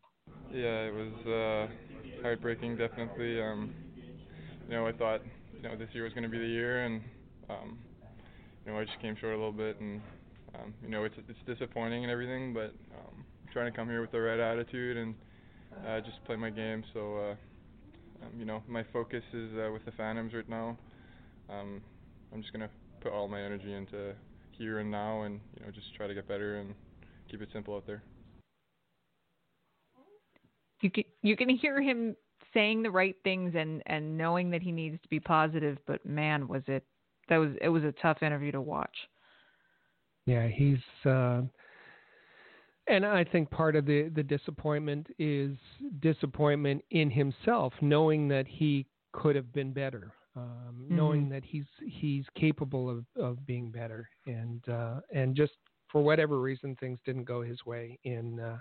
Yeah, 0.52 0.88
it 0.88 0.94
was 0.94 1.28
uh, 1.28 2.22
heartbreaking, 2.22 2.78
definitely. 2.78 3.42
Um, 3.42 3.74
you 4.68 4.76
know, 4.76 4.88
I 4.88 4.92
thought 4.92 5.22
you 5.56 5.64
know 5.64 5.76
this 5.76 5.90
year 5.94 6.04
was 6.04 6.14
going 6.14 6.24
to 6.24 6.30
be 6.30 6.40
the 6.40 6.48
year, 6.48 6.86
and 6.86 7.02
um, 7.50 7.78
you 8.66 8.72
know 8.72 8.80
I 8.80 8.86
just 8.86 9.00
came 9.02 9.16
short 9.20 9.34
a 9.34 9.38
little 9.38 9.52
bit, 9.52 9.80
and 9.80 10.02
um, 10.56 10.74
you 10.84 10.90
know 10.90 11.04
it's 11.04 11.16
it's 11.28 11.40
disappointing 11.46 12.04
and 12.04 12.12
everything, 12.12 12.54
but 12.54 12.74
um, 12.96 13.26
trying 13.52 13.72
to 13.72 13.76
come 13.76 13.88
here 13.88 14.02
with 14.02 14.12
the 14.12 14.20
right 14.20 14.40
attitude 14.40 14.98
and 14.98 15.16
uh, 15.88 16.00
just 16.02 16.24
play 16.26 16.36
my 16.36 16.50
game. 16.50 16.84
So, 16.94 17.18
uh, 17.18 18.26
um, 18.26 18.32
you 18.38 18.46
know, 18.46 18.64
my 18.68 18.84
focus 18.92 19.24
is 19.34 19.52
uh, 19.54 19.72
with 19.72 19.86
the 19.86 19.92
Phantoms 19.92 20.34
right 20.34 20.48
now. 20.48 20.78
Um, 21.50 21.82
I'm 22.34 22.42
just 22.42 22.54
gonna 22.54 22.70
put 23.02 23.12
all 23.12 23.28
my 23.28 23.42
energy 23.42 23.74
into 23.74 24.14
here 24.52 24.80
and 24.80 24.92
now, 24.92 25.24
and 25.24 25.40
you 25.58 25.66
know, 25.66 25.72
just 25.72 25.94
try 25.96 26.08
to 26.08 26.14
get 26.14 26.28
better 26.28 26.58
and 26.58 26.74
keep 27.30 27.42
it 27.42 27.50
simple 27.54 27.76
out 27.76 27.88
there. 27.88 28.04
You 30.82 30.92
can 30.92 31.04
you 31.22 31.36
can 31.36 31.50
hear 31.50 31.82
him 31.82 32.16
saying 32.54 32.84
the 32.84 32.92
right 32.92 33.16
things 33.24 33.54
and 33.58 33.82
and 33.86 34.18
knowing 34.18 34.50
that 34.52 34.62
he 34.62 34.72
needs 34.72 35.02
to 35.02 35.10
be 35.10 35.20
positive. 35.20 35.78
But 35.88 36.06
man, 36.06 36.48
was 36.48 36.62
it 36.68 36.84
that 37.30 37.38
was 37.38 37.52
it 37.62 37.70
was 37.70 37.84
a 37.84 37.94
tough 38.02 38.22
interview 38.22 38.52
to 38.52 38.62
watch. 38.62 38.96
Yeah, 40.26 40.48
he's. 40.48 40.78
Uh, 41.06 41.42
and 42.90 43.06
I 43.06 43.24
think 43.24 43.50
part 43.50 43.76
of 43.76 43.86
the, 43.86 44.12
the 44.16 44.24
disappointment 44.24 45.08
is 45.18 45.58
disappointment 46.00 46.84
in 46.92 47.10
himself, 47.10 47.74
knowing 47.82 48.28
that 48.30 48.48
he 48.48 48.88
could 49.12 49.36
have 49.36 49.54
been 49.54 49.72
better. 49.72 50.12
Um, 50.36 50.84
mm-hmm. 50.84 50.96
Knowing 50.96 51.30
that 51.30 51.44
he's 51.44 51.66
he's 51.84 52.24
capable 52.36 52.90
of, 52.90 53.04
of 53.22 53.46
being 53.48 53.72
better, 53.72 54.08
and 54.28 54.62
uh, 54.70 55.00
and 55.14 55.36
just 55.36 55.54
for 55.92 56.04
whatever 56.04 56.40
reason 56.40 56.78
things 56.80 57.00
didn't 57.04 57.24
go 57.24 57.42
his 57.42 57.66
way 57.66 57.98
in 58.04 58.40
uh, 58.40 58.60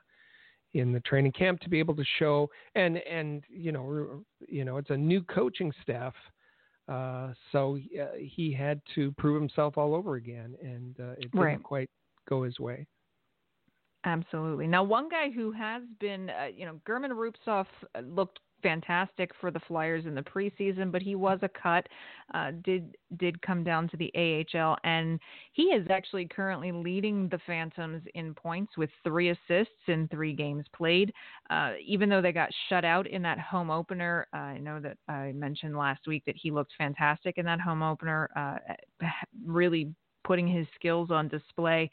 in 0.74 0.92
the 0.92 1.00
training 1.00 1.32
camp 1.32 1.60
to 1.60 1.68
be 1.68 1.78
able 1.78 1.94
to 1.94 2.04
show 2.18 2.48
and 2.74 2.98
and 2.98 3.44
you 3.48 3.72
know 3.72 4.24
you 4.46 4.64
know 4.64 4.76
it's 4.76 4.90
a 4.90 4.96
new 4.96 5.22
coaching 5.22 5.72
staff 5.82 6.14
uh, 6.88 7.32
so 7.52 7.78
uh, 8.00 8.06
he 8.18 8.52
had 8.52 8.80
to 8.94 9.12
prove 9.12 9.40
himself 9.40 9.78
all 9.78 9.94
over 9.94 10.16
again 10.16 10.54
and 10.62 10.96
uh, 11.00 11.12
it 11.12 11.30
didn't 11.32 11.40
right. 11.40 11.62
quite 11.62 11.90
go 12.28 12.42
his 12.42 12.58
way 12.58 12.86
Absolutely. 14.08 14.66
Now, 14.66 14.82
one 14.82 15.10
guy 15.10 15.30
who 15.30 15.52
has 15.52 15.82
been, 16.00 16.30
uh, 16.30 16.46
you 16.56 16.64
know, 16.64 16.80
German 16.86 17.10
Rubtsov 17.10 17.66
looked 18.04 18.40
fantastic 18.62 19.30
for 19.38 19.50
the 19.50 19.60
Flyers 19.68 20.06
in 20.06 20.14
the 20.14 20.22
preseason, 20.22 20.90
but 20.90 21.02
he 21.02 21.14
was 21.14 21.38
a 21.42 21.48
cut. 21.48 21.86
Uh, 22.32 22.52
did 22.64 22.96
did 23.18 23.40
come 23.42 23.62
down 23.62 23.86
to 23.90 23.98
the 23.98 24.10
AHL, 24.16 24.78
and 24.82 25.20
he 25.52 25.64
is 25.64 25.86
actually 25.90 26.24
currently 26.26 26.72
leading 26.72 27.28
the 27.28 27.38
Phantoms 27.46 28.02
in 28.14 28.32
points 28.34 28.78
with 28.78 28.88
three 29.04 29.28
assists 29.28 29.74
in 29.88 30.08
three 30.08 30.32
games 30.32 30.64
played. 30.74 31.12
Uh, 31.50 31.72
even 31.84 32.08
though 32.08 32.22
they 32.22 32.32
got 32.32 32.48
shut 32.70 32.86
out 32.86 33.06
in 33.06 33.20
that 33.22 33.38
home 33.38 33.70
opener, 33.70 34.26
uh, 34.32 34.38
I 34.38 34.58
know 34.58 34.80
that 34.80 34.96
I 35.06 35.32
mentioned 35.32 35.76
last 35.76 36.06
week 36.06 36.22
that 36.24 36.36
he 36.36 36.50
looked 36.50 36.72
fantastic 36.78 37.36
in 37.36 37.44
that 37.44 37.60
home 37.60 37.82
opener, 37.82 38.30
uh, 38.34 39.06
really 39.44 39.92
putting 40.24 40.46
his 40.46 40.66
skills 40.74 41.10
on 41.10 41.28
display. 41.28 41.90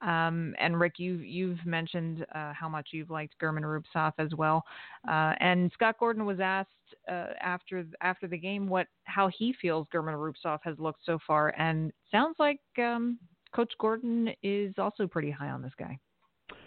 Um, 0.00 0.54
and 0.60 0.78
Rick, 0.78 0.94
you, 0.98 1.16
you've 1.16 1.64
mentioned 1.66 2.24
uh, 2.34 2.52
how 2.52 2.68
much 2.68 2.88
you've 2.92 3.10
liked 3.10 3.34
German 3.40 3.64
Rubtsov 3.64 4.12
as 4.18 4.34
well. 4.36 4.64
Uh, 5.08 5.34
and 5.40 5.70
Scott 5.74 5.96
Gordon 5.98 6.24
was 6.24 6.38
asked 6.40 6.70
uh, 7.10 7.28
after 7.40 7.84
after 8.00 8.26
the 8.26 8.38
game 8.38 8.68
what 8.68 8.86
how 9.04 9.28
he 9.36 9.54
feels 9.60 9.86
German 9.92 10.14
Rubtsov 10.14 10.60
has 10.62 10.78
looked 10.78 11.00
so 11.04 11.18
far, 11.26 11.54
and 11.58 11.92
sounds 12.10 12.36
like 12.38 12.60
um, 12.78 13.18
Coach 13.54 13.72
Gordon 13.80 14.30
is 14.42 14.74
also 14.78 15.06
pretty 15.06 15.30
high 15.30 15.50
on 15.50 15.62
this 15.62 15.72
guy. 15.78 15.98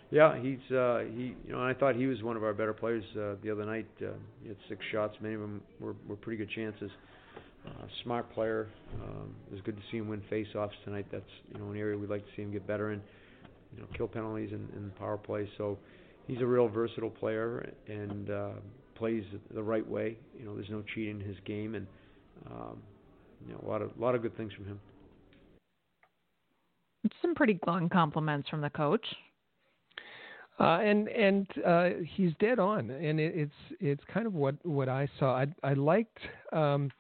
Yeah, 0.10 0.38
he's 0.38 0.76
uh, 0.76 1.04
he. 1.16 1.36
You 1.46 1.54
know, 1.54 1.64
I 1.64 1.74
thought 1.74 1.96
he 1.96 2.06
was 2.06 2.22
one 2.22 2.36
of 2.36 2.44
our 2.44 2.54
better 2.54 2.74
players 2.74 3.04
uh, 3.16 3.36
the 3.42 3.50
other 3.50 3.66
night. 3.66 3.88
Uh, 4.02 4.12
he 4.42 4.50
had 4.50 4.58
six 4.68 4.84
shots. 4.92 5.16
Many 5.22 5.36
of 5.36 5.42
them 5.42 5.62
were, 5.80 5.96
were 6.08 6.18
pretty 6.18 6.38
good 6.38 6.54
chances. 6.54 6.92
Uh, 7.66 7.86
smart 8.04 8.32
player. 8.34 8.68
Um, 9.02 9.34
it 9.48 9.54
was 9.54 9.62
good 9.62 9.78
to 9.78 9.84
see 9.92 9.98
him 9.98 10.10
win 10.10 10.22
face-offs 10.30 10.74
tonight. 10.84 11.06
That's 11.12 11.24
you 11.54 11.60
know 11.60 11.72
an 11.72 11.78
area 11.78 11.98
we'd 11.98 12.10
like 12.10 12.26
to 12.26 12.32
see 12.36 12.42
him 12.42 12.52
get 12.52 12.68
better 12.68 12.92
in 12.92 13.02
you 13.76 13.82
know, 13.82 13.88
kill 13.96 14.08
penalties 14.08 14.50
and, 14.52 14.68
and 14.76 14.96
power 14.96 15.18
play. 15.18 15.50
So 15.58 15.78
he's 16.28 16.42
a 16.42 16.46
real 16.46 16.68
versatile 16.68 17.10
player 17.10 17.74
and 17.88 18.30
uh, 18.30 18.50
plays 18.96 19.24
the 19.54 19.64
right 19.64 19.88
way. 19.88 20.18
You 20.38 20.46
know, 20.46 20.56
there's 20.56 20.70
no 20.70 20.84
cheating 20.94 21.22
in 21.22 21.28
his 21.28 21.38
game, 21.46 21.76
and 21.76 21.88
um, 22.50 22.82
you 23.46 23.54
know, 23.54 23.64
a 23.66 23.68
lot 23.70 23.82
of 23.82 23.92
a 23.98 24.02
lot 24.02 24.16
of 24.16 24.22
good 24.22 24.36
things 24.38 24.54
from 24.54 24.66
him. 24.66 24.80
Some 27.22 27.34
pretty 27.34 27.56
glowing 27.56 27.90
compliments 27.90 28.48
from 28.50 28.62
the 28.62 28.70
coach. 28.70 29.06
Uh, 30.60 30.80
and 30.84 31.08
and 31.08 31.48
uh, 31.66 31.90
he's 32.16 32.32
dead 32.40 32.60
on, 32.60 32.92
and 32.92 33.20
it, 33.20 33.34
it's 33.36 33.78
it's 33.80 34.04
kind 34.14 34.28
of 34.28 34.36
what, 34.36 34.64
what 34.64 34.88
I 34.88 35.10
saw. 35.18 35.36
I 35.36 35.48
I 35.64 35.74
liked 35.74 36.20
um, 36.54 36.92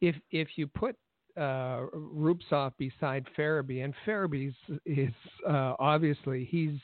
if 0.00 0.14
if 0.30 0.46
you 0.54 0.68
put 0.68 0.94
uh, 1.36 1.86
Rubtsov 1.94 2.72
beside 2.78 3.26
Farabee, 3.36 3.84
and 3.84 3.94
Farabee's 4.06 4.54
is 4.84 5.14
uh, 5.48 5.74
obviously 5.78 6.44
he's 6.50 6.78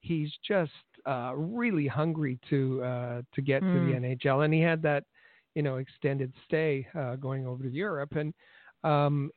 he's 0.00 0.30
just 0.46 0.70
uh, 1.06 1.32
really 1.34 1.86
hungry 1.86 2.38
to 2.50 2.82
uh, 2.82 3.22
to 3.34 3.42
get 3.42 3.62
mm. 3.62 3.72
to 3.72 3.92
the 3.92 3.98
hmm. 3.98 4.04
NHL, 4.04 4.44
and 4.44 4.54
he 4.54 4.60
had 4.60 4.82
that 4.82 5.04
you 5.54 5.62
know 5.62 5.76
extended 5.76 6.32
stay 6.46 6.86
uh, 6.98 7.16
going 7.16 7.46
over 7.46 7.62
to 7.62 7.70
Europe, 7.70 8.12
and 8.16 8.32
um, 8.84 9.30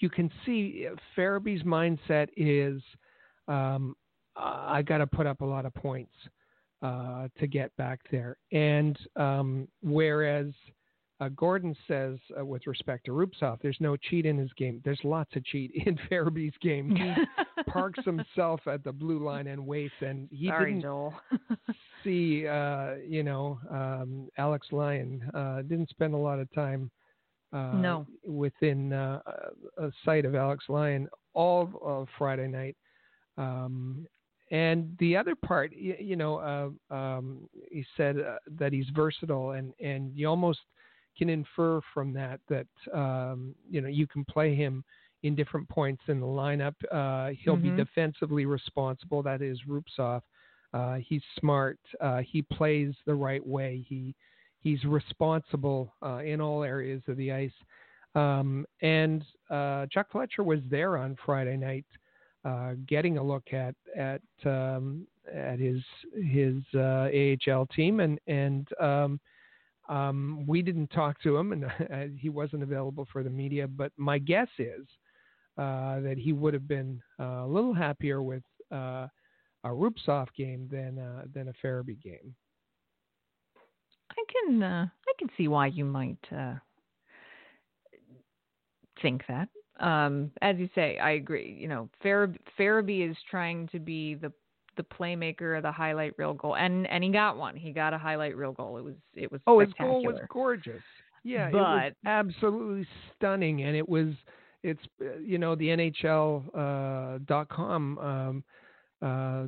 you 0.00 0.08
can 0.08 0.30
see 0.44 0.86
Farabee's 1.16 1.62
mindset 1.62 2.28
is 2.36 2.82
um, 3.46 3.94
I 4.36 4.82
got 4.82 4.98
to 4.98 5.06
put 5.06 5.26
up 5.26 5.40
a 5.40 5.44
lot 5.44 5.66
of 5.66 5.74
points 5.74 6.12
uh, 6.82 7.28
to 7.38 7.46
get 7.46 7.74
back 7.76 8.00
there, 8.10 8.36
and 8.52 8.98
um, 9.16 9.68
whereas 9.82 10.52
uh, 11.20 11.28
Gordon 11.30 11.74
says, 11.88 12.16
uh, 12.38 12.44
with 12.44 12.66
respect 12.66 13.06
to 13.06 13.12
Rubtsov, 13.12 13.58
there's 13.60 13.78
no 13.80 13.96
cheat 13.96 14.24
in 14.24 14.38
his 14.38 14.52
game. 14.52 14.80
There's 14.84 15.00
lots 15.02 15.34
of 15.34 15.44
cheat 15.44 15.72
in 15.86 15.98
Farabee's 16.10 16.54
game. 16.60 16.94
He 16.94 17.62
parks 17.66 18.04
himself 18.04 18.60
at 18.66 18.84
the 18.84 18.92
blue 18.92 19.24
line 19.24 19.48
and 19.48 19.66
waits, 19.66 19.94
and 20.00 20.28
he 20.30 20.46
Sorry, 20.46 20.72
didn't 20.72 20.82
Joel. 20.82 21.14
see, 22.04 22.46
uh, 22.46 22.94
you 23.06 23.24
know, 23.24 23.58
um, 23.70 24.28
Alex 24.38 24.68
Lyon 24.70 25.28
uh, 25.34 25.62
didn't 25.62 25.90
spend 25.90 26.14
a 26.14 26.18
lot 26.18 26.38
of 26.38 26.52
time 26.52 26.88
uh, 27.52 27.72
no. 27.74 28.06
within 28.24 28.92
uh, 28.92 29.20
a 29.78 29.90
sight 30.04 30.24
of 30.24 30.36
Alex 30.36 30.66
Lyon 30.68 31.08
all 31.34 31.68
of 31.82 32.06
Friday 32.16 32.46
night. 32.46 32.76
Um, 33.36 34.06
and 34.50 34.96
the 34.98 35.16
other 35.16 35.34
part, 35.34 35.72
you, 35.74 35.96
you 35.98 36.16
know, 36.16 36.72
uh, 36.90 36.94
um, 36.94 37.48
he 37.70 37.84
said 37.96 38.18
uh, 38.20 38.36
that 38.58 38.72
he's 38.72 38.86
versatile, 38.94 39.50
and 39.50 39.74
and 39.80 40.16
you 40.16 40.28
almost– 40.28 40.60
can 41.18 41.28
infer 41.28 41.80
from 41.92 42.12
that 42.14 42.40
that 42.48 42.66
um, 42.94 43.54
you 43.70 43.80
know 43.80 43.88
you 43.88 44.06
can 44.06 44.24
play 44.24 44.54
him 44.54 44.84
in 45.22 45.34
different 45.34 45.68
points 45.68 46.02
in 46.08 46.20
the 46.20 46.26
lineup. 46.26 46.74
Uh, 46.92 47.34
he'll 47.42 47.56
mm-hmm. 47.56 47.76
be 47.76 47.82
defensively 47.84 48.46
responsible. 48.46 49.22
That 49.22 49.42
is 49.42 49.58
Rubtsov. 49.68 50.22
Uh, 50.72 50.96
he's 50.96 51.22
smart. 51.40 51.78
Uh, 52.00 52.18
he 52.18 52.42
plays 52.42 52.94
the 53.06 53.14
right 53.14 53.44
way. 53.44 53.84
He 53.88 54.14
he's 54.60 54.82
responsible 54.84 55.94
uh, 56.02 56.18
in 56.18 56.40
all 56.40 56.62
areas 56.62 57.02
of 57.08 57.16
the 57.16 57.32
ice. 57.32 57.52
Um, 58.14 58.66
and 58.82 59.24
uh, 59.50 59.86
Chuck 59.90 60.08
Fletcher 60.10 60.42
was 60.42 60.60
there 60.70 60.96
on 60.96 61.16
Friday 61.24 61.56
night, 61.56 61.86
uh, 62.44 62.72
getting 62.86 63.18
a 63.18 63.22
look 63.22 63.52
at 63.52 63.74
at 63.96 64.22
um, 64.44 65.06
at 65.32 65.58
his 65.58 65.82
his 66.14 66.56
AHL 66.74 67.66
team, 67.74 68.00
and 68.00 68.18
and 68.26 68.68
um, 68.80 69.20
um, 69.88 70.44
we 70.46 70.62
didn't 70.62 70.88
talk 70.88 71.20
to 71.22 71.36
him, 71.36 71.52
and 71.52 71.64
uh, 71.92 72.16
he 72.18 72.28
wasn't 72.28 72.62
available 72.62 73.06
for 73.12 73.22
the 73.22 73.30
media. 73.30 73.66
But 73.66 73.92
my 73.96 74.18
guess 74.18 74.48
is 74.58 74.86
uh, 75.56 76.00
that 76.00 76.16
he 76.18 76.32
would 76.32 76.54
have 76.54 76.68
been 76.68 77.00
uh, 77.18 77.44
a 77.44 77.46
little 77.46 77.74
happier 77.74 78.22
with 78.22 78.42
uh, 78.72 79.06
a 79.64 79.68
Rubtsov 79.68 80.28
game 80.36 80.68
than 80.70 80.98
uh, 80.98 81.24
than 81.34 81.48
a 81.48 81.52
Farabee 81.64 82.00
game. 82.00 82.34
I 84.10 84.24
can 84.32 84.62
uh, 84.62 84.86
I 84.86 85.12
can 85.18 85.28
see 85.36 85.48
why 85.48 85.66
you 85.66 85.84
might 85.84 86.18
think 89.02 89.22
that. 89.28 89.48
Um, 89.80 90.32
as 90.42 90.56
you 90.58 90.68
say, 90.74 90.98
I 90.98 91.12
agree. 91.12 91.56
You 91.58 91.68
know, 91.68 91.88
Farabee 92.04 93.08
is 93.08 93.16
trying 93.30 93.68
to 93.68 93.78
be 93.78 94.14
the 94.14 94.32
the 94.78 94.84
playmaker, 94.84 95.60
the 95.60 95.70
highlight 95.70 96.14
reel 96.16 96.32
goal, 96.32 96.56
and 96.56 96.86
and 96.86 97.04
he 97.04 97.10
got 97.10 97.36
one. 97.36 97.54
He 97.54 97.72
got 97.72 97.92
a 97.92 97.98
highlight 97.98 98.34
reel 98.34 98.52
goal. 98.52 98.78
It 98.78 98.84
was 98.84 98.94
it 99.14 99.30
was 99.30 99.42
oh, 99.46 99.58
his 99.58 99.68
goal 99.78 100.02
was 100.02 100.18
gorgeous. 100.30 100.82
Yeah, 101.24 101.50
but, 101.50 101.58
it 101.58 101.60
was 101.60 101.92
absolutely 102.06 102.86
stunning, 103.14 103.64
and 103.64 103.76
it 103.76 103.86
was 103.86 104.14
it's 104.62 104.80
you 105.22 105.36
know 105.36 105.54
the 105.54 105.66
NHL 105.68 106.44
uh, 106.54 107.18
dot 107.26 107.50
com 107.50 107.98
um, 107.98 108.44
uh, 109.02 109.46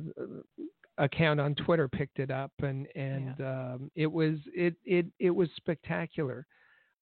account 0.97 1.39
on 1.39 1.55
Twitter 1.55 1.87
picked 1.87 2.19
it 2.19 2.29
up, 2.29 2.51
and 2.59 2.87
and 2.95 3.33
yeah. 3.39 3.73
um, 3.73 3.91
it 3.95 4.11
was 4.11 4.35
it 4.53 4.75
it 4.85 5.07
it 5.19 5.31
was 5.31 5.49
spectacular. 5.55 6.45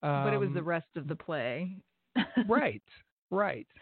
Um, 0.01 0.23
but 0.23 0.33
it 0.33 0.39
was 0.39 0.53
the 0.53 0.59
um, 0.59 0.65
rest 0.65 0.87
of 0.95 1.07
the 1.09 1.15
play. 1.15 1.75
right, 2.47 2.83
right. 3.29 3.67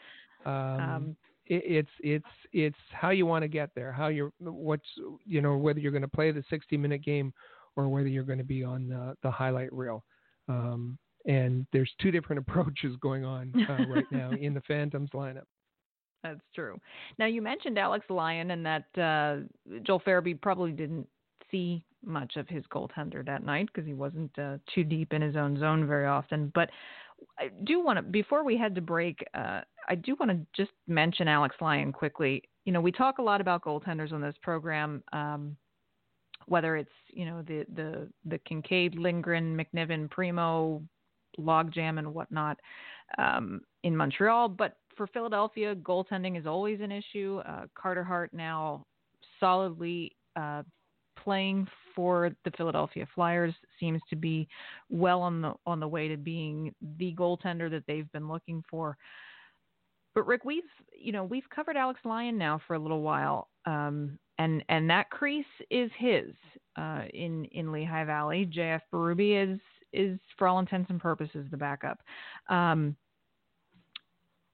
Um, 0.45 0.53
um 0.53 1.17
it's 1.49 1.89
it's 1.99 2.25
it's 2.53 2.77
how 2.91 3.09
you 3.09 3.25
want 3.25 3.41
to 3.41 3.47
get 3.47 3.69
there 3.75 3.91
how 3.91 4.07
you're 4.07 4.31
what's 4.39 4.87
you 5.25 5.41
know 5.41 5.57
whether 5.57 5.79
you're 5.79 5.91
going 5.91 6.01
to 6.01 6.07
play 6.07 6.31
the 6.31 6.43
60 6.49 6.77
minute 6.77 7.03
game 7.03 7.33
or 7.77 7.87
whether 7.87 8.07
you're 8.07 8.23
going 8.23 8.39
to 8.39 8.43
be 8.43 8.63
on 8.63 8.89
the, 8.89 9.15
the 9.23 9.31
highlight 9.31 9.71
reel. 9.71 10.03
Um, 10.49 10.97
and 11.25 11.65
there's 11.71 11.91
two 12.01 12.11
different 12.11 12.39
approaches 12.47 12.97
going 12.99 13.23
on 13.23 13.53
uh, 13.69 13.85
right 13.87 14.05
now 14.11 14.31
in 14.31 14.53
the 14.53 14.61
phantoms 14.61 15.11
lineup. 15.13 15.43
That's 16.23 16.41
true. 16.53 16.77
Now 17.19 17.27
you 17.27 17.41
mentioned 17.41 17.77
alex 17.77 18.05
lyon 18.09 18.51
and 18.51 18.65
that 18.65 18.85
uh, 18.97 19.77
joel 19.83 20.01
farabee 20.01 20.41
probably 20.41 20.71
didn't 20.71 21.07
see 21.51 21.85
much 22.03 22.35
of 22.35 22.47
his 22.49 22.63
goaltender 22.73 23.25
that 23.25 23.45
night 23.45 23.67
because 23.67 23.87
he 23.87 23.93
wasn't 23.93 24.31
uh, 24.37 24.57
too 24.73 24.83
deep 24.83 25.13
in 25.13 25.21
his 25.21 25.35
own 25.35 25.57
zone 25.59 25.87
very 25.87 26.05
often. 26.05 26.51
But 26.53 26.69
I 27.39 27.49
do 27.63 27.83
want 27.83 27.97
to, 27.97 28.03
before 28.03 28.43
we 28.43 28.57
head 28.57 28.75
to 28.75 28.81
break, 28.81 29.23
uh, 29.33 29.61
I 29.87 29.95
do 29.95 30.15
want 30.19 30.31
to 30.31 30.39
just 30.55 30.75
mention 30.87 31.27
Alex 31.27 31.55
Lyon 31.61 31.91
quickly. 31.91 32.43
You 32.65 32.73
know, 32.73 32.81
we 32.81 32.91
talk 32.91 33.19
a 33.19 33.21
lot 33.21 33.41
about 33.41 33.63
goaltenders 33.63 34.11
on 34.11 34.21
this 34.21 34.35
program, 34.41 35.03
um, 35.13 35.55
whether 36.47 36.75
it's 36.75 36.91
you 37.09 37.25
know 37.25 37.41
the 37.41 37.65
the 37.75 38.07
the 38.25 38.39
Kinkaid, 38.39 38.97
Lindgren, 38.97 39.57
McNiven, 39.57 40.09
Primeau, 40.09 40.81
logjam, 41.39 41.99
and 41.99 42.13
whatnot 42.13 42.57
um, 43.17 43.61
in 43.83 43.95
Montreal. 43.95 44.49
But 44.49 44.77
for 44.95 45.07
Philadelphia, 45.07 45.75
goaltending 45.75 46.37
is 46.37 46.45
always 46.45 46.81
an 46.81 46.91
issue. 46.91 47.41
Uh, 47.47 47.65
Carter 47.75 48.03
Hart 48.03 48.33
now 48.33 48.85
solidly 49.39 50.15
uh, 50.35 50.63
playing 51.23 51.67
for 51.95 52.31
the 52.45 52.51
Philadelphia 52.51 53.07
Flyers. 53.15 53.53
Seems 53.79 54.01
to 54.09 54.15
be 54.15 54.47
well 54.89 55.21
on 55.21 55.41
the 55.41 55.53
on 55.65 55.79
the 55.79 55.87
way 55.87 56.07
to 56.07 56.17
being 56.17 56.73
the 56.97 57.13
goaltender 57.15 57.69
that 57.69 57.83
they've 57.87 58.11
been 58.11 58.27
looking 58.27 58.63
for. 58.69 58.97
But 60.17 60.25
Rick, 60.25 60.45
we've 60.45 60.63
you 60.99 61.11
know 61.11 61.23
we've 61.23 61.47
covered 61.53 61.77
Alex 61.77 61.99
Lyon 62.03 62.39
now 62.39 62.59
for 62.65 62.73
a 62.73 62.79
little 62.79 63.03
while, 63.03 63.49
um, 63.67 64.17
and 64.39 64.63
and 64.67 64.89
that 64.89 65.11
crease 65.11 65.45
is 65.69 65.91
his 65.95 66.33
uh, 66.75 67.03
in 67.13 67.45
in 67.51 67.71
Lehigh 67.71 68.03
Valley. 68.03 68.49
JF 68.51 68.81
Berube 68.91 69.53
is 69.53 69.59
is 69.93 70.17
for 70.35 70.47
all 70.47 70.57
intents 70.57 70.89
and 70.89 70.99
purposes 70.99 71.45
the 71.51 71.57
backup, 71.57 71.99
um, 72.49 72.95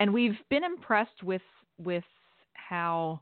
and 0.02 0.14
we've 0.14 0.38
been 0.50 0.66
impressed 0.66 1.24
with 1.24 1.42
with 1.78 2.04
how 2.56 3.22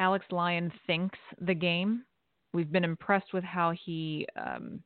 Alex 0.00 0.26
Lyon 0.30 0.70
thinks 0.86 1.18
the 1.40 1.54
game. 1.54 2.04
We've 2.52 2.70
been 2.70 2.84
impressed 2.84 3.32
with 3.32 3.44
how 3.44 3.72
he 3.82 4.28
um, 4.36 4.82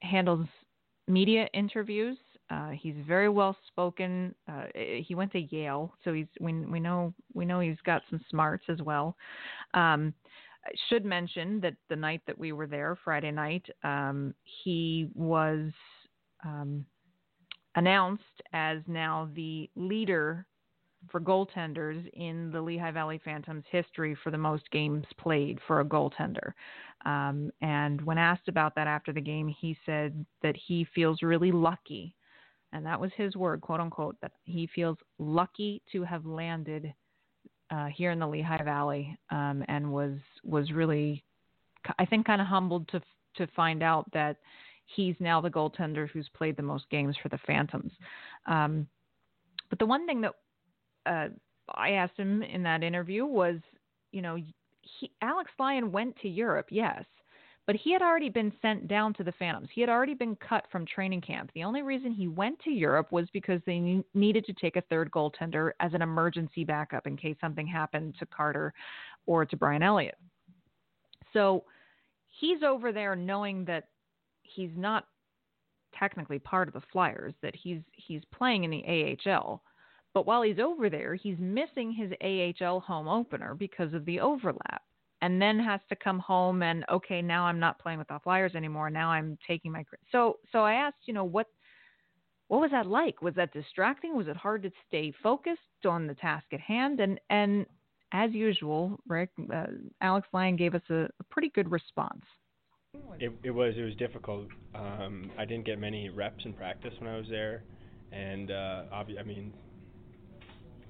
handles 0.00 0.46
media 1.08 1.48
interviews. 1.52 2.18
Uh, 2.52 2.70
he's 2.70 2.94
very 3.06 3.30
well 3.30 3.56
spoken. 3.66 4.34
Uh, 4.46 4.64
he 4.74 5.14
went 5.14 5.32
to 5.32 5.40
Yale, 5.40 5.94
so 6.04 6.12
he's 6.12 6.26
we 6.40 6.52
we 6.52 6.80
know 6.80 7.14
we 7.32 7.44
know 7.44 7.60
he's 7.60 7.80
got 7.84 8.02
some 8.10 8.20
smarts 8.28 8.64
as 8.68 8.82
well. 8.82 9.16
Um, 9.74 10.12
I 10.64 10.70
should 10.88 11.04
mention 11.04 11.60
that 11.60 11.74
the 11.88 11.96
night 11.96 12.20
that 12.26 12.38
we 12.38 12.52
were 12.52 12.66
there, 12.66 12.98
Friday 13.02 13.30
night, 13.30 13.64
um, 13.82 14.34
he 14.64 15.08
was 15.14 15.70
um, 16.44 16.84
announced 17.74 18.22
as 18.52 18.78
now 18.86 19.28
the 19.34 19.70
leader 19.74 20.46
for 21.10 21.20
goaltenders 21.20 22.08
in 22.14 22.50
the 22.52 22.60
Lehigh 22.60 22.92
Valley 22.92 23.20
Phantoms 23.24 23.64
history 23.70 24.16
for 24.22 24.30
the 24.30 24.38
most 24.38 24.70
games 24.70 25.04
played 25.18 25.58
for 25.66 25.80
a 25.80 25.84
goaltender. 25.84 26.52
Um, 27.04 27.50
and 27.60 28.00
when 28.02 28.18
asked 28.18 28.46
about 28.48 28.74
that 28.76 28.86
after 28.86 29.12
the 29.12 29.20
game, 29.20 29.48
he 29.48 29.76
said 29.84 30.24
that 30.42 30.56
he 30.56 30.86
feels 30.94 31.22
really 31.22 31.50
lucky, 31.50 32.14
and 32.72 32.84
that 32.86 33.00
was 33.00 33.10
his 33.16 33.36
word, 33.36 33.60
quote 33.60 33.80
unquote, 33.80 34.16
that 34.22 34.32
he 34.44 34.68
feels 34.74 34.96
lucky 35.18 35.82
to 35.92 36.02
have 36.02 36.24
landed 36.26 36.92
uh, 37.70 37.86
here 37.86 38.10
in 38.10 38.18
the 38.18 38.26
Lehigh 38.26 38.62
Valley, 38.62 39.16
um, 39.30 39.64
and 39.68 39.92
was 39.92 40.18
was 40.44 40.70
really, 40.72 41.24
I 41.98 42.04
think, 42.04 42.26
kind 42.26 42.40
of 42.40 42.46
humbled 42.46 42.88
to 42.88 43.00
to 43.36 43.46
find 43.56 43.82
out 43.82 44.10
that 44.12 44.36
he's 44.86 45.14
now 45.20 45.40
the 45.40 45.50
goaltender 45.50 46.08
who's 46.08 46.28
played 46.34 46.56
the 46.56 46.62
most 46.62 46.88
games 46.90 47.16
for 47.22 47.28
the 47.28 47.38
Phantoms. 47.46 47.92
Um, 48.46 48.86
but 49.70 49.78
the 49.78 49.86
one 49.86 50.06
thing 50.06 50.20
that 50.20 50.32
uh, 51.06 51.28
I 51.74 51.92
asked 51.92 52.18
him 52.18 52.42
in 52.42 52.62
that 52.64 52.82
interview 52.82 53.24
was, 53.24 53.56
you 54.10 54.20
know, 54.20 54.36
he, 54.82 55.10
Alex 55.22 55.50
Lyon 55.58 55.92
went 55.92 56.16
to 56.20 56.28
Europe, 56.28 56.66
yes, 56.70 57.04
but 57.66 57.76
he 57.76 57.92
had 57.92 58.02
already 58.02 58.28
been 58.28 58.52
sent 58.60 58.88
down 58.88 59.14
to 59.14 59.24
the 59.24 59.32
Phantoms. 59.32 59.68
He 59.72 59.80
had 59.80 59.90
already 59.90 60.14
been 60.14 60.36
cut 60.36 60.64
from 60.70 60.84
training 60.84 61.20
camp. 61.20 61.50
The 61.54 61.64
only 61.64 61.82
reason 61.82 62.12
he 62.12 62.28
went 62.28 62.58
to 62.60 62.70
Europe 62.70 63.12
was 63.12 63.28
because 63.32 63.60
they 63.66 63.78
ne- 63.78 64.04
needed 64.14 64.44
to 64.46 64.52
take 64.52 64.76
a 64.76 64.82
third 64.82 65.10
goaltender 65.10 65.72
as 65.80 65.94
an 65.94 66.02
emergency 66.02 66.64
backup 66.64 67.06
in 67.06 67.16
case 67.16 67.36
something 67.40 67.66
happened 67.66 68.16
to 68.18 68.26
Carter 68.26 68.74
or 69.26 69.44
to 69.44 69.56
Brian 69.56 69.82
Elliott. 69.82 70.18
So 71.32 71.64
he's 72.40 72.62
over 72.62 72.92
there 72.92 73.14
knowing 73.14 73.64
that 73.66 73.88
he's 74.42 74.72
not 74.76 75.06
technically 75.98 76.38
part 76.38 76.68
of 76.68 76.74
the 76.74 76.82
Flyers, 76.92 77.34
that 77.42 77.54
he's 77.54 77.80
he's 77.92 78.22
playing 78.32 78.64
in 78.64 78.70
the 78.70 79.16
AHL 79.26 79.62
but 80.14 80.26
while 80.26 80.42
he's 80.42 80.58
over 80.58 80.90
there, 80.90 81.14
he's 81.14 81.38
missing 81.38 81.92
his 81.92 82.12
AHL 82.20 82.80
home 82.80 83.08
opener 83.08 83.54
because 83.54 83.94
of 83.94 84.04
the 84.04 84.20
overlap. 84.20 84.82
And 85.22 85.40
then 85.40 85.58
has 85.60 85.80
to 85.88 85.96
come 85.96 86.18
home 86.18 86.62
and 86.62 86.84
okay, 86.90 87.22
now 87.22 87.44
I'm 87.44 87.60
not 87.60 87.78
playing 87.78 87.98
with 87.98 88.08
the 88.08 88.18
Flyers 88.22 88.54
anymore. 88.54 88.90
Now 88.90 89.10
I'm 89.10 89.38
taking 89.46 89.72
my 89.72 89.84
so 90.10 90.38
so 90.50 90.58
I 90.60 90.74
asked, 90.74 91.06
you 91.06 91.14
know, 91.14 91.24
what 91.24 91.46
what 92.48 92.60
was 92.60 92.70
that 92.72 92.86
like? 92.86 93.22
Was 93.22 93.34
that 93.36 93.52
distracting? 93.54 94.14
Was 94.14 94.28
it 94.28 94.36
hard 94.36 94.62
to 94.64 94.70
stay 94.86 95.12
focused 95.22 95.86
on 95.86 96.06
the 96.06 96.14
task 96.14 96.44
at 96.52 96.60
hand? 96.60 97.00
And 97.00 97.18
and 97.30 97.64
as 98.12 98.32
usual, 98.32 98.98
Rick, 99.08 99.30
uh, 99.52 99.66
Alex 100.00 100.28
Lyon 100.32 100.56
gave 100.56 100.74
us 100.74 100.82
a, 100.90 101.08
a, 101.18 101.24
pretty 101.30 101.48
good 101.54 101.70
response. 101.70 102.24
It, 103.18 103.32
it 103.42 103.50
was 103.50 103.74
it 103.78 103.82
was 103.82 103.94
difficult. 103.94 104.48
Um, 104.74 105.30
I 105.38 105.44
didn't 105.44 105.64
get 105.64 105.78
many 105.78 106.10
reps 106.10 106.44
in 106.44 106.52
practice 106.52 106.92
when 106.98 107.08
I 107.08 107.16
was 107.16 107.26
there, 107.30 107.62
and 108.10 108.50
uh, 108.50 108.82
obvi- 108.92 109.18
I 109.18 109.22
mean 109.22 109.54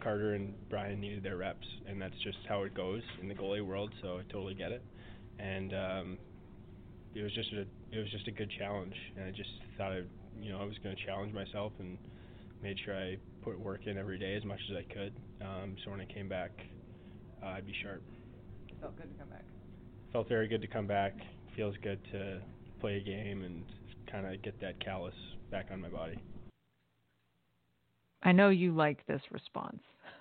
Carter 0.03 0.34
and 0.34 0.55
Brian 0.68 1.00
needed 1.00 1.22
their 1.22 1.36
reps, 1.36 1.66
and 1.86 2.00
that's 2.00 2.18
just 2.24 2.38
how 2.48 2.62
it 2.64 2.74
goes 2.74 3.03
in 3.20 3.28
the 3.28 3.34
goalie 3.34 3.64
world. 3.64 3.92
So 4.03 4.18
I 4.18 4.32
totally 4.32 4.55
get 4.55 4.72
it, 4.72 4.82
and 5.38 5.72
um, 5.72 6.18
it 7.14 7.22
was 7.22 7.32
just 7.32 7.53
a 7.53 7.61
it 7.94 7.98
was 7.98 8.11
just 8.11 8.26
a 8.26 8.32
good 8.32 8.50
challenge, 8.59 8.94
and 9.16 9.24
I 9.24 9.30
just 9.30 9.50
thought 9.76 9.92
I 9.92 10.03
you 10.40 10.50
know 10.50 10.61
I 10.61 10.64
was 10.64 10.76
going 10.82 10.96
to 10.96 11.05
challenge 11.05 11.32
myself 11.32 11.72
and 11.78 11.98
made 12.62 12.78
sure 12.84 12.96
I 12.96 13.16
put 13.42 13.59
work 13.59 13.86
in 13.86 13.98
every 13.98 14.18
day 14.18 14.34
as 14.34 14.44
much 14.44 14.61
as 14.70 14.76
I 14.76 14.92
could. 14.92 15.12
Um, 15.40 15.76
so 15.84 15.90
when 15.90 16.00
I 16.00 16.07
came 16.07 16.28
back, 16.28 16.50
uh, 17.42 17.46
I'd 17.46 17.66
be 17.66 17.74
sharp. 17.82 18.03
It 18.68 18.76
felt 18.80 18.96
good 18.96 19.12
to 19.12 19.18
come 19.18 19.28
back. 19.28 19.44
Felt 20.12 20.28
very 20.28 20.48
good 20.48 20.61
to 20.62 20.68
come 20.68 20.86
back. 20.86 21.14
Feels 21.57 21.74
good 21.82 22.00
to 22.12 22.40
play 22.80 22.96
a 22.96 23.00
game 23.00 23.42
and 23.42 23.64
kind 24.11 24.26
of 24.26 24.40
get 24.42 24.61
that 24.61 24.82
callus 24.84 25.14
back 25.50 25.66
on 25.72 25.80
my 25.80 25.88
body. 25.88 26.18
I 28.22 28.32
know 28.32 28.48
you 28.50 28.74
like 28.74 29.04
this 29.06 29.22
response. 29.30 29.80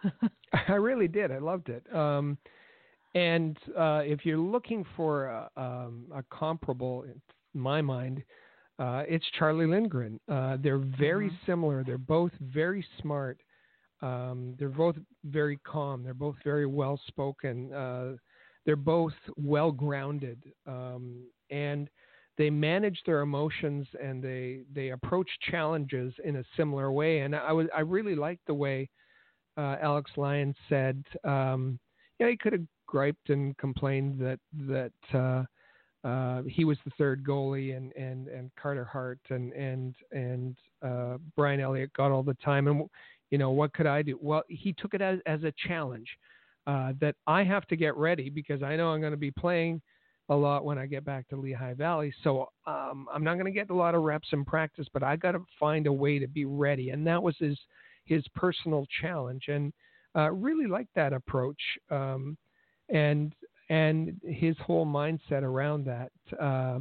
I 0.68 0.74
really 0.74 1.08
did. 1.08 1.32
I 1.32 1.38
loved 1.38 1.70
it. 1.70 1.84
Um, 1.94 2.38
and 3.14 3.58
uh, 3.78 4.02
if 4.04 4.26
you're 4.26 4.38
looking 4.38 4.86
for 4.96 5.28
a, 5.28 5.50
um, 5.58 6.06
a, 6.16 6.24
comparable, 6.36 7.04
in 7.04 7.22
my 7.60 7.82
mind, 7.82 8.24
uh, 8.80 9.04
it's 9.08 9.26
Charlie 9.38 9.68
Lindgren. 9.68 10.20
Uh, 10.30 10.58
they're 10.62 10.78
very 10.78 11.28
mm-hmm. 11.28 11.52
similar. 11.52 11.84
They're 11.84 11.98
both 11.98 12.32
very 12.40 12.86
smart. 13.02 13.40
Um, 14.02 14.56
they're 14.58 14.70
both 14.70 14.96
very 15.26 15.58
calm. 15.58 16.04
They're 16.04 16.14
both 16.14 16.38
very 16.44 16.66
well 16.66 17.00
spoken. 17.08 17.72
Uh, 17.74 18.14
they're 18.66 18.76
both 18.76 19.14
well 19.38 19.72
grounded. 19.72 20.42
Um, 20.66 21.26
and 21.50 21.90
they 22.38 22.50
manage 22.50 23.00
their 23.06 23.22
emotions 23.22 23.88
and 24.02 24.24
they 24.24 24.62
they 24.74 24.90
approach 24.90 25.30
challenges 25.50 26.14
in 26.24 26.38
a 26.38 26.44
similar 26.58 26.92
way. 26.92 27.20
And 27.20 27.36
I 27.36 27.52
was 27.52 27.68
I 27.76 27.82
really 27.82 28.16
liked 28.16 28.46
the 28.48 28.54
way 28.54 28.90
uh, 29.58 29.76
Alex 29.82 30.12
Lyon 30.16 30.56
said, 30.70 31.04
um, 31.24 31.80
yeah, 32.20 32.30
he 32.30 32.38
could 32.38 32.54
have 32.54 32.66
griped 32.88 33.30
and 33.30 33.58
complained 33.58 34.20
that 34.20 34.40
that 34.68 34.92
uh, 35.14 36.08
uh, 36.08 36.44
he 36.44 36.66
was 36.66 36.78
the 36.86 36.92
third 36.98 37.24
goalie 37.24 37.76
and 37.76 37.92
and 37.94 38.28
and 38.28 38.52
Carter 38.62 38.86
Hart 38.86 39.20
and 39.30 39.52
and 39.54 39.96
and 40.12 40.58
uh, 40.82 41.18
Brian 41.36 41.60
Elliott 41.60 41.94
got 41.94 42.12
all 42.12 42.24
the 42.24 42.38
time. 42.44 42.68
And 42.68 42.88
you 43.30 43.38
know 43.38 43.52
what 43.52 43.74
could 43.74 43.88
I 43.88 44.02
do? 44.02 44.18
Well, 44.22 44.44
he 44.48 44.74
took 44.74 44.94
it 44.94 45.02
as 45.02 45.20
as 45.26 45.44
a 45.44 45.54
challenge 45.68 46.08
uh, 46.68 46.94
that 47.02 47.16
I 47.28 47.44
have 47.44 47.68
to 47.68 47.76
get 47.76 47.96
ready 47.98 48.30
because 48.30 48.64
I 48.64 48.76
know 48.76 48.90
I'm 48.90 49.02
going 49.02 49.12
to 49.12 49.18
be 49.18 49.32
playing 49.32 49.82
a 50.30 50.36
lot 50.36 50.66
when 50.66 50.78
I 50.78 50.86
get 50.86 51.04
back 51.04 51.28
to 51.30 51.36
Lehigh 51.36 51.74
Valley. 51.74 52.14
So 52.24 52.50
um, 52.66 53.08
I'm 53.14 53.24
not 53.24 53.34
going 53.34 53.46
to 53.46 53.52
get 53.52 53.70
a 53.70 53.76
lot 53.76 53.96
of 53.96 54.04
reps 54.04 54.30
in 54.32 54.46
practice, 54.46 54.88
but 54.94 55.04
I 55.04 55.16
got 55.16 55.34
to 55.34 55.44
find 55.60 55.88
a 55.88 55.94
way 55.94 56.20
to 56.20 56.28
be 56.28 56.46
ready. 56.46 56.90
And 56.90 57.06
that 57.08 57.22
was 57.22 57.36
his 57.40 57.58
his 58.06 58.24
personal 58.36 58.86
challenge, 59.02 59.46
and 59.48 59.72
uh, 60.16 60.32
really 60.32 60.68
like 60.68 60.88
that 60.96 61.14
approach. 61.14 61.62
Um, 61.90 62.38
and 62.90 63.34
and 63.70 64.20
his 64.24 64.56
whole 64.66 64.86
mindset 64.86 65.44
around 65.44 65.86
that. 65.86 66.12
Uh, 66.40 66.80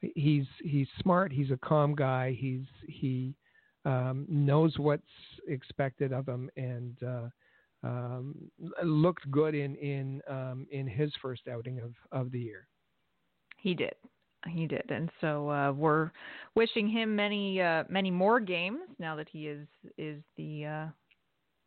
he's 0.00 0.46
he's 0.62 0.88
smart. 1.00 1.32
He's 1.32 1.50
a 1.50 1.58
calm 1.58 1.94
guy. 1.94 2.36
He's 2.38 2.66
he 2.86 3.34
um, 3.84 4.26
knows 4.28 4.74
what's 4.78 5.02
expected 5.46 6.12
of 6.12 6.28
him, 6.28 6.50
and 6.56 6.96
uh, 7.02 7.28
um, 7.86 8.34
looked 8.82 9.30
good 9.30 9.54
in 9.54 9.74
in 9.76 10.20
um, 10.28 10.66
in 10.70 10.86
his 10.86 11.12
first 11.22 11.42
outing 11.48 11.80
of 11.80 11.92
of 12.12 12.30
the 12.32 12.40
year. 12.40 12.66
He 13.58 13.74
did. 13.74 13.94
He 14.48 14.66
did, 14.66 14.84
and 14.90 15.10
so 15.20 15.50
uh, 15.50 15.72
we're 15.72 16.12
wishing 16.54 16.88
him 16.88 17.16
many 17.16 17.60
uh, 17.60 17.84
many 17.88 18.10
more 18.10 18.38
games 18.38 18.80
now 18.98 19.16
that 19.16 19.28
he 19.28 19.48
is 19.48 19.66
is 19.98 20.22
the 20.36 20.64
uh, 20.64 20.86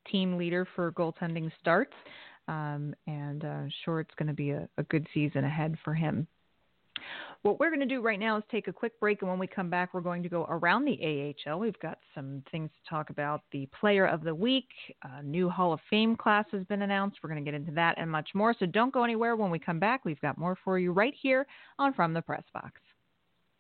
team 0.10 0.38
leader 0.38 0.68
for 0.76 0.92
goaltending 0.94 1.52
starts, 1.60 1.94
um, 2.48 2.94
and 3.08 3.44
uh, 3.44 3.64
sure 3.84 4.00
it's 4.00 4.14
going 4.18 4.28
to 4.28 4.34
be 4.34 4.52
a, 4.52 4.68
a 4.78 4.84
good 4.84 5.06
season 5.14 5.44
ahead 5.44 5.78
for 5.84 5.94
him. 5.94 6.28
What 7.42 7.58
we're 7.58 7.70
going 7.70 7.80
to 7.80 7.86
do 7.86 8.02
right 8.02 8.20
now 8.20 8.38
is 8.38 8.44
take 8.52 8.68
a 8.68 8.74
quick 8.74 9.00
break, 9.00 9.22
and 9.22 9.30
when 9.30 9.40
we 9.40 9.48
come 9.48 9.70
back, 9.70 9.94
we're 9.94 10.02
going 10.02 10.22
to 10.24 10.30
go 10.30 10.46
around 10.50 10.84
the 10.84 11.34
AHL. 11.48 11.58
We've 11.58 11.80
got 11.80 11.98
some 12.14 12.44
things 12.52 12.70
to 12.70 12.90
talk 12.90 13.12
about. 13.12 13.44
The 13.54 13.66
Player 13.80 14.06
of 14.06 14.24
the 14.24 14.36
Week, 14.36 14.68
a 15.04 15.24
new 15.24 15.50
Hall 15.50 15.72
of 15.72 15.80
Fame 15.90 16.18
class 16.18 16.44
has 16.52 16.66
been 16.66 16.82
announced. 16.82 17.20
We're 17.24 17.30
going 17.30 17.44
to 17.44 17.50
get 17.50 17.56
into 17.56 17.72
that 17.72 17.96
and 17.98 18.12
much 18.12 18.32
more. 18.34 18.54
So 18.60 18.66
don't 18.66 18.94
go 18.94 19.06
anywhere. 19.06 19.38
When 19.38 19.52
we 19.52 19.58
come 19.58 19.80
back, 19.80 20.04
we've 20.04 20.20
got 20.20 20.38
more 20.38 20.58
for 20.66 20.80
you 20.80 20.92
right 20.92 21.14
here 21.22 21.48
on 21.78 21.94
From 21.94 22.14
the 22.14 22.22
Press 22.22 22.44
Box. 22.54 22.74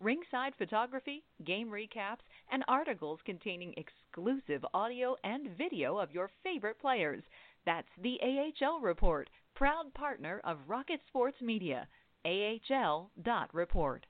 ringside 0.00 0.54
photography, 0.56 1.24
game 1.44 1.68
recaps, 1.68 2.24
and 2.50 2.64
articles 2.68 3.20
containing 3.24 3.74
exclusive 3.76 4.64
audio 4.74 5.16
and 5.24 5.56
video 5.56 5.98
of 5.98 6.12
your 6.12 6.30
favorite 6.42 6.80
players. 6.80 7.22
That's 7.66 7.88
the 8.02 8.18
AHL 8.22 8.80
Report, 8.80 9.28
proud 9.54 9.92
partner 9.94 10.40
of 10.44 10.58
Rocket 10.66 11.00
Sports 11.08 11.36
Media. 11.40 11.86
AHL.report. 12.24 14.06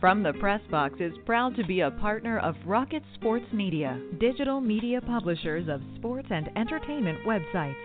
From 0.00 0.22
the 0.22 0.32
Press 0.34 0.60
Box 0.70 0.96
is 1.00 1.12
proud 1.24 1.54
to 1.56 1.64
be 1.64 1.80
a 1.80 1.90
partner 1.90 2.38
of 2.40 2.56
Rocket 2.66 3.02
Sports 3.14 3.46
Media, 3.52 4.00
digital 4.18 4.60
media 4.60 5.00
publishers 5.00 5.68
of 5.68 5.80
sports 5.96 6.28
and 6.30 6.50
entertainment 6.56 7.18
websites. 7.26 7.76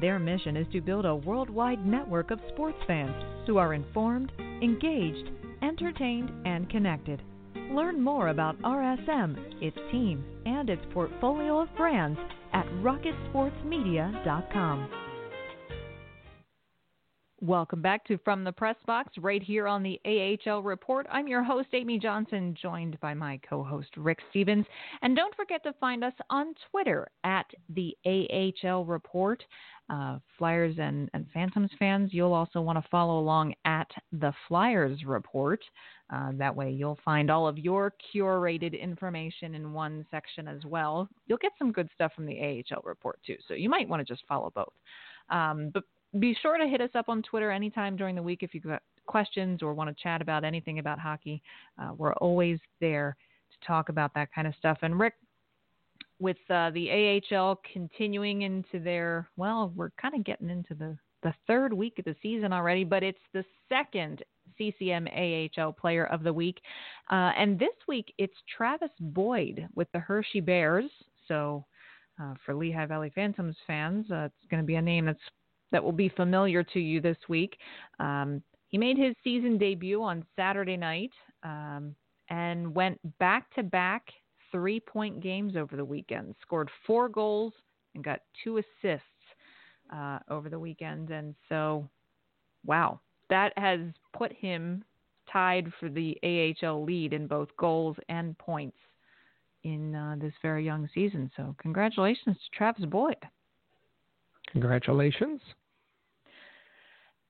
Their 0.00 0.18
mission 0.18 0.56
is 0.56 0.66
to 0.72 0.80
build 0.80 1.06
a 1.06 1.14
worldwide 1.14 1.86
network 1.86 2.32
of 2.32 2.40
sports 2.48 2.78
fans 2.86 3.14
who 3.46 3.58
are 3.58 3.74
informed, 3.74 4.32
engaged, 4.60 5.30
entertained, 5.62 6.30
and 6.44 6.68
connected. 6.70 7.22
Learn 7.70 8.02
more 8.02 8.28
about 8.28 8.60
RSM, 8.62 9.62
its 9.62 9.78
team, 9.90 10.22
and 10.44 10.68
its 10.68 10.82
portfolio 10.92 11.60
of 11.60 11.74
brands 11.76 12.20
at 12.52 12.66
rocketsportsmedia.com. 12.82 14.88
Welcome 17.44 17.82
back 17.82 18.04
to 18.04 18.18
From 18.18 18.44
the 18.44 18.52
Press 18.52 18.76
Box, 18.86 19.14
right 19.18 19.42
here 19.42 19.66
on 19.66 19.82
the 19.82 20.00
AHL 20.06 20.62
Report. 20.62 21.08
I'm 21.10 21.26
your 21.26 21.42
host, 21.42 21.70
Amy 21.72 21.98
Johnson, 21.98 22.56
joined 22.62 23.00
by 23.00 23.14
my 23.14 23.40
co 23.48 23.64
host, 23.64 23.88
Rick 23.96 24.20
Stephens. 24.30 24.64
And 25.02 25.16
don't 25.16 25.34
forget 25.34 25.60
to 25.64 25.72
find 25.80 26.04
us 26.04 26.12
on 26.30 26.54
Twitter 26.70 27.08
at 27.24 27.46
the 27.74 27.96
AHL 28.06 28.84
Report. 28.84 29.42
Uh, 29.92 30.18
Flyers 30.38 30.76
and, 30.78 31.10
and 31.12 31.26
Phantoms 31.34 31.70
fans, 31.78 32.10
you'll 32.14 32.32
also 32.32 32.62
want 32.62 32.82
to 32.82 32.88
follow 32.90 33.18
along 33.18 33.52
at 33.66 33.90
the 34.10 34.32
Flyers 34.48 35.04
Report. 35.04 35.60
Uh, 36.10 36.30
that 36.34 36.54
way, 36.54 36.70
you'll 36.70 36.98
find 37.04 37.30
all 37.30 37.46
of 37.46 37.58
your 37.58 37.92
curated 38.14 38.80
information 38.80 39.54
in 39.54 39.74
one 39.74 40.06
section 40.10 40.48
as 40.48 40.64
well. 40.64 41.08
You'll 41.26 41.36
get 41.38 41.52
some 41.58 41.72
good 41.72 41.90
stuff 41.94 42.12
from 42.14 42.24
the 42.24 42.40
AHL 42.40 42.80
Report, 42.84 43.18
too. 43.26 43.36
So 43.46 43.52
you 43.52 43.68
might 43.68 43.86
want 43.86 44.00
to 44.00 44.10
just 44.10 44.26
follow 44.26 44.50
both. 44.54 44.72
Um, 45.28 45.70
but 45.74 45.84
be 46.18 46.34
sure 46.40 46.56
to 46.56 46.66
hit 46.66 46.80
us 46.80 46.90
up 46.94 47.10
on 47.10 47.22
Twitter 47.22 47.50
anytime 47.50 47.94
during 47.94 48.14
the 48.14 48.22
week 48.22 48.42
if 48.42 48.54
you've 48.54 48.64
got 48.64 48.82
questions 49.06 49.62
or 49.62 49.74
want 49.74 49.94
to 49.94 50.02
chat 50.02 50.22
about 50.22 50.42
anything 50.42 50.78
about 50.78 50.98
hockey. 50.98 51.42
Uh, 51.78 51.92
we're 51.98 52.14
always 52.14 52.58
there 52.80 53.14
to 53.50 53.66
talk 53.66 53.90
about 53.90 54.14
that 54.14 54.32
kind 54.34 54.46
of 54.46 54.54
stuff. 54.58 54.78
And 54.80 54.98
Rick, 54.98 55.14
with 56.22 56.38
uh, 56.50 56.70
the 56.70 57.20
AHL 57.32 57.60
continuing 57.72 58.42
into 58.42 58.78
their, 58.78 59.28
well, 59.36 59.72
we're 59.74 59.90
kind 60.00 60.14
of 60.14 60.24
getting 60.24 60.48
into 60.48 60.74
the, 60.74 60.96
the 61.24 61.34
third 61.48 61.72
week 61.72 61.98
of 61.98 62.04
the 62.04 62.14
season 62.22 62.52
already, 62.52 62.84
but 62.84 63.02
it's 63.02 63.18
the 63.34 63.44
second 63.68 64.22
CCM 64.56 65.08
AHL 65.08 65.72
Player 65.72 66.06
of 66.06 66.22
the 66.22 66.32
Week. 66.32 66.60
Uh, 67.10 67.32
and 67.36 67.58
this 67.58 67.74
week 67.88 68.14
it's 68.18 68.36
Travis 68.56 68.90
Boyd 69.00 69.66
with 69.74 69.88
the 69.92 69.98
Hershey 69.98 70.40
Bears. 70.40 70.90
So 71.26 71.64
uh, 72.22 72.34
for 72.46 72.54
Lehigh 72.54 72.86
Valley 72.86 73.10
Phantoms 73.14 73.56
fans, 73.66 74.06
uh, 74.12 74.26
it's 74.26 74.50
going 74.50 74.62
to 74.62 74.66
be 74.66 74.76
a 74.76 74.82
name 74.82 75.06
that's 75.06 75.18
that 75.72 75.82
will 75.82 75.90
be 75.90 76.10
familiar 76.10 76.62
to 76.62 76.78
you 76.78 77.00
this 77.00 77.16
week. 77.30 77.56
Um, 77.98 78.42
he 78.68 78.76
made 78.76 78.98
his 78.98 79.14
season 79.24 79.56
debut 79.56 80.02
on 80.02 80.24
Saturday 80.36 80.76
night 80.76 81.12
um, 81.42 81.96
and 82.28 82.74
went 82.74 83.00
back 83.18 83.52
to 83.54 83.62
back 83.62 84.04
three 84.52 84.78
point 84.78 85.20
games 85.20 85.56
over 85.56 85.76
the 85.76 85.84
weekend, 85.84 86.34
scored 86.42 86.70
four 86.86 87.08
goals 87.08 87.52
and 87.94 88.04
got 88.04 88.20
two 88.44 88.58
assists 88.58 89.06
uh, 89.92 90.18
over 90.30 90.48
the 90.48 90.58
weekend. 90.58 91.10
And 91.10 91.34
so, 91.48 91.88
wow, 92.64 93.00
that 93.30 93.52
has 93.56 93.80
put 94.12 94.32
him 94.32 94.84
tied 95.30 95.72
for 95.80 95.88
the 95.88 96.16
AHL 96.22 96.84
lead 96.84 97.12
in 97.12 97.26
both 97.26 97.48
goals 97.56 97.96
and 98.08 98.36
points 98.38 98.76
in 99.64 99.94
uh, 99.94 100.16
this 100.20 100.32
very 100.42 100.64
young 100.64 100.88
season. 100.94 101.30
So, 101.36 101.54
congratulations 101.58 102.36
to 102.36 102.56
Travis 102.56 102.84
Boyd. 102.84 103.16
Congratulations. 104.50 105.40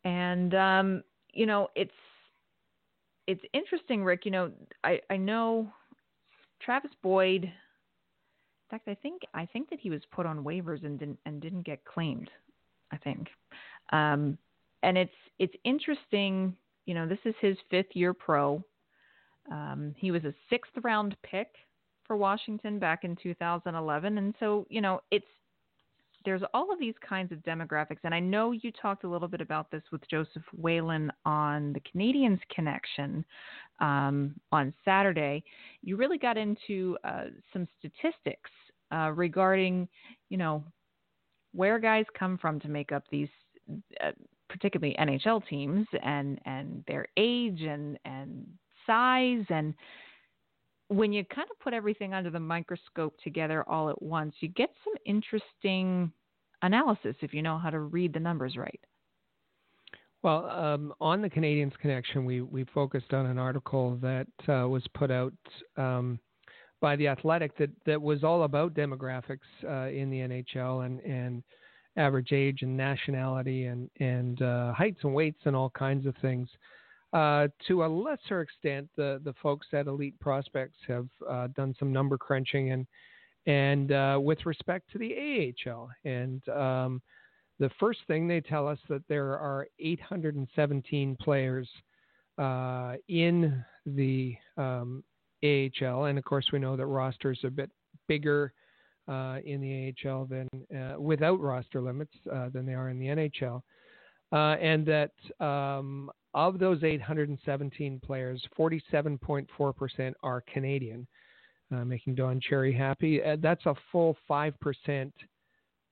And 0.04 0.54
um, 0.54 1.02
you 1.32 1.46
know, 1.46 1.68
it's 1.76 1.92
it's 3.26 3.42
interesting, 3.52 4.04
Rick. 4.04 4.24
You 4.24 4.32
know, 4.32 4.50
I 4.82 5.00
I 5.10 5.16
know 5.16 5.72
Travis 6.64 6.90
Boyd. 7.02 7.44
In 7.44 7.50
fact, 8.70 8.88
I 8.88 8.94
think 8.94 9.22
I 9.34 9.46
think 9.46 9.70
that 9.70 9.80
he 9.80 9.90
was 9.90 10.00
put 10.12 10.26
on 10.26 10.44
waivers 10.44 10.84
and 10.84 10.98
didn't 10.98 11.18
and 11.26 11.40
didn't 11.40 11.62
get 11.62 11.84
claimed. 11.84 12.30
I 12.90 12.96
think, 12.98 13.28
um, 13.90 14.36
and 14.82 14.98
it's 14.98 15.10
it's 15.38 15.54
interesting. 15.64 16.56
You 16.86 16.94
know, 16.94 17.06
this 17.06 17.18
is 17.24 17.34
his 17.40 17.56
fifth 17.70 17.94
year 17.94 18.12
pro. 18.12 18.62
Um, 19.50 19.94
he 19.98 20.10
was 20.10 20.24
a 20.24 20.34
sixth 20.50 20.72
round 20.82 21.16
pick 21.22 21.48
for 22.04 22.16
Washington 22.16 22.78
back 22.78 23.04
in 23.04 23.16
2011, 23.22 24.18
and 24.18 24.34
so 24.40 24.66
you 24.68 24.80
know 24.80 25.00
it's 25.10 25.24
there's 26.24 26.42
all 26.54 26.72
of 26.72 26.78
these 26.78 26.94
kinds 27.06 27.32
of 27.32 27.38
demographics, 27.38 27.98
and 28.04 28.14
I 28.14 28.20
know 28.20 28.52
you 28.52 28.72
talked 28.72 29.04
a 29.04 29.08
little 29.08 29.28
bit 29.28 29.40
about 29.40 29.70
this 29.70 29.82
with 29.90 30.06
Joseph 30.08 30.42
Whalen 30.56 31.12
on 31.24 31.72
the 31.72 31.80
Canadiens 31.80 32.40
connection 32.54 33.24
um, 33.80 34.34
on 34.50 34.72
Saturday. 34.84 35.42
You 35.82 35.96
really 35.96 36.18
got 36.18 36.36
into 36.36 36.96
uh, 37.04 37.24
some 37.52 37.66
statistics 37.78 38.50
uh, 38.92 39.10
regarding, 39.14 39.88
you 40.28 40.36
know, 40.36 40.64
where 41.52 41.78
guys 41.78 42.04
come 42.18 42.38
from 42.38 42.60
to 42.60 42.68
make 42.68 42.92
up 42.92 43.04
these, 43.10 43.28
uh, 44.02 44.12
particularly 44.48 44.96
NHL 44.98 45.46
teams, 45.46 45.86
and 46.02 46.40
and 46.44 46.84
their 46.86 47.06
age 47.16 47.62
and 47.62 47.98
and 48.04 48.46
size 48.86 49.44
and 49.48 49.74
when 50.92 51.12
you 51.12 51.24
kind 51.24 51.48
of 51.50 51.58
put 51.60 51.72
everything 51.72 52.14
under 52.14 52.30
the 52.30 52.40
microscope 52.40 53.14
together 53.22 53.64
all 53.68 53.88
at 53.88 54.00
once, 54.00 54.34
you 54.40 54.48
get 54.48 54.70
some 54.84 54.94
interesting 55.06 56.12
analysis 56.62 57.16
if 57.20 57.34
you 57.34 57.42
know 57.42 57.58
how 57.58 57.70
to 57.70 57.80
read 57.80 58.12
the 58.12 58.20
numbers 58.20 58.56
right. 58.56 58.80
Well, 60.22 60.48
um, 60.50 60.94
on 61.00 61.20
the 61.20 61.28
Canadiens 61.28 61.76
connection, 61.78 62.24
we 62.24 62.42
we 62.42 62.64
focused 62.72 63.12
on 63.12 63.26
an 63.26 63.38
article 63.38 63.98
that 64.02 64.28
uh, 64.48 64.68
was 64.68 64.84
put 64.94 65.10
out 65.10 65.32
um, 65.76 66.20
by 66.80 66.94
the 66.94 67.08
Athletic 67.08 67.56
that 67.58 67.70
that 67.86 68.00
was 68.00 68.22
all 68.22 68.44
about 68.44 68.74
demographics 68.74 69.40
uh, 69.64 69.88
in 69.88 70.10
the 70.10 70.18
NHL 70.18 70.86
and 70.86 71.00
and 71.00 71.42
average 71.96 72.32
age 72.32 72.62
and 72.62 72.76
nationality 72.76 73.64
and 73.64 73.90
and 73.98 74.42
uh, 74.42 74.72
heights 74.72 75.00
and 75.02 75.12
weights 75.12 75.40
and 75.44 75.56
all 75.56 75.70
kinds 75.70 76.06
of 76.06 76.14
things. 76.22 76.48
Uh, 77.12 77.46
to 77.68 77.84
a 77.84 77.86
lesser 77.86 78.40
extent, 78.40 78.88
the 78.96 79.20
the 79.24 79.34
folks 79.42 79.66
at 79.72 79.86
Elite 79.86 80.18
Prospects 80.18 80.78
have 80.88 81.08
uh, 81.28 81.48
done 81.48 81.74
some 81.78 81.92
number 81.92 82.16
crunching 82.16 82.72
and 82.72 82.86
and 83.46 83.92
uh, 83.92 84.18
with 84.22 84.46
respect 84.46 84.90
to 84.92 84.98
the 84.98 85.52
AHL. 85.66 85.90
And 86.04 86.46
um, 86.48 87.02
the 87.58 87.70
first 87.78 88.00
thing 88.06 88.26
they 88.26 88.40
tell 88.40 88.66
us 88.66 88.78
that 88.88 89.06
there 89.08 89.38
are 89.38 89.66
817 89.78 91.16
players 91.20 91.68
uh, 92.38 92.94
in 93.08 93.62
the 93.84 94.36
um, 94.56 95.04
AHL, 95.44 96.04
and 96.04 96.18
of 96.18 96.24
course 96.24 96.46
we 96.52 96.60
know 96.60 96.76
that 96.76 96.86
rosters 96.86 97.40
are 97.44 97.48
a 97.48 97.50
bit 97.50 97.70
bigger 98.08 98.54
uh, 99.06 99.38
in 99.44 99.60
the 99.60 99.92
AHL 100.08 100.24
than 100.24 100.48
uh, 100.74 100.98
without 100.98 101.40
roster 101.40 101.82
limits 101.82 102.14
than 102.24 102.64
they 102.64 102.74
are 102.74 102.88
in 102.88 102.98
the 102.98 103.06
NHL. 103.06 103.60
and 104.32 104.86
that 104.86 105.12
um, 105.44 106.10
of 106.34 106.58
those 106.58 106.82
817 106.82 108.00
players, 108.04 108.42
47.4% 108.58 110.12
are 110.22 110.42
Canadian, 110.52 111.06
uh, 111.72 111.84
making 111.84 112.14
Don 112.14 112.40
Cherry 112.40 112.72
happy. 112.72 113.22
Uh, 113.22 113.36
that's 113.40 113.66
a 113.66 113.74
full 113.90 114.16
5% 114.28 115.12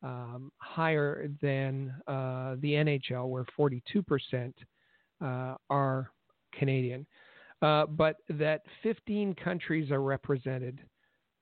um, 0.03 0.51
higher 0.59 1.29
than 1.43 1.95
uh, 2.07 2.57
the 2.61 2.73
NHL, 2.73 3.29
where 3.29 3.45
42% 3.59 4.53
uh, 5.23 5.55
are 5.69 6.11
Canadian. 6.55 7.07
Uh, 7.63 7.87
but 7.87 8.17
that 8.31 8.63
15 8.83 9.35
countries 9.35 9.91
are 9.91 10.03
represented. 10.03 10.81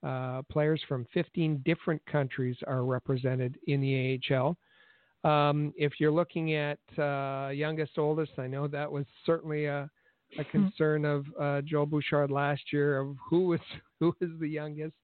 Uh, 0.03 0.43
players 0.51 0.81
from 0.89 1.07
15 1.15 1.63
different 1.65 2.05
countries 2.07 2.57
are 2.67 2.85
represented 2.85 3.59
in 3.67 3.81
the 3.81 4.21
AHL. 4.33 4.57
Um, 5.25 5.73
if 5.77 5.95
you're 5.99 6.13
looking 6.13 6.55
at 6.55 6.79
uh, 6.97 7.51
youngest, 7.51 7.99
oldest, 7.99 8.33
I 8.39 8.47
know 8.47 8.69
that 8.69 8.91
was 8.91 9.05
certainly 9.27 9.65
a, 9.67 9.91
a 10.39 10.43
hmm. 10.45 10.51
concern 10.51 11.05
of 11.05 11.27
uh, 11.41 11.61
Joel 11.63 11.87
Bouchard 11.87 12.31
last 12.31 12.63
year 12.73 12.99
of 12.99 13.17
who 13.31 13.49
was 13.49 13.61
who 14.01 14.15
is 14.21 14.31
the 14.41 14.49
youngest. 14.49 14.95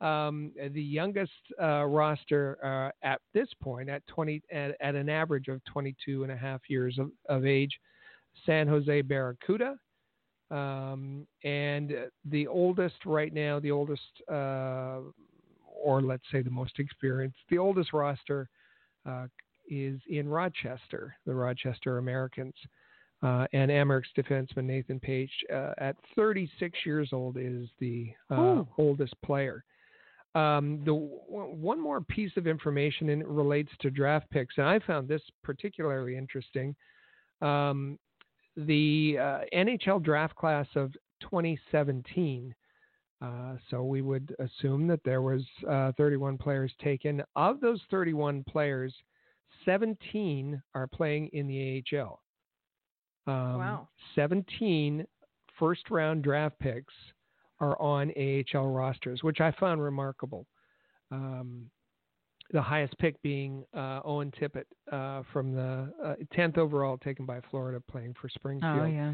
um, 0.00 0.52
the 0.72 0.82
youngest 0.82 1.32
uh, 1.60 1.84
roster 1.84 2.58
uh, 2.64 3.06
at 3.06 3.20
this 3.34 3.48
point 3.62 3.88
at 3.88 4.06
20 4.06 4.42
at, 4.50 4.74
at, 4.80 4.94
an 4.94 5.08
average 5.08 5.48
of 5.48 5.62
22 5.64 6.22
and 6.22 6.32
a 6.32 6.36
half 6.36 6.60
years 6.68 6.98
of, 6.98 7.10
of 7.28 7.44
age, 7.44 7.78
San 8.46 8.66
Jose 8.66 9.02
Barracuda. 9.02 9.76
Um, 10.50 11.26
and 11.44 11.94
the 12.26 12.46
oldest 12.46 13.06
right 13.06 13.32
now, 13.32 13.58
the 13.60 13.70
oldest, 13.70 14.02
uh, 14.30 14.98
or 15.82 16.02
let's 16.02 16.24
say 16.30 16.42
the 16.42 16.50
most 16.50 16.78
experienced, 16.78 17.38
the 17.48 17.58
oldest 17.58 17.92
roster 17.92 18.48
uh, 19.06 19.26
is 19.68 20.00
in 20.08 20.28
Rochester, 20.28 21.14
the 21.26 21.34
Rochester 21.34 21.98
Americans. 21.98 22.54
Uh, 23.22 23.46
and 23.52 23.70
Amerks 23.70 24.08
defenseman 24.18 24.64
Nathan 24.64 24.98
Paetsch, 24.98 25.30
uh, 25.52 25.74
at 25.78 25.94
36 26.16 26.76
years 26.84 27.10
old, 27.12 27.36
is 27.38 27.68
the 27.78 28.12
uh, 28.30 28.64
oldest 28.78 29.14
player. 29.24 29.64
Um, 30.34 30.82
the 30.84 30.94
one 30.94 31.80
more 31.80 32.00
piece 32.00 32.32
of 32.36 32.46
information 32.48 33.10
and 33.10 33.22
it 33.22 33.28
relates 33.28 33.70
to 33.80 33.90
draft 33.90 34.28
picks, 34.30 34.56
and 34.56 34.66
I 34.66 34.80
found 34.80 35.06
this 35.06 35.22
particularly 35.44 36.16
interesting. 36.16 36.74
Um, 37.42 37.98
the 38.56 39.18
uh, 39.20 39.38
NHL 39.54 40.02
draft 40.02 40.34
class 40.34 40.66
of 40.74 40.92
2017. 41.20 42.54
Uh, 43.22 43.54
so 43.70 43.84
we 43.84 44.02
would 44.02 44.34
assume 44.40 44.86
that 44.88 45.00
there 45.04 45.22
was 45.22 45.42
uh, 45.68 45.92
31 45.96 46.38
players 46.38 46.72
taken. 46.82 47.22
Of 47.36 47.60
those 47.60 47.80
31 47.90 48.44
players, 48.48 48.92
17 49.64 50.60
are 50.74 50.86
playing 50.88 51.28
in 51.32 51.46
the 51.46 51.82
AHL. 51.96 52.20
Um, 53.26 53.58
wow. 53.58 53.88
17 54.16 55.06
first 55.58 55.90
round 55.90 56.24
draft 56.24 56.58
picks 56.58 56.94
are 57.60 57.80
on 57.80 58.10
AHL 58.16 58.68
rosters, 58.68 59.22
which 59.22 59.40
I 59.40 59.52
found 59.52 59.80
remarkable. 59.80 60.46
Um, 61.12 61.70
the 62.50 62.60
highest 62.60 62.98
pick 62.98 63.20
being 63.22 63.64
uh, 63.72 64.00
Owen 64.04 64.32
Tippett 64.40 64.64
uh, 64.90 65.22
from 65.32 65.54
the 65.54 65.92
uh, 66.04 66.14
10th 66.36 66.58
overall, 66.58 66.98
taken 66.98 67.24
by 67.24 67.40
Florida, 67.50 67.80
playing 67.88 68.14
for 68.20 68.28
Springfield. 68.28 68.80
Oh, 68.80 68.86
yeah. 68.86 69.12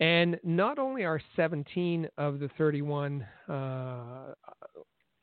And 0.00 0.38
not 0.44 0.78
only 0.78 1.04
are 1.04 1.20
17 1.36 2.08
of 2.18 2.38
the 2.38 2.50
31 2.58 3.26
uh, 3.48 3.52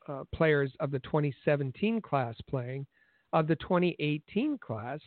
uh, 0.08 0.24
players 0.34 0.72
of 0.80 0.90
the 0.90 0.98
2017 1.00 2.00
class 2.00 2.34
playing, 2.48 2.86
of 3.32 3.46
the 3.46 3.56
2018 3.56 4.58
class, 4.58 5.00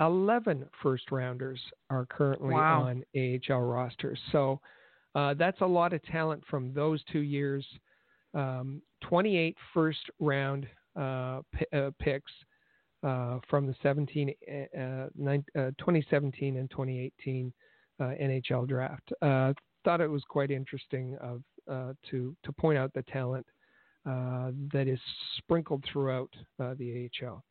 11 0.00 0.66
first 0.82 1.10
rounders 1.10 1.60
are 1.90 2.06
currently 2.06 2.54
wow. 2.54 2.82
on 2.82 3.04
AHL 3.16 3.60
rosters. 3.60 4.18
So 4.30 4.60
uh, 5.14 5.34
that's 5.34 5.60
a 5.60 5.66
lot 5.66 5.92
of 5.92 6.02
talent 6.04 6.42
from 6.50 6.72
those 6.72 7.02
two 7.12 7.20
years. 7.20 7.64
Um, 8.34 8.82
28 9.02 9.56
first 9.74 10.00
round 10.18 10.66
uh, 10.98 11.40
p- 11.54 11.76
uh, 11.76 11.90
picks 11.98 12.32
uh, 13.02 13.38
from 13.48 13.66
the 13.66 13.74
17, 13.82 14.34
uh, 14.50 15.08
nine, 15.16 15.44
2017 15.54 16.56
and 16.56 16.70
2018 16.70 17.52
Uh, 18.00 18.14
NHL 18.20 18.66
draft. 18.66 19.12
Uh, 19.20 19.52
thought 19.84 20.00
it 20.00 20.10
was 20.10 20.24
quite 20.28 20.50
interesting 20.50 21.16
of 21.20 21.42
uh, 21.70 21.92
to 22.10 22.34
to 22.42 22.52
point 22.52 22.78
out 22.78 22.92
the 22.94 23.02
talent 23.02 23.46
that 24.04 24.88
is 24.88 24.98
sprinkled 25.38 25.84
throughout 25.92 26.30
the 26.58 27.08
AHL. 27.22 27.44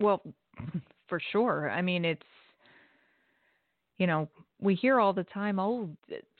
Well, 0.00 0.22
for 1.08 1.20
sure. 1.32 1.68
I 1.68 1.82
mean, 1.82 2.04
it's 2.04 2.22
you 3.98 4.06
know, 4.06 4.28
we 4.60 4.74
hear 4.74 5.00
all 5.00 5.12
the 5.12 5.24
time, 5.24 5.58
oh, 5.58 5.88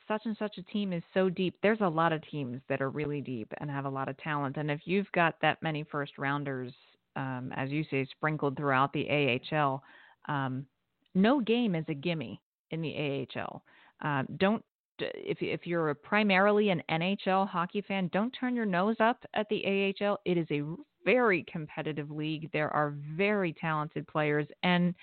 such 0.09 0.23
and 0.25 0.37
such 0.39 0.59
a 0.59 0.63
team 0.63 0.93
is 0.93 1.03
so 1.13 1.29
deep. 1.29 1.57
There's 1.63 1.81
a 1.81 1.89
lot 1.89 2.13
of 2.13 2.23
teams 2.29 2.61
that 2.69 2.83
are 2.83 2.91
really 2.91 3.21
deep 3.21 3.53
and 3.59 3.71
have 3.71 3.85
a 3.85 3.91
lot 3.91 4.09
of 4.09 4.17
talent. 4.19 4.57
And 4.57 4.71
if 4.71 4.81
you've 4.85 5.11
got 5.13 5.37
that 5.41 5.63
many 5.63 5.85
first 5.85 6.19
rounders, 6.19 6.73
um, 7.17 7.53
as 7.57 7.71
you 7.71 7.85
say, 7.91 8.07
sprinkled 8.11 8.57
throughout 8.57 8.93
the 8.93 9.41
AHL, 9.53 9.83
um, 10.29 10.67
no 11.15 11.41
game 11.41 11.75
is 11.75 11.85
a 11.89 11.95
gimme 11.95 12.41
in 12.75 12.83
the 12.83 13.27
AHL. 13.37 13.63
Uh, 14.05 14.25
don't 14.37 14.63
if 14.99 15.39
if 15.41 15.67
you're 15.67 15.95
primarily 15.95 16.71
an 16.71 16.83
NHL 16.91 17.49
hockey 17.49 17.81
fan, 17.81 18.09
don't 18.13 18.31
turn 18.31 18.55
your 18.55 18.67
nose 18.67 18.97
up 19.01 19.25
at 19.35 19.49
the 19.49 19.95
AHL. 20.03 20.19
It 20.25 20.37
is 20.37 20.47
a 20.51 20.63
very 21.05 21.45
competitive 21.51 22.11
league. 22.11 22.51
There 22.53 22.71
are 22.71 22.95
very 23.17 23.53
talented 23.53 24.07
players, 24.07 24.47
and 24.63 24.95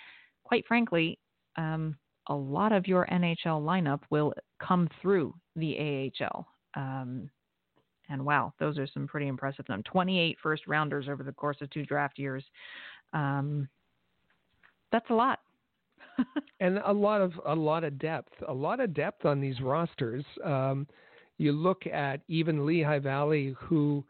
quite 0.43 0.65
frankly, 0.67 1.19
um, 1.57 1.97
a 2.27 2.35
lot 2.35 2.71
of 2.71 2.87
your 2.87 3.05
NHL 3.11 3.61
lineup 3.61 4.01
will 4.09 4.33
come 4.65 4.87
through 5.01 5.33
the 5.55 6.11
AHL. 6.21 6.47
Um, 6.75 7.29
and 8.09 8.25
wow, 8.25 8.53
those 8.59 8.77
are 8.77 8.87
some 8.87 9.07
pretty 9.07 9.27
impressive 9.27 9.67
numbers. 9.69 9.85
28 9.91 10.37
first 10.41 10.67
rounders 10.67 11.07
over 11.09 11.23
the 11.23 11.31
course 11.31 11.57
of 11.61 11.69
two 11.69 11.85
draft 11.85 12.19
years. 12.19 12.43
Um, 13.13 13.67
that's 14.91 15.09
a 15.09 15.13
lot. 15.13 15.39
and 16.59 16.79
a 16.85 16.93
lot 16.93 17.21
of 17.21 17.33
a 17.45 17.55
lot 17.55 17.83
of 17.83 17.97
depth, 17.99 18.33
a 18.47 18.53
lot 18.53 18.79
of 18.79 18.93
depth 18.93 19.25
on 19.25 19.41
these 19.41 19.59
rosters. 19.61 20.23
Um, 20.43 20.87
you 21.37 21.51
look 21.51 21.87
at 21.87 22.21
even 22.27 22.65
Lehigh 22.65 22.99
Valley, 22.99 23.55
who 23.59 24.03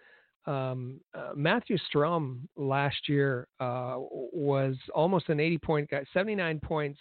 um, 0.46 1.00
uh, 1.14 1.32
Matthew 1.36 1.78
Strome 1.94 2.40
last 2.58 3.08
year 3.08 3.48
uh, 3.60 3.96
was 4.00 4.76
almost 4.94 5.30
an 5.30 5.40
80 5.40 5.58
point 5.60 5.90
guy, 5.90 6.04
79 6.14 6.60
points 6.60 7.00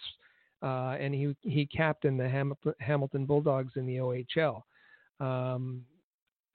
uh, 0.61 0.95
and 0.99 1.13
he 1.13 1.35
he 1.41 1.65
captained 1.65 2.19
the 2.19 2.29
Hamilton, 2.29 2.73
Hamilton 2.79 3.25
Bulldogs 3.25 3.73
in 3.75 3.85
the 3.85 3.97
OHL. 3.97 4.61
Um, 5.19 5.83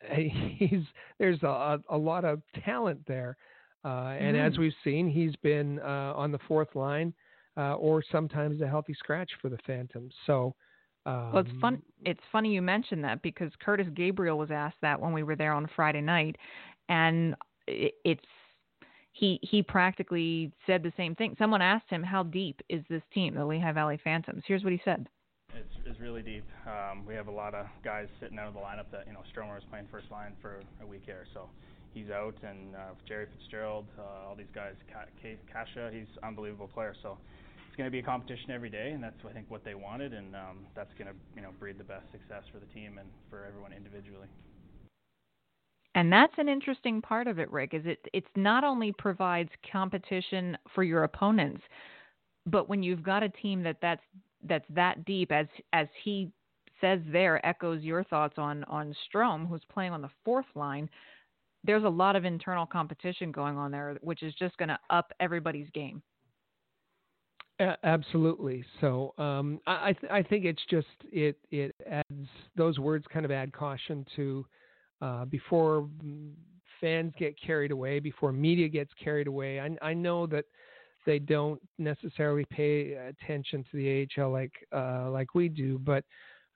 he's 0.12 0.84
there's 1.18 1.42
a, 1.42 1.80
a 1.88 1.96
lot 1.96 2.24
of 2.24 2.40
talent 2.64 3.00
there, 3.06 3.36
uh, 3.84 4.14
and 4.18 4.36
mm. 4.36 4.46
as 4.46 4.58
we've 4.58 4.72
seen, 4.84 5.08
he's 5.08 5.34
been 5.36 5.80
uh, 5.80 6.12
on 6.14 6.30
the 6.30 6.38
fourth 6.46 6.74
line 6.74 7.12
uh, 7.56 7.74
or 7.74 8.02
sometimes 8.10 8.60
a 8.60 8.68
healthy 8.68 8.94
scratch 8.94 9.30
for 9.40 9.48
the 9.48 9.58
Phantoms. 9.66 10.14
So. 10.26 10.54
Um, 11.04 11.32
well, 11.32 11.44
it's 11.46 11.60
fun. 11.60 11.80
It's 12.04 12.20
funny 12.32 12.52
you 12.52 12.60
mentioned 12.60 13.04
that 13.04 13.22
because 13.22 13.52
Curtis 13.64 13.86
Gabriel 13.94 14.36
was 14.38 14.50
asked 14.50 14.78
that 14.82 15.00
when 15.00 15.12
we 15.12 15.22
were 15.22 15.36
there 15.36 15.52
on 15.52 15.68
Friday 15.76 16.00
night, 16.00 16.34
and 16.88 17.36
it's 17.68 18.24
he 19.12 19.38
he 19.42 19.62
practically 19.62 20.52
said 20.66 20.82
the 20.82 20.92
same 20.96 21.14
thing. 21.14 21.36
Someone 21.38 21.62
asked 21.62 21.88
him, 21.88 22.02
"How 22.02 22.24
deep 22.24 22.60
is 22.68 22.82
this 22.90 23.02
team, 23.14 23.34
the 23.34 23.44
Lehigh 23.44 23.72
Valley 23.72 24.00
Phantoms?" 24.02 24.42
Here's 24.46 24.64
what 24.64 24.72
he 24.72 24.80
said. 24.84 25.08
It's, 25.54 25.74
it's 25.86 26.00
really 26.00 26.22
deep. 26.22 26.44
Um, 26.66 27.06
we 27.06 27.14
have 27.14 27.28
a 27.28 27.32
lot 27.32 27.54
of 27.54 27.66
guys 27.84 28.08
sitting 28.20 28.38
out 28.38 28.48
of 28.48 28.54
the 28.54 28.60
lineup 28.60 28.90
that 28.92 29.06
you 29.06 29.12
know 29.12 29.22
Stromer 29.30 29.54
was 29.54 29.64
playing 29.70 29.86
first 29.92 30.10
line 30.10 30.32
for 30.42 30.60
a 30.82 30.86
week 30.86 31.02
here, 31.06 31.24
so 31.32 31.48
he's 31.94 32.10
out, 32.10 32.34
and 32.42 32.76
uh, 32.76 32.78
Jerry 33.08 33.26
Fitzgerald, 33.32 33.86
uh, 33.98 34.28
all 34.28 34.34
these 34.36 34.52
guys, 34.54 34.74
Kasha, 34.92 35.90
he's 35.92 36.08
an 36.20 36.28
unbelievable 36.28 36.68
player. 36.68 36.94
So 37.02 37.16
it's 37.16 37.45
going 37.76 37.86
to 37.86 37.90
be 37.90 37.98
a 37.98 38.02
competition 38.02 38.50
every 38.50 38.70
day, 38.70 38.92
and 38.92 39.02
that's 39.02 39.16
I 39.28 39.32
think 39.32 39.50
what 39.50 39.64
they 39.64 39.74
wanted, 39.74 40.12
and 40.12 40.34
um, 40.34 40.66
that's 40.74 40.92
going 40.98 41.08
to 41.08 41.14
you 41.34 41.42
know 41.42 41.50
breed 41.58 41.78
the 41.78 41.84
best 41.84 42.04
success 42.12 42.42
for 42.52 42.58
the 42.58 42.66
team 42.66 42.98
and 42.98 43.08
for 43.30 43.44
everyone 43.44 43.72
individually. 43.72 44.28
And 45.94 46.12
that's 46.12 46.34
an 46.36 46.48
interesting 46.48 47.00
part 47.00 47.26
of 47.26 47.38
it, 47.38 47.50
Rick, 47.50 47.72
is 47.72 47.82
it 47.86 47.98
it's 48.12 48.26
not 48.36 48.64
only 48.64 48.92
provides 48.92 49.48
competition 49.72 50.56
for 50.74 50.82
your 50.82 51.04
opponents, 51.04 51.62
but 52.44 52.68
when 52.68 52.82
you've 52.82 53.02
got 53.02 53.22
a 53.22 53.30
team 53.30 53.62
that 53.62 53.78
that's 53.80 54.02
that's 54.44 54.66
that 54.74 55.04
deep 55.04 55.32
as 55.32 55.46
as 55.72 55.88
he 56.04 56.30
says 56.80 57.00
there 57.10 57.44
echoes 57.46 57.82
your 57.82 58.04
thoughts 58.04 58.34
on 58.36 58.62
on 58.64 58.94
Strome 59.08 59.48
who's 59.48 59.64
playing 59.72 59.92
on 59.92 60.02
the 60.02 60.10
fourth 60.24 60.46
line, 60.54 60.88
there's 61.64 61.84
a 61.84 61.88
lot 61.88 62.14
of 62.14 62.26
internal 62.26 62.66
competition 62.66 63.32
going 63.32 63.56
on 63.56 63.70
there 63.70 63.96
which 64.02 64.22
is 64.22 64.34
just 64.34 64.56
going 64.58 64.68
to 64.68 64.78
up 64.90 65.12
everybody's 65.18 65.70
game. 65.70 66.02
Absolutely. 67.84 68.64
So 68.80 69.14
um, 69.18 69.60
I 69.66 69.92
th- 69.92 70.12
I 70.12 70.22
think 70.22 70.44
it's 70.44 70.62
just 70.70 70.86
it 71.10 71.38
it 71.50 71.74
adds 71.88 72.28
those 72.56 72.78
words 72.78 73.04
kind 73.12 73.24
of 73.24 73.30
add 73.30 73.52
caution 73.52 74.04
to 74.16 74.46
uh, 75.00 75.24
before 75.26 75.88
fans 76.80 77.12
get 77.18 77.34
carried 77.40 77.70
away, 77.70 78.00
before 78.00 78.32
media 78.32 78.68
gets 78.68 78.90
carried 79.02 79.26
away. 79.26 79.60
I, 79.60 79.76
I 79.82 79.94
know 79.94 80.26
that 80.26 80.44
they 81.06 81.18
don't 81.18 81.60
necessarily 81.78 82.44
pay 82.50 82.92
attention 82.92 83.64
to 83.70 83.76
the 83.76 84.06
AHL 84.20 84.30
like 84.30 84.52
uh, 84.72 85.10
like 85.10 85.34
we 85.34 85.48
do, 85.48 85.78
but 85.78 86.04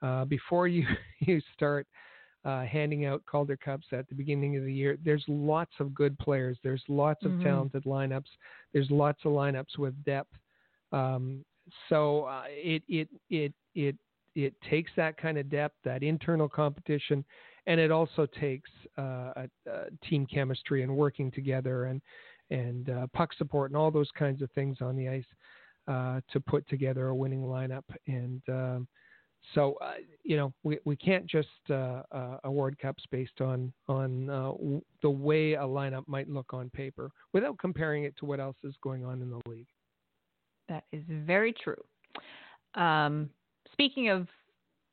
uh, 0.03 0.25
before 0.25 0.69
you 0.69 0.87
you 1.21 1.41
start 1.55 1.87
uh, 2.45 2.65
handing 2.65 3.05
out 3.05 3.23
Calder 3.27 3.57
Cups 3.57 3.87
at 3.93 4.09
the 4.09 4.15
beginning 4.15 4.57
of 4.57 4.65
the 4.65 4.73
year, 4.73 4.99
there's 5.05 5.25
lots 5.29 5.73
of 5.79 5.95
good 5.95 6.19
players. 6.19 6.59
There's 6.63 6.83
lots 6.89 7.25
of 7.25 7.33
mm-hmm. 7.33 7.45
talented 7.45 7.85
lineups. 7.85 8.29
There's 8.73 8.91
lots 8.91 9.21
of 9.25 9.33
lineups 9.33 9.79
with 9.79 9.95
depth. 10.05 10.33
Um, 10.93 11.45
so 11.89 12.25
uh, 12.25 12.45
it 12.49 12.83
it 12.89 13.09
it 13.29 13.53
it 13.75 13.97
it 14.35 14.55
takes 14.69 14.91
that 14.97 15.17
kind 15.17 15.39
of 15.39 15.49
depth, 15.49 15.77
that 15.85 16.03
internal 16.03 16.49
competition, 16.49 17.25
and 17.67 17.81
it 17.81 17.91
also 17.91 18.27
takes 18.27 18.71
uh, 18.99 19.33
a, 19.37 19.49
a 19.67 19.85
team 20.09 20.27
chemistry 20.27 20.83
and 20.83 20.97
working 20.97 21.31
together 21.31 21.85
and 21.85 22.01
and 22.51 22.91
uh, 22.91 23.07
puck 23.13 23.33
support 23.35 23.71
and 23.71 23.77
all 23.77 23.91
those 23.91 24.11
kinds 24.19 24.43
of 24.43 24.51
things 24.53 24.79
on 24.81 24.97
the 24.97 25.09
ice 25.09 25.25
uh, 25.87 26.21
to 26.33 26.41
put 26.41 26.69
together 26.69 27.09
a 27.09 27.15
winning 27.15 27.43
lineup. 27.43 27.85
And 28.07 28.43
um, 28.49 28.89
so 29.55 29.79
uh, 29.81 29.95
you 30.23 30.37
know 30.37 30.53
we 30.63 30.79
we 30.85 30.97
can't 30.97 31.27
just 31.27 31.49
uh, 31.71 32.03
uh, 32.13 32.39
award 32.45 32.79
cups 32.79 33.05
based 33.11 33.41
on 33.41 33.73
on 33.89 34.27
w- 34.27 34.83
the 35.03 35.11
way 35.11 35.55
a 35.55 35.63
lineup 35.63 36.05
might 36.07 36.29
look 36.29 36.53
on 36.53 36.71
paper 36.71 37.11
without 37.33 37.59
comparing 37.59 38.05
it 38.05 38.17
to 38.19 38.27
what 38.27 38.41
else 38.41 38.57
is 38.65 38.75
going 38.83 39.05
on 39.05 39.23
in 39.23 39.31
the 39.31 39.41
league. 39.49 39.69
That 40.71 40.85
is 40.93 41.03
very 41.09 41.53
true. 41.53 41.83
Um, 42.75 43.29
speaking 43.73 44.09
of 44.09 44.29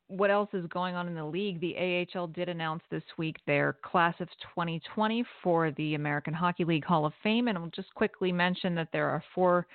what 0.08 0.32
else 0.32 0.50
is 0.54 0.66
going 0.68 0.96
on 0.96 1.08
in 1.08 1.14
the 1.14 1.24
league, 1.24 1.62
the 1.62 2.06
AHL 2.16 2.28
did 2.28 2.50
announce 2.50 2.82
this 2.90 3.04
week 3.18 3.38
their 3.46 3.78
class 3.86 4.16
of 4.20 4.28
2020 4.56 5.24
for 5.44 5.72
the 5.72 5.94
American 5.94 6.34
Hockey 6.34 6.66
League 6.66 6.84
Hall 6.84 7.06
of 7.06 7.14
Fame, 7.22 7.48
and 7.48 7.58
I'll 7.58 7.70
just 7.76 7.94
quickly 7.94 8.32
mention 8.32 8.74
that 8.76 8.90
there 8.92 9.08
are 9.08 9.24
four 9.36 9.68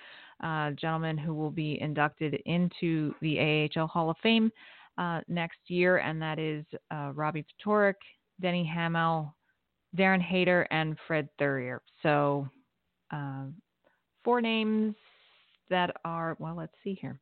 uh, 0.42 0.72
gentlemen 0.72 1.16
who 1.16 1.34
will 1.34 1.50
be 1.50 1.80
inducted 1.80 2.34
into 2.46 3.14
the 3.20 3.68
AHL 3.76 3.86
Hall 3.86 4.10
of 4.10 4.16
Fame 4.22 4.50
uh, 4.98 5.20
next 5.28 5.58
year, 5.68 5.98
and 5.98 6.20
that 6.20 6.40
is 6.40 6.64
uh, 6.90 7.12
Robbie 7.14 7.46
Ftorek, 7.64 7.94
Denis 8.40 8.66
Hamel, 8.74 9.32
Darren 9.96 10.20
Haydar, 10.20 10.66
and 10.72 10.96
Fred 11.06 11.28
Thurier. 11.38 11.78
So, 12.02 12.48
uh, 13.12 13.44
four 14.24 14.40
names 14.40 14.94
that 15.72 15.96
are, 16.04 16.36
well, 16.38 16.54
let's 16.54 16.74
see 16.84 16.94
here. 17.00 17.18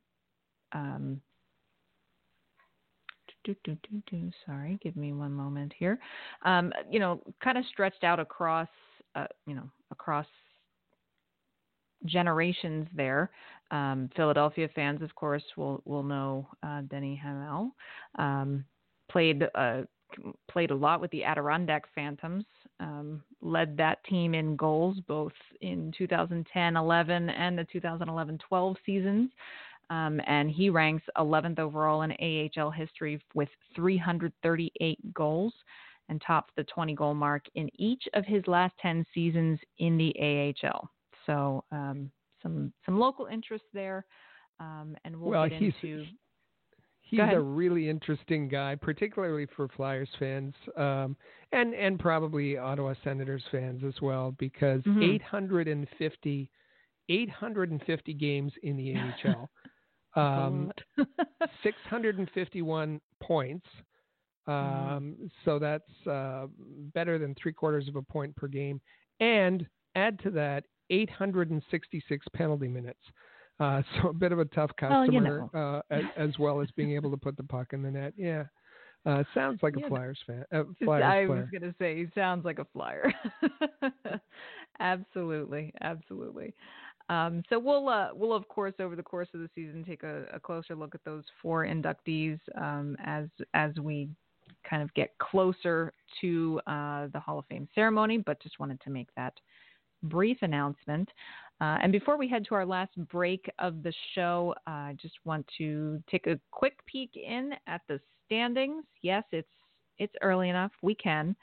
Um, 0.73 1.21
do, 3.45 3.55
do, 3.65 3.77
do, 3.89 4.03
do, 4.11 4.31
sorry, 4.45 4.79
give 4.83 4.97
me 4.97 5.13
one 5.13 5.33
moment 5.33 5.73
here. 5.79 5.99
Um, 6.45 6.73
you 6.91 6.99
know, 6.99 7.23
kind 7.43 7.57
of 7.57 7.65
stretched 7.67 8.05
out 8.05 8.21
across, 8.21 8.69
uh, 9.15 9.27
you 9.47 9.55
know, 9.55 9.71
across 9.91 10.27
generations 12.05 12.87
there. 12.95 13.31
Um, 13.71 14.11
Philadelphia 14.17 14.69
fans, 14.75 15.01
of 15.01 15.15
course, 15.15 15.45
will 15.57 15.81
will 15.85 16.03
know 16.03 16.49
uh, 16.63 16.83
Denis 16.83 17.19
Hamel. 17.23 17.71
Um, 18.19 18.65
played 19.11 19.45
uh, 19.55 19.83
played 20.51 20.71
a 20.71 20.75
lot 20.75 21.01
with 21.01 21.11
the 21.13 21.25
Adirondack 21.25 21.85
Phantoms. 21.95 22.45
Um, 22.81 23.23
led 23.43 23.77
that 23.77 24.03
team 24.05 24.35
in 24.35 24.57
goals 24.57 24.97
both 25.07 25.35
in 25.61 25.93
2010-11 26.01 27.31
and 27.37 27.59
the 27.59 27.67
2011-12 27.75 28.77
seasons. 28.87 29.31
Um, 29.91 30.21
and 30.27 30.51
he 30.51 30.71
ranks 30.71 31.05
11th 31.19 31.59
overall 31.59 32.03
in 32.03 32.13
AHL 32.13 32.71
history 32.71 33.21
with 33.35 33.49
338 33.77 35.13
goals 35.13 35.53
and 36.09 36.23
topped 36.27 36.55
the 36.57 36.65
20 36.65 36.95
goal 36.95 37.15
mark 37.15 37.45
in 37.55 37.69
each 37.79 38.03
of 38.15 38.25
his 38.25 38.47
last 38.47 38.75
10 38.81 39.05
seasons 39.13 39.59
in 39.79 39.99
the 39.99 40.55
AHL. 40.65 40.89
So 41.27 41.65
um, 41.71 42.11
some 42.43 42.73
some 42.85 42.99
local 42.99 43.27
interest 43.27 43.65
there, 43.73 44.05
um, 44.59 44.97
and 45.05 45.17
we'll, 45.17 45.31
well, 45.31 45.49
get 45.49 45.61
into. 45.63 46.05
He's 47.11 47.19
a 47.37 47.41
really 47.41 47.89
interesting 47.89 48.49
guy, 48.49 48.77
particularly 48.77 49.47
for 49.57 49.69
Flyers 49.69 50.09
fans, 50.19 50.55
um, 50.77 51.17
and 51.53 51.75
and 51.75 51.99
probably 51.99 52.57
Ottawa 52.57 52.95
Senators 53.05 53.43
fans 53.51 53.83
as 53.85 54.01
well, 54.01 54.33
because 54.39 54.83
Mhm. 54.83 55.03
850, 55.03 56.51
850 57.09 58.15
games 58.15 58.53
in 58.63 58.77
the 58.77 58.95
AHL, 58.95 59.51
um, 60.15 60.73
651 61.63 63.01
points. 63.21 63.67
Mm-hmm. 64.49 64.93
Um, 64.97 65.31
So 65.45 65.59
that's 65.59 66.07
uh, 66.07 66.47
better 66.95 67.19
than 67.19 67.35
three 67.35 67.53
quarters 67.53 67.89
of 67.89 67.97
a 67.97 68.03
point 68.03 68.35
per 68.37 68.49
game. 68.49 68.81
And 69.21 69.67
add 69.95 70.19
to 70.21 70.31
that 70.31 70.65
866 70.91 72.27
penalty 72.35 72.69
minutes. 72.69 73.01
Uh, 73.61 73.83
so 74.03 74.09
a 74.09 74.13
bit 74.13 74.33
of 74.33 74.39
a 74.39 74.47
tough 74.47 74.71
Well, 74.81 75.07
you 75.07 75.21
customer, 75.21 75.49
uh, 75.55 75.83
as, 75.95 76.03
as 76.17 76.39
well 76.39 76.61
as 76.61 76.69
being 76.73 76.93
able 76.93 77.11
to 77.11 77.17
put 77.17 77.37
the 77.37 77.45
puck 77.45 77.73
in 77.73 77.83
the 77.83 77.91
net. 77.91 78.15
Yeah. 78.17 78.45
Uh, 79.07 79.23
sounds 79.33 79.61
like 79.63 79.77
a 79.77 79.81
know, 79.81 79.89
Flyers 79.89 80.19
fan. 80.27 80.45
Uh, 80.53 80.65
Flyers 80.85 81.05
I 81.05 81.27
player. 81.27 81.41
was 81.41 81.49
going 81.51 81.63
to 81.63 81.75
say 81.79 81.97
he 81.97 82.07
sounds 82.15 82.45
like 82.45 82.59
a 82.59 82.67
flyer. 82.67 83.13
absolutely, 84.81 85.73
absolutely. 85.81 86.53
Um, 87.09 87.43
so 87.49 87.59
we'll 87.59 87.89
uh, 87.89 88.11
we'll 88.15 88.35
of 88.35 88.47
course 88.49 88.75
over 88.79 88.95
the 88.95 89.03
course 89.03 89.29
of 89.35 89.41
the 89.41 89.49
season 89.55 89.85
take 89.85 90.03
a, 90.03 90.27
a 90.33 90.39
closer 90.39 90.77
look 90.77 90.95
at 90.95 91.03
those 91.05 91.25
four 91.43 91.65
inductees 91.65 92.39
um, 92.61 92.97
as 93.05 93.27
as 93.55 93.73
we 93.81 94.09
kind 94.69 94.83
of 94.83 94.93
get 94.95 95.17
closer 95.19 95.93
to 96.21 96.61
uh, 96.67 97.09
the 97.13 97.19
Hall 97.19 97.39
of 97.39 97.47
Fame 97.47 97.69
ceremony. 97.75 98.19
But 98.19 98.41
just 98.43 98.61
wanted 98.61 98.81
to 98.83 98.91
make 98.91 99.09
that 99.17 99.33
brief 100.03 100.39
announcement. 100.43 101.09
Uh, 101.61 101.77
and 101.83 101.93
before 101.93 102.17
we 102.17 102.29
head 102.29 102.45
to 102.49 102.55
our 102.55 102.65
last 102.65 102.93
break 103.11 103.51
of 103.59 103.83
the 103.83 103.93
show, 104.15 104.55
uh, 104.67 104.71
I 104.71 104.97
just 105.01 105.15
want 105.25 105.47
to 105.59 106.03
take 106.11 106.27
a 106.27 106.41
quick 106.51 106.75
peek 106.87 107.11
in 107.17 107.53
at 107.67 107.83
the 107.89 108.01
standings. 108.27 108.85
Yes, 109.03 109.25
it's 109.33 109.49
it's 109.99 110.15
early 110.23 110.49
enough. 110.49 110.73
We 110.83 110.95
can. 110.95 111.37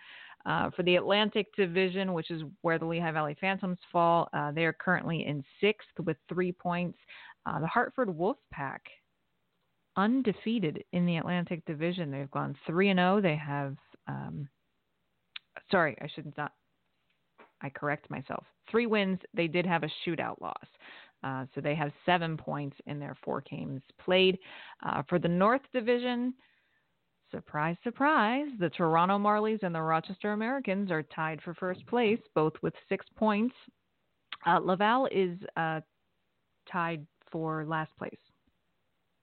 Uh, 0.45 0.71
for 0.75 0.83
the 0.83 0.95
Atlantic 0.95 1.47
Division, 1.55 2.13
which 2.13 2.31
is 2.31 2.41
where 2.61 2.79
the 2.79 2.85
Lehigh 2.85 3.11
Valley 3.11 3.35
Phantoms 3.39 3.77
fall, 3.91 4.29
uh, 4.33 4.51
they 4.51 4.63
are 4.63 4.73
currently 4.73 5.25
in 5.27 5.43
sixth 5.61 5.89
with 6.05 6.17
three 6.29 6.51
points. 6.51 6.97
Uh, 7.45 7.59
the 7.59 7.67
Hartford 7.67 8.07
Wolfpack, 8.07 8.79
undefeated 9.97 10.83
in 10.93 11.05
the 11.05 11.17
Atlantic 11.17 11.65
Division. 11.65 12.11
They've 12.11 12.31
gone 12.31 12.55
3 12.65 12.89
and 12.89 12.99
0. 12.99 13.21
They 13.21 13.35
have, 13.35 13.75
um, 14.07 14.47
sorry, 15.71 15.97
I 16.01 16.07
should 16.13 16.31
not, 16.37 16.53
I 17.61 17.69
correct 17.69 18.09
myself. 18.09 18.45
Three 18.69 18.85
wins. 18.85 19.19
They 19.33 19.47
did 19.47 19.65
have 19.65 19.83
a 19.83 19.89
shootout 20.05 20.39
loss. 20.41 20.67
Uh, 21.23 21.45
so 21.55 21.61
they 21.61 21.75
have 21.75 21.91
seven 22.05 22.37
points 22.37 22.77
in 22.85 22.99
their 22.99 23.15
four 23.23 23.43
games 23.49 23.81
played. 23.99 24.37
Uh, 24.85 25.01
for 25.09 25.17
the 25.17 25.27
North 25.27 25.61
Division, 25.73 26.33
surprise, 27.31 27.75
surprise, 27.83 28.47
the 28.59 28.69
Toronto 28.69 29.17
Marlies 29.17 29.63
and 29.63 29.73
the 29.73 29.81
Rochester 29.81 30.33
Americans 30.33 30.91
are 30.91 31.03
tied 31.03 31.41
for 31.41 31.53
first 31.55 31.85
place, 31.87 32.19
both 32.35 32.53
with 32.61 32.73
six 32.87 33.05
points. 33.15 33.55
Uh, 34.45 34.59
Laval 34.59 35.07
is 35.11 35.37
uh, 35.57 35.81
tied 36.71 37.05
for 37.31 37.65
last 37.65 37.91
place. 37.97 38.19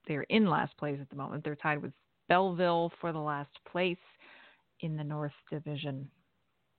They're 0.07 0.22
in 0.22 0.47
last 0.47 0.76
place 0.76 0.99
at 1.01 1.09
the 1.09 1.16
moment. 1.16 1.45
They're 1.45 1.55
tied 1.55 1.80
with 1.80 1.93
Belleville 2.28 2.93
for 3.01 3.12
the 3.12 3.18
last 3.18 3.51
place 3.70 3.97
in 4.80 4.97
the 4.97 5.05
North 5.05 5.32
Division. 5.51 6.09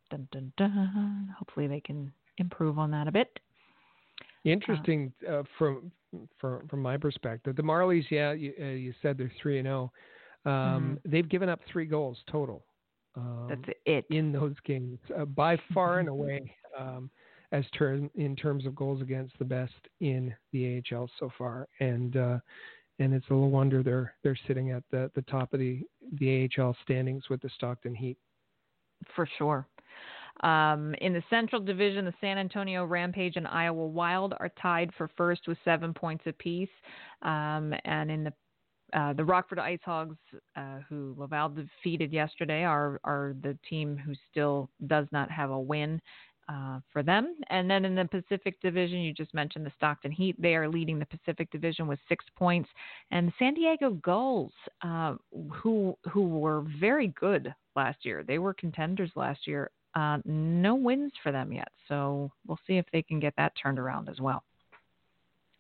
Dun, 0.09 0.27
dun, 0.31 0.51
dun. 0.57 1.33
Hopefully, 1.37 1.67
they 1.67 1.81
can 1.81 2.11
improve 2.37 2.77
on 2.77 2.91
that 2.91 3.07
a 3.07 3.11
bit. 3.11 3.39
Interesting 4.43 5.11
uh, 5.27 5.43
from 5.57 5.91
from 6.39 6.67
from 6.67 6.81
my 6.81 6.97
perspective. 6.97 7.55
The 7.55 7.63
Marlies, 7.63 8.05
yeah, 8.11 8.31
you, 8.33 8.53
uh, 8.61 8.65
you 8.65 8.93
said 9.01 9.17
they're 9.17 9.31
three 9.41 9.57
and 9.57 9.65
zero. 9.65 9.91
Um, 10.45 10.99
They've 11.03 11.27
given 11.27 11.49
up 11.49 11.59
three 11.71 11.85
goals 11.85 12.19
total. 12.31 12.63
Um, 13.15 13.47
That's 13.49 13.77
it. 13.85 14.05
in 14.09 14.31
those 14.31 14.53
games, 14.65 14.99
uh, 15.17 15.25
by 15.25 15.57
far 15.73 15.99
and 15.99 16.09
away, 16.09 16.53
um, 16.77 17.09
as 17.51 17.63
term 17.77 18.11
in 18.15 18.35
terms 18.35 18.65
of 18.65 18.75
goals 18.75 19.01
against 19.01 19.37
the 19.39 19.45
best 19.45 19.73
in 20.01 20.33
the 20.51 20.83
AHL 20.91 21.09
so 21.19 21.31
far, 21.37 21.67
and 21.79 22.17
uh, 22.17 22.37
and 22.99 23.13
it's 23.13 23.25
a 23.29 23.33
little 23.33 23.49
wonder 23.49 23.81
they're 23.81 24.13
they're 24.23 24.37
sitting 24.47 24.71
at 24.71 24.83
the 24.91 25.09
the 25.15 25.21
top 25.23 25.53
of 25.53 25.59
the 25.59 25.81
the 26.19 26.49
AHL 26.57 26.75
standings 26.83 27.29
with 27.29 27.41
the 27.41 27.49
Stockton 27.55 27.95
Heat. 27.95 28.17
For 29.15 29.27
sure. 29.37 29.67
Um, 30.41 30.93
in 31.01 31.13
the 31.13 31.23
Central 31.29 31.61
Division, 31.61 32.05
the 32.05 32.13
San 32.19 32.37
Antonio 32.37 32.85
Rampage 32.85 33.37
and 33.37 33.47
Iowa 33.47 33.87
Wild 33.87 34.33
are 34.39 34.51
tied 34.61 34.91
for 34.97 35.09
first 35.15 35.47
with 35.47 35.57
seven 35.63 35.93
points 35.93 36.23
apiece. 36.27 36.69
Um, 37.21 37.73
and 37.85 38.11
in 38.11 38.23
the 38.25 38.33
uh, 38.93 39.13
the 39.13 39.25
Rockford 39.25 39.59
Ice 39.59 39.79
Hogs, 39.83 40.15
uh, 40.55 40.79
who 40.87 41.15
Laval 41.17 41.49
defeated 41.49 42.13
yesterday, 42.13 42.63
are 42.63 42.99
are 43.03 43.35
the 43.41 43.57
team 43.67 43.97
who 43.97 44.13
still 44.29 44.69
does 44.87 45.07
not 45.11 45.31
have 45.31 45.49
a 45.49 45.59
win 45.59 45.99
uh, 46.47 46.79
for 46.93 47.01
them. 47.01 47.35
And 47.49 47.69
then 47.69 47.83
in 47.85 47.95
the 47.95 48.05
Pacific 48.05 48.61
Division, 48.61 48.99
you 48.99 49.13
just 49.13 49.33
mentioned 49.33 49.65
the 49.65 49.71
Stockton 49.75 50.11
Heat. 50.11 50.39
They 50.39 50.55
are 50.55 50.69
leading 50.69 50.99
the 50.99 51.07
Pacific 51.07 51.49
Division 51.51 51.87
with 51.87 51.99
six 52.07 52.23
points, 52.37 52.69
and 53.11 53.27
the 53.27 53.33
San 53.39 53.55
Diego 53.55 53.91
Gulls, 54.03 54.53
uh, 54.81 55.15
who 55.51 55.97
who 56.11 56.27
were 56.27 56.63
very 56.79 57.07
good 57.19 57.53
last 57.75 58.05
year, 58.05 58.23
they 58.23 58.37
were 58.37 58.53
contenders 58.53 59.11
last 59.15 59.47
year. 59.47 59.71
Uh, 59.95 60.17
no 60.25 60.75
wins 60.75 61.13
for 61.23 61.31
them 61.31 61.53
yet, 61.53 61.69
so 61.87 62.29
we'll 62.45 62.59
see 62.67 62.77
if 62.77 62.85
they 62.91 63.01
can 63.01 63.19
get 63.19 63.33
that 63.37 63.53
turned 63.61 63.79
around 63.79 64.09
as 64.09 64.19
well. 64.19 64.43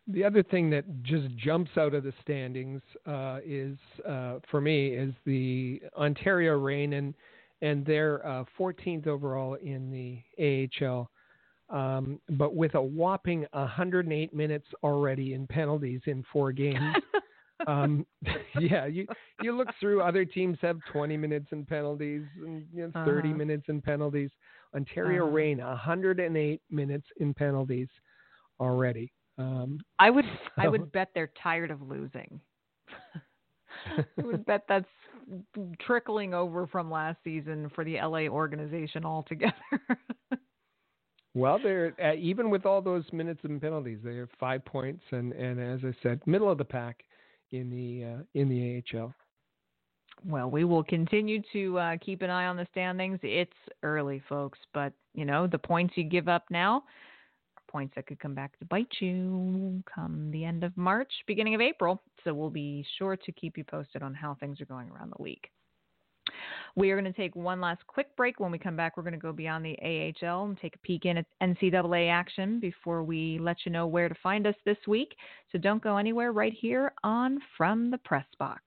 The 0.07 0.23
other 0.23 0.43
thing 0.43 0.69
that 0.71 0.83
just 1.03 1.35
jumps 1.37 1.71
out 1.77 1.93
of 1.93 2.03
the 2.03 2.13
standings 2.21 2.81
uh, 3.07 3.39
is, 3.43 3.77
uh, 4.07 4.39
for 4.51 4.61
me, 4.61 4.89
is 4.89 5.13
the 5.25 5.81
Ontario 5.97 6.57
Reign 6.57 6.93
and 6.93 7.13
and 7.61 7.85
they're 7.85 8.25
uh, 8.27 8.43
14th 8.59 9.07
overall 9.07 9.55
in 9.55 9.89
the 9.89 10.69
AHL, 10.81 11.09
um, 11.69 12.19
but 12.31 12.53
with 12.53 12.75
a 12.75 12.81
whopping 12.81 13.45
108 13.53 14.33
minutes 14.33 14.67
already 14.83 15.33
in 15.33 15.47
penalties 15.47 16.01
in 16.05 16.23
four 16.31 16.51
games. 16.51 16.95
um, 17.67 18.05
yeah, 18.53 18.85
you 18.85 19.07
you 19.39 19.55
look 19.55 19.69
through 19.79 20.01
other 20.01 20.25
teams 20.25 20.57
have 20.61 20.83
20 20.85 21.17
minutes 21.17 21.47
in 21.51 21.65
penalties 21.65 22.23
and 22.45 22.65
you 22.73 22.83
know, 22.83 22.93
30 23.03 23.29
Uh-huh. 23.29 23.37
minutes 23.37 23.65
in 23.67 23.81
penalties. 23.81 24.31
Ontario 24.75 25.25
Uh-huh. 25.25 25.31
Reign 25.31 25.59
108 25.59 26.61
minutes 26.69 27.07
in 27.19 27.33
penalties 27.33 27.89
already. 28.59 29.11
Um, 29.37 29.83
I 29.99 30.09
would 30.09 30.25
I 30.57 30.67
would 30.67 30.91
bet 30.91 31.09
they're 31.13 31.31
tired 31.41 31.71
of 31.71 31.81
losing. 31.81 32.39
I 34.17 34.23
would 34.23 34.45
bet 34.45 34.65
that's 34.67 34.87
trickling 35.79 36.33
over 36.33 36.67
from 36.67 36.89
last 36.91 37.17
season 37.23 37.69
for 37.75 37.83
the 37.83 37.95
LA 37.99 38.27
organization 38.27 39.05
altogether. 39.05 39.53
well, 41.33 41.59
they're 41.59 41.93
uh, 42.03 42.13
even 42.15 42.49
with 42.49 42.65
all 42.65 42.81
those 42.81 43.03
minutes 43.11 43.41
and 43.43 43.61
penalties, 43.61 43.99
they 44.03 44.15
have 44.17 44.29
five 44.39 44.63
points, 44.65 45.03
and 45.11 45.33
and 45.33 45.59
as 45.59 45.79
I 45.83 45.93
said, 46.01 46.21
middle 46.25 46.49
of 46.49 46.57
the 46.57 46.65
pack 46.65 47.03
in 47.57 47.69
the 47.69 48.05
uh, 48.05 48.23
in 48.33 48.49
the 48.49 48.83
AHL. 48.97 49.13
Well, 50.25 50.49
we 50.49 50.63
will 50.63 50.83
continue 50.83 51.41
to 51.53 51.77
uh, 51.77 51.97
keep 51.97 52.21
an 52.21 52.29
eye 52.29 52.45
on 52.45 52.55
the 52.57 52.67
standings. 52.71 53.19
It's 53.21 53.51
early, 53.83 54.21
folks, 54.27 54.59
but 54.73 54.93
you 55.13 55.25
know 55.25 55.47
the 55.47 55.57
points 55.57 55.95
you 55.97 56.03
give 56.03 56.27
up 56.27 56.45
now 56.49 56.77
are 56.77 57.63
points 57.71 57.93
that 57.95 58.07
could 58.07 58.19
come 58.19 58.33
back 58.33 58.57
to 58.59 58.65
bite 58.65 58.93
you 58.99 59.83
come 59.93 60.31
the 60.31 60.45
end 60.45 60.63
of 60.63 60.75
March, 60.77 61.11
beginning 61.27 61.55
of 61.55 61.61
April. 61.61 62.01
So 62.23 62.33
we'll 62.33 62.49
be 62.49 62.85
sure 62.97 63.15
to 63.15 63.31
keep 63.31 63.57
you 63.57 63.63
posted 63.63 64.01
on 64.01 64.13
how 64.13 64.35
things 64.35 64.61
are 64.61 64.65
going 64.65 64.89
around 64.89 65.13
the 65.15 65.21
league. 65.21 65.47
We 66.75 66.91
are 66.91 66.99
going 66.99 67.11
to 67.11 67.17
take 67.17 67.35
one 67.35 67.61
last 67.61 67.85
quick 67.87 68.15
break. 68.17 68.39
When 68.39 68.51
we 68.51 68.57
come 68.57 68.75
back, 68.75 68.97
we're 68.97 69.03
going 69.03 69.13
to 69.13 69.19
go 69.19 69.31
beyond 69.31 69.65
the 69.65 69.77
AHL 69.81 70.45
and 70.45 70.57
take 70.57 70.75
a 70.75 70.79
peek 70.79 71.05
in 71.05 71.17
at 71.17 71.25
NCAA 71.41 72.11
action 72.11 72.59
before 72.59 73.03
we 73.03 73.39
let 73.39 73.57
you 73.65 73.71
know 73.71 73.87
where 73.87 74.09
to 74.09 74.15
find 74.21 74.45
us 74.45 74.55
this 74.65 74.77
week. 74.87 75.15
So 75.51 75.57
don't 75.57 75.83
go 75.83 75.97
anywhere 75.97 76.33
right 76.33 76.53
here 76.53 76.91
on 77.03 77.39
From 77.57 77.91
the 77.91 77.97
Press 77.99 78.25
Box. 78.39 78.61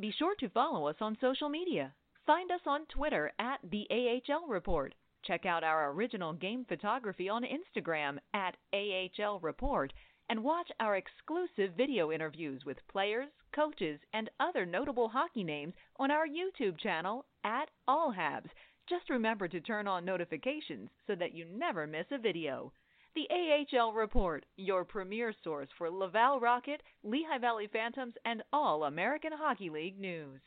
Be 0.00 0.12
sure 0.16 0.34
to 0.40 0.48
follow 0.50 0.88
us 0.88 0.96
on 1.00 1.16
social 1.20 1.48
media. 1.48 1.92
Find 2.26 2.50
us 2.50 2.60
on 2.66 2.86
Twitter 2.86 3.32
at 3.38 3.58
the 3.70 3.86
AHL 3.90 4.48
Report. 4.48 4.94
Check 5.24 5.46
out 5.46 5.64
our 5.64 5.92
original 5.92 6.32
game 6.32 6.64
photography 6.68 7.28
on 7.28 7.42
Instagram 7.44 8.18
at 8.34 8.56
AHL 8.72 9.40
Report 9.40 9.92
and 10.28 10.44
watch 10.44 10.70
our 10.80 10.96
exclusive 10.96 11.74
video 11.76 12.12
interviews 12.12 12.64
with 12.64 12.86
players, 12.88 13.28
coaches, 13.54 13.98
and 14.12 14.30
other 14.40 14.66
notable 14.66 15.08
hockey 15.08 15.42
names 15.42 15.74
on 15.96 16.10
our 16.10 16.26
YouTube 16.26 16.78
channel 16.78 17.24
at 17.44 17.70
All 17.86 18.12
Habs. 18.12 18.50
Just 18.88 19.10
remember 19.10 19.48
to 19.48 19.60
turn 19.60 19.86
on 19.86 20.04
notifications 20.04 20.90
so 21.06 21.14
that 21.14 21.34
you 21.34 21.44
never 21.46 21.86
miss 21.86 22.06
a 22.10 22.18
video. 22.18 22.72
The 23.14 23.28
AHL 23.30 23.92
Report, 23.92 24.44
your 24.56 24.84
premier 24.84 25.34
source 25.42 25.68
for 25.76 25.90
Laval 25.90 26.40
Rocket, 26.40 26.82
Lehigh 27.02 27.38
Valley 27.38 27.68
Phantoms, 27.72 28.14
and 28.24 28.42
all 28.52 28.84
American 28.84 29.32
Hockey 29.32 29.70
League 29.70 29.98
news. 29.98 30.40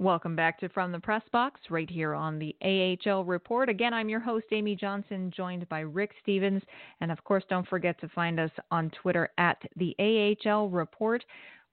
Welcome 0.00 0.34
back 0.34 0.58
to 0.60 0.70
From 0.70 0.92
the 0.92 0.98
Press 0.98 1.20
Box, 1.30 1.60
right 1.68 1.88
here 1.90 2.14
on 2.14 2.38
the 2.38 2.56
AHL 2.64 3.22
Report. 3.22 3.68
Again, 3.68 3.92
I'm 3.92 4.08
your 4.08 4.18
host, 4.18 4.46
Amy 4.50 4.74
Johnson, 4.74 5.30
joined 5.36 5.68
by 5.68 5.80
Rick 5.80 6.12
Stephens. 6.22 6.62
And 7.02 7.12
of 7.12 7.22
course, 7.22 7.44
don't 7.50 7.68
forget 7.68 8.00
to 8.00 8.08
find 8.08 8.40
us 8.40 8.50
on 8.70 8.90
Twitter 9.02 9.28
at 9.36 9.58
the 9.76 9.94
AHL 10.48 10.70
Report, 10.70 11.22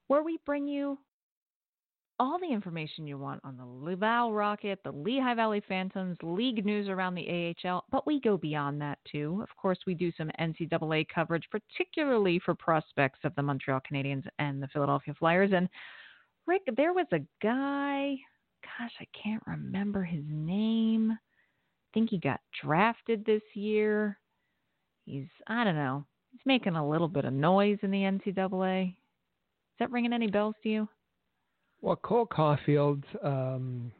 where 0.08 0.22
we 0.22 0.38
bring 0.44 0.68
you 0.68 0.98
all 2.20 2.38
the 2.38 2.52
information 2.52 3.06
you 3.06 3.16
want 3.16 3.40
on 3.44 3.56
the 3.56 3.64
Laval 3.64 4.34
Rocket, 4.34 4.80
the 4.84 4.92
Lehigh 4.92 5.32
Valley 5.32 5.62
Phantoms, 5.66 6.18
league 6.22 6.66
news 6.66 6.90
around 6.90 7.14
the 7.14 7.54
AHL, 7.64 7.86
but 7.90 8.06
we 8.06 8.20
go 8.20 8.36
beyond 8.36 8.78
that 8.82 8.98
too. 9.10 9.40
Of 9.42 9.56
course, 9.56 9.78
we 9.86 9.94
do 9.94 10.12
some 10.18 10.30
NCAA 10.38 11.06
coverage, 11.08 11.48
particularly 11.50 12.42
for 12.44 12.54
prospects 12.54 13.20
of 13.24 13.34
the 13.36 13.42
Montreal 13.42 13.80
Canadiens 13.90 14.26
and 14.38 14.62
the 14.62 14.68
Philadelphia 14.68 15.14
Flyers. 15.18 15.52
And 15.54 15.66
Rick, 16.48 16.62
there 16.78 16.94
was 16.94 17.06
a 17.12 17.20
guy, 17.42 18.16
gosh, 18.62 18.92
I 18.98 19.06
can't 19.22 19.42
remember 19.46 20.02
his 20.02 20.24
name. 20.26 21.12
I 21.12 21.88
think 21.92 22.08
he 22.08 22.18
got 22.18 22.40
drafted 22.64 23.22
this 23.26 23.42
year. 23.52 24.18
He's, 25.04 25.26
I 25.46 25.62
don't 25.62 25.74
know, 25.74 26.06
he's 26.32 26.40
making 26.46 26.74
a 26.74 26.88
little 26.88 27.06
bit 27.06 27.26
of 27.26 27.34
noise 27.34 27.76
in 27.82 27.90
the 27.90 27.98
NCAA. 27.98 28.88
Is 28.88 28.94
that 29.78 29.90
ringing 29.90 30.14
any 30.14 30.26
bells 30.26 30.54
to 30.62 30.70
you? 30.70 30.88
Well, 31.82 31.96
Cole 31.96 32.26
Caufield 32.26 33.02
um, 33.22 33.92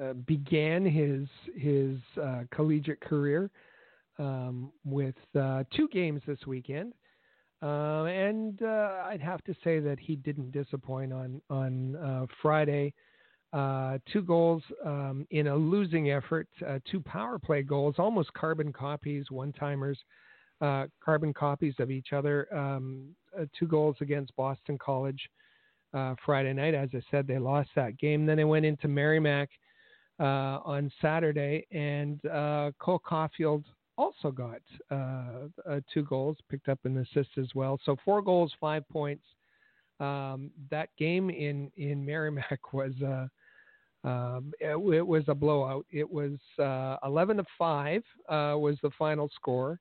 uh, 0.00 0.12
began 0.12 0.84
his 0.84 1.26
his 1.56 1.96
uh, 2.22 2.42
collegiate 2.54 3.00
career 3.00 3.50
um, 4.18 4.70
with 4.84 5.16
uh, 5.40 5.64
two 5.74 5.88
games 5.88 6.20
this 6.26 6.38
weekend. 6.46 6.92
Uh, 7.64 8.04
and 8.04 8.62
uh, 8.62 9.04
I'd 9.06 9.22
have 9.22 9.42
to 9.44 9.54
say 9.64 9.80
that 9.80 9.98
he 9.98 10.16
didn't 10.16 10.52
disappoint 10.52 11.14
on 11.14 11.40
on 11.48 11.96
uh, 11.96 12.26
Friday. 12.42 12.92
Uh, 13.54 13.98
two 14.12 14.20
goals 14.20 14.62
um, 14.84 15.26
in 15.30 15.46
a 15.46 15.56
losing 15.56 16.10
effort, 16.10 16.48
uh, 16.66 16.78
two 16.90 17.00
power 17.00 17.38
play 17.38 17.62
goals, 17.62 17.94
almost 17.98 18.32
carbon 18.34 18.72
copies, 18.72 19.30
one 19.30 19.52
timers, 19.52 19.98
uh, 20.60 20.86
carbon 21.02 21.32
copies 21.32 21.74
of 21.78 21.90
each 21.90 22.12
other. 22.12 22.52
Um, 22.54 23.14
two 23.58 23.66
goals 23.66 23.96
against 24.00 24.36
Boston 24.36 24.76
College 24.76 25.20
Friday 26.26 26.52
night. 26.52 26.74
As 26.74 26.90
I 26.92 27.00
said, 27.10 27.26
they 27.26 27.38
lost 27.38 27.70
that 27.76 27.96
game. 27.98 28.26
Then 28.26 28.36
they 28.36 28.44
went 28.44 28.66
into 28.66 28.88
Merrimack 28.88 29.48
on 30.18 30.90
Saturday, 31.00 31.66
and 31.70 32.20
Cole 32.78 33.00
Caufield 33.08 33.64
also 33.96 34.30
got 34.30 34.60
uh, 34.90 35.48
uh, 35.68 35.80
two 35.92 36.04
goals, 36.04 36.36
picked 36.50 36.68
up 36.68 36.78
an 36.84 36.98
assist 36.98 37.30
as 37.38 37.48
well. 37.54 37.78
So 37.84 37.96
four 38.04 38.22
goals, 38.22 38.52
five 38.60 38.88
points. 38.88 39.24
Um, 40.00 40.50
that 40.70 40.88
game 40.98 41.30
in 41.30 41.70
in 41.76 42.04
Merrimack 42.04 42.60
was 42.72 42.92
uh, 43.02 43.28
um, 44.06 44.52
it, 44.60 44.76
it, 44.94 45.06
was 45.06 45.24
a 45.28 45.34
blowout. 45.34 45.86
It 45.90 46.10
was 46.10 46.32
uh, 46.58 46.96
11 47.06 47.38
to 47.38 47.44
five 47.56 48.02
uh, 48.28 48.54
was 48.58 48.76
the 48.82 48.90
final 48.98 49.30
score. 49.34 49.80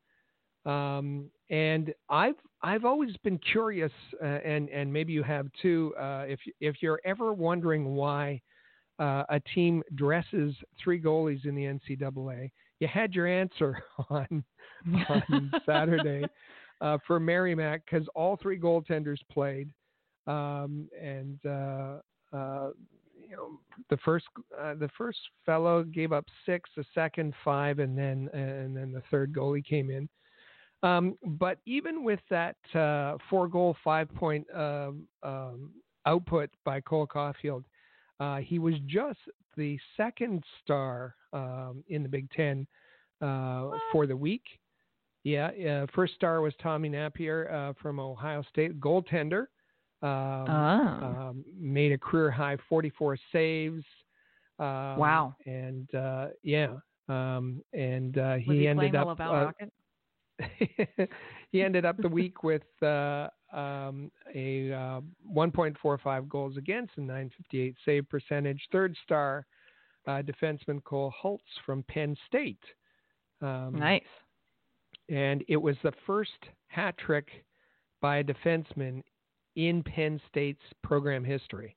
Um, 0.65 1.29
and 1.49 1.93
I've 2.09 2.35
I've 2.61 2.85
always 2.85 3.17
been 3.17 3.37
curious, 3.39 3.91
uh, 4.21 4.25
and 4.25 4.69
and 4.69 4.93
maybe 4.93 5.11
you 5.11 5.23
have 5.23 5.47
too. 5.61 5.93
if 5.99 6.39
if 6.61 6.77
you're 6.81 7.01
ever 7.03 7.33
wondering 7.33 7.95
why 7.95 8.41
a 8.99 9.41
team 9.53 9.83
dresses 9.95 10.55
three 10.81 11.01
goalies 11.01 11.45
in 11.45 11.55
the 11.55 11.63
NCAA, 11.63 12.49
you 12.79 12.87
had 12.87 13.13
your 13.13 13.27
answer 13.27 13.83
on 14.09 14.43
on 15.09 15.51
Saturday 15.65 16.25
uh, 16.81 16.97
for 17.05 17.19
Merrimack 17.19 17.81
because 17.85 18.07
all 18.15 18.37
three 18.41 18.59
goaltenders 18.59 19.19
played, 19.31 19.69
um, 20.27 20.87
and 21.01 21.39
uh, 21.45 21.99
uh, 22.33 22.69
you 23.29 23.35
know 23.35 23.59
the 23.89 23.97
first 23.97 24.25
uh, 24.59 24.73
the 24.75 24.89
first 24.97 25.19
fellow 25.45 25.83
gave 25.83 26.11
up 26.11 26.25
six, 26.45 26.69
the 26.75 26.85
second 26.93 27.33
five, 27.43 27.79
and 27.79 27.97
then 27.97 28.29
and 28.33 28.75
then 28.75 28.91
the 28.91 29.03
third 29.09 29.33
goalie 29.33 29.65
came 29.65 29.89
in. 29.89 30.09
Um, 30.83 31.17
but 31.23 31.59
even 31.65 32.03
with 32.03 32.19
that 32.29 32.57
uh, 32.75 33.17
four 33.29 33.47
goal, 33.47 33.75
five 33.83 34.13
point 34.15 34.45
um, 34.53 35.07
um, 35.23 35.71
output 36.05 36.49
by 36.65 36.81
Cole 36.81 37.07
Caufield, 37.07 37.63
uh, 38.23 38.37
he 38.37 38.59
was 38.59 38.75
just 38.87 39.19
the 39.57 39.77
second 39.97 40.43
star 40.63 41.15
um, 41.33 41.83
in 41.89 42.03
the 42.03 42.09
Big 42.09 42.29
Ten 42.31 42.65
uh, 43.21 43.71
for 43.91 44.07
the 44.07 44.15
week. 44.15 44.43
Yeah, 45.23 45.47
uh, 45.47 45.87
first 45.93 46.15
star 46.15 46.41
was 46.41 46.53
Tommy 46.61 46.89
Nappier 46.89 47.51
uh, 47.53 47.73
from 47.81 47.99
Ohio 47.99 48.43
State, 48.49 48.79
goaltender. 48.79 49.47
Um, 50.01 50.49
oh. 50.49 51.29
um, 51.29 51.45
made 51.57 51.93
a 51.93 51.97
career 51.97 52.29
high 52.29 52.57
44 52.67 53.17
saves. 53.31 53.83
Um, 54.59 54.97
wow. 54.97 55.35
And 55.45 55.93
uh, 55.95 56.27
yeah, 56.43 56.75
um, 57.07 57.61
and 57.73 58.17
uh, 58.17 58.35
he, 58.35 58.67
ended 58.67 58.95
up. 58.95 59.17
He 61.51 61.61
ended 61.61 61.85
up 61.85 61.97
the 61.97 62.09
week 62.09 62.41
with 62.41 62.63
uh, 62.81 63.27
um, 63.53 64.11
a 64.33 64.71
uh, 64.73 65.01
1.45 65.33 66.27
goals 66.27 66.57
against 66.57 66.93
and 66.97 67.07
958 67.07 67.75
save 67.85 68.09
percentage. 68.09 68.61
Third 68.71 68.95
star 69.03 69.45
uh, 70.07 70.21
defenseman 70.21 70.83
Cole 70.83 71.13
Hults 71.21 71.43
from 71.65 71.83
Penn 71.83 72.15
State. 72.27 72.63
Um, 73.41 73.75
nice. 73.77 74.01
And 75.09 75.43
it 75.47 75.57
was 75.57 75.75
the 75.83 75.93
first 76.05 76.31
hat 76.67 76.97
trick 76.97 77.27
by 78.01 78.17
a 78.17 78.23
defenseman 78.23 79.03
in 79.55 79.83
Penn 79.83 80.19
State's 80.29 80.63
program 80.83 81.23
history. 81.23 81.75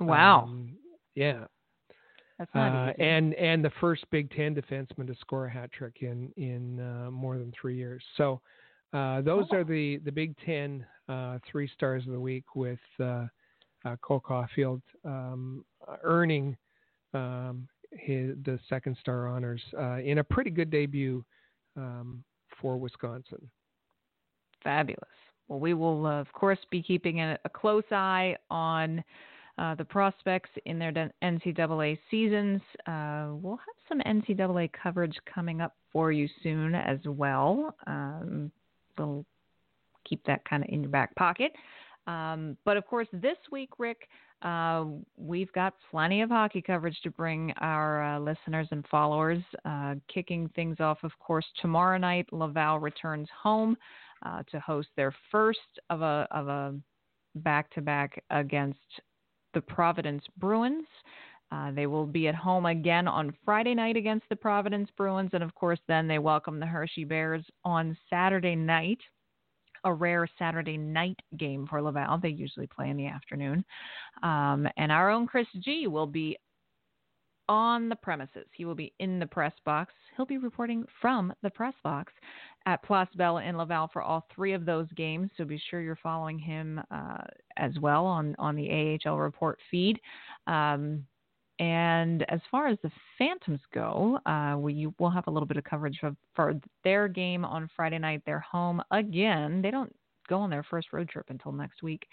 Wow. 0.00 0.44
Um, 0.44 0.76
yeah. 1.14 1.44
That's 2.38 2.54
not 2.54 2.88
uh, 2.88 2.92
easy. 2.92 3.02
And 3.02 3.34
and 3.34 3.64
the 3.64 3.72
first 3.80 4.04
Big 4.10 4.30
Ten 4.30 4.54
defenseman 4.54 5.08
to 5.08 5.14
score 5.20 5.46
a 5.46 5.50
hat 5.50 5.72
trick 5.72 5.98
in 6.00 6.32
in 6.36 6.78
uh, 6.80 7.10
more 7.10 7.36
than 7.36 7.52
three 7.60 7.76
years. 7.76 8.02
So 8.16 8.40
uh, 8.92 9.20
those 9.20 9.46
oh. 9.52 9.56
are 9.56 9.64
the 9.64 9.98
the 10.04 10.12
Big 10.12 10.34
Ten 10.44 10.84
uh, 11.08 11.38
three 11.50 11.68
stars 11.74 12.06
of 12.06 12.12
the 12.12 12.20
week 12.20 12.54
with 12.54 12.78
uh, 13.00 13.26
uh, 13.84 13.96
Cole 14.02 14.20
Caufield 14.20 14.82
um, 15.04 15.64
earning 16.02 16.56
um, 17.14 17.68
his, 17.92 18.36
the 18.44 18.58
second 18.68 18.96
star 19.00 19.28
honors 19.28 19.62
uh, 19.78 19.96
in 19.98 20.18
a 20.18 20.24
pretty 20.24 20.50
good 20.50 20.70
debut 20.70 21.24
um, 21.76 22.22
for 22.60 22.76
Wisconsin. 22.76 23.48
Fabulous. 24.62 25.02
Well, 25.48 25.60
we 25.60 25.72
will, 25.72 26.06
uh, 26.06 26.20
of 26.20 26.30
course, 26.32 26.58
be 26.70 26.82
keeping 26.82 27.20
a, 27.20 27.38
a 27.44 27.48
close 27.48 27.84
eye 27.90 28.36
on 28.50 29.02
uh, 29.56 29.74
the 29.74 29.84
prospects 29.84 30.50
in 30.66 30.78
their 30.78 30.92
NCAA 31.22 31.98
seasons. 32.10 32.60
Uh, 32.86 33.30
we'll 33.32 33.56
have 33.56 33.76
some 33.88 34.00
NCAA 34.00 34.70
coverage 34.82 35.16
coming 35.32 35.60
up 35.60 35.74
for 35.90 36.12
you 36.12 36.28
soon 36.42 36.74
as 36.74 36.98
well. 37.06 37.74
Um, 37.86 38.52
we'll 38.98 39.24
keep 40.08 40.24
that 40.24 40.44
kind 40.44 40.62
of 40.62 40.68
in 40.70 40.82
your 40.82 40.90
back 40.90 41.14
pocket. 41.16 41.52
Um, 42.06 42.56
but 42.64 42.76
of 42.76 42.86
course, 42.86 43.08
this 43.12 43.36
week, 43.52 43.70
Rick, 43.78 44.08
uh, 44.42 44.84
we've 45.16 45.52
got 45.52 45.74
plenty 45.90 46.22
of 46.22 46.30
hockey 46.30 46.62
coverage 46.62 46.98
to 47.02 47.10
bring 47.10 47.52
our 47.58 48.02
uh, 48.02 48.18
listeners 48.20 48.68
and 48.70 48.84
followers. 48.90 49.42
Uh, 49.64 49.96
kicking 50.12 50.48
things 50.54 50.76
off, 50.80 50.98
of 51.02 51.12
course, 51.18 51.44
tomorrow 51.60 51.98
night, 51.98 52.26
Laval 52.32 52.78
returns 52.78 53.28
home 53.42 53.76
uh, 54.24 54.42
to 54.50 54.58
host 54.60 54.88
their 54.96 55.14
first 55.30 55.58
of 55.90 56.02
a 56.02 56.26
of 56.30 56.48
a 56.48 56.74
back 57.36 57.70
to 57.72 57.82
back 57.82 58.22
against 58.30 58.78
the 59.54 59.60
Providence 59.60 60.22
Bruins. 60.38 60.86
Uh, 61.50 61.70
they 61.70 61.86
will 61.86 62.06
be 62.06 62.28
at 62.28 62.34
home 62.34 62.66
again 62.66 63.08
on 63.08 63.34
Friday 63.44 63.74
night 63.74 63.96
against 63.96 64.28
the 64.28 64.36
Providence 64.36 64.90
Bruins, 64.96 65.30
and 65.32 65.42
of 65.42 65.54
course, 65.54 65.80
then 65.88 66.06
they 66.06 66.18
welcome 66.18 66.60
the 66.60 66.66
Hershey 66.66 67.04
Bears 67.04 67.44
on 67.64 67.96
Saturday 68.10 68.54
night 68.54 68.98
a 69.84 69.92
rare 69.92 70.28
Saturday 70.38 70.76
night 70.76 71.18
game 71.38 71.66
for 71.68 71.80
Laval. 71.80 72.18
They 72.18 72.30
usually 72.30 72.66
play 72.66 72.90
in 72.90 72.96
the 72.96 73.06
afternoon. 73.06 73.64
Um, 74.22 74.66
and 74.76 74.90
our 74.90 75.10
own 75.10 75.26
Chris 75.26 75.46
G 75.60 75.86
will 75.86 76.06
be 76.06 76.36
on 77.48 77.88
the 77.88 77.96
premises. 77.96 78.46
He 78.52 78.64
will 78.64 78.74
be 78.74 78.92
in 78.98 79.18
the 79.18 79.26
press 79.26 79.54
box. 79.64 79.92
He'll 80.16 80.26
be 80.26 80.38
reporting 80.38 80.84
from 81.00 81.32
the 81.42 81.50
press 81.50 81.74
box 81.82 82.12
at 82.66 82.82
Place 82.82 83.08
Bell 83.16 83.38
in 83.38 83.56
Laval 83.56 83.88
for 83.92 84.02
all 84.02 84.26
three 84.34 84.52
of 84.52 84.66
those 84.66 84.86
games. 84.96 85.30
So 85.36 85.44
be 85.44 85.60
sure 85.70 85.80
you're 85.80 85.96
following 85.96 86.38
him 86.38 86.80
uh, 86.90 87.22
as 87.56 87.72
well 87.80 88.04
on, 88.04 88.36
on 88.38 88.54
the 88.54 88.98
AHL 89.06 89.18
report 89.18 89.58
feed. 89.70 89.98
Um, 90.46 91.04
and 91.58 92.24
as 92.30 92.40
far 92.50 92.68
as 92.68 92.78
the 92.82 92.90
Phantoms 93.18 93.60
go, 93.74 94.18
uh, 94.26 94.56
we 94.58 94.88
will 94.98 95.10
have 95.10 95.26
a 95.26 95.30
little 95.30 95.46
bit 95.46 95.56
of 95.56 95.64
coverage 95.64 95.98
for, 96.00 96.14
for 96.34 96.54
their 96.84 97.08
game 97.08 97.44
on 97.44 97.68
Friday 97.74 97.98
night. 97.98 98.22
They're 98.24 98.38
home 98.40 98.80
again. 98.92 99.60
They 99.60 99.70
don't 99.70 99.94
go 100.28 100.38
on 100.38 100.50
their 100.50 100.62
first 100.62 100.92
road 100.92 101.08
trip 101.08 101.26
until 101.30 101.52
next 101.52 101.82
week. 101.82 102.06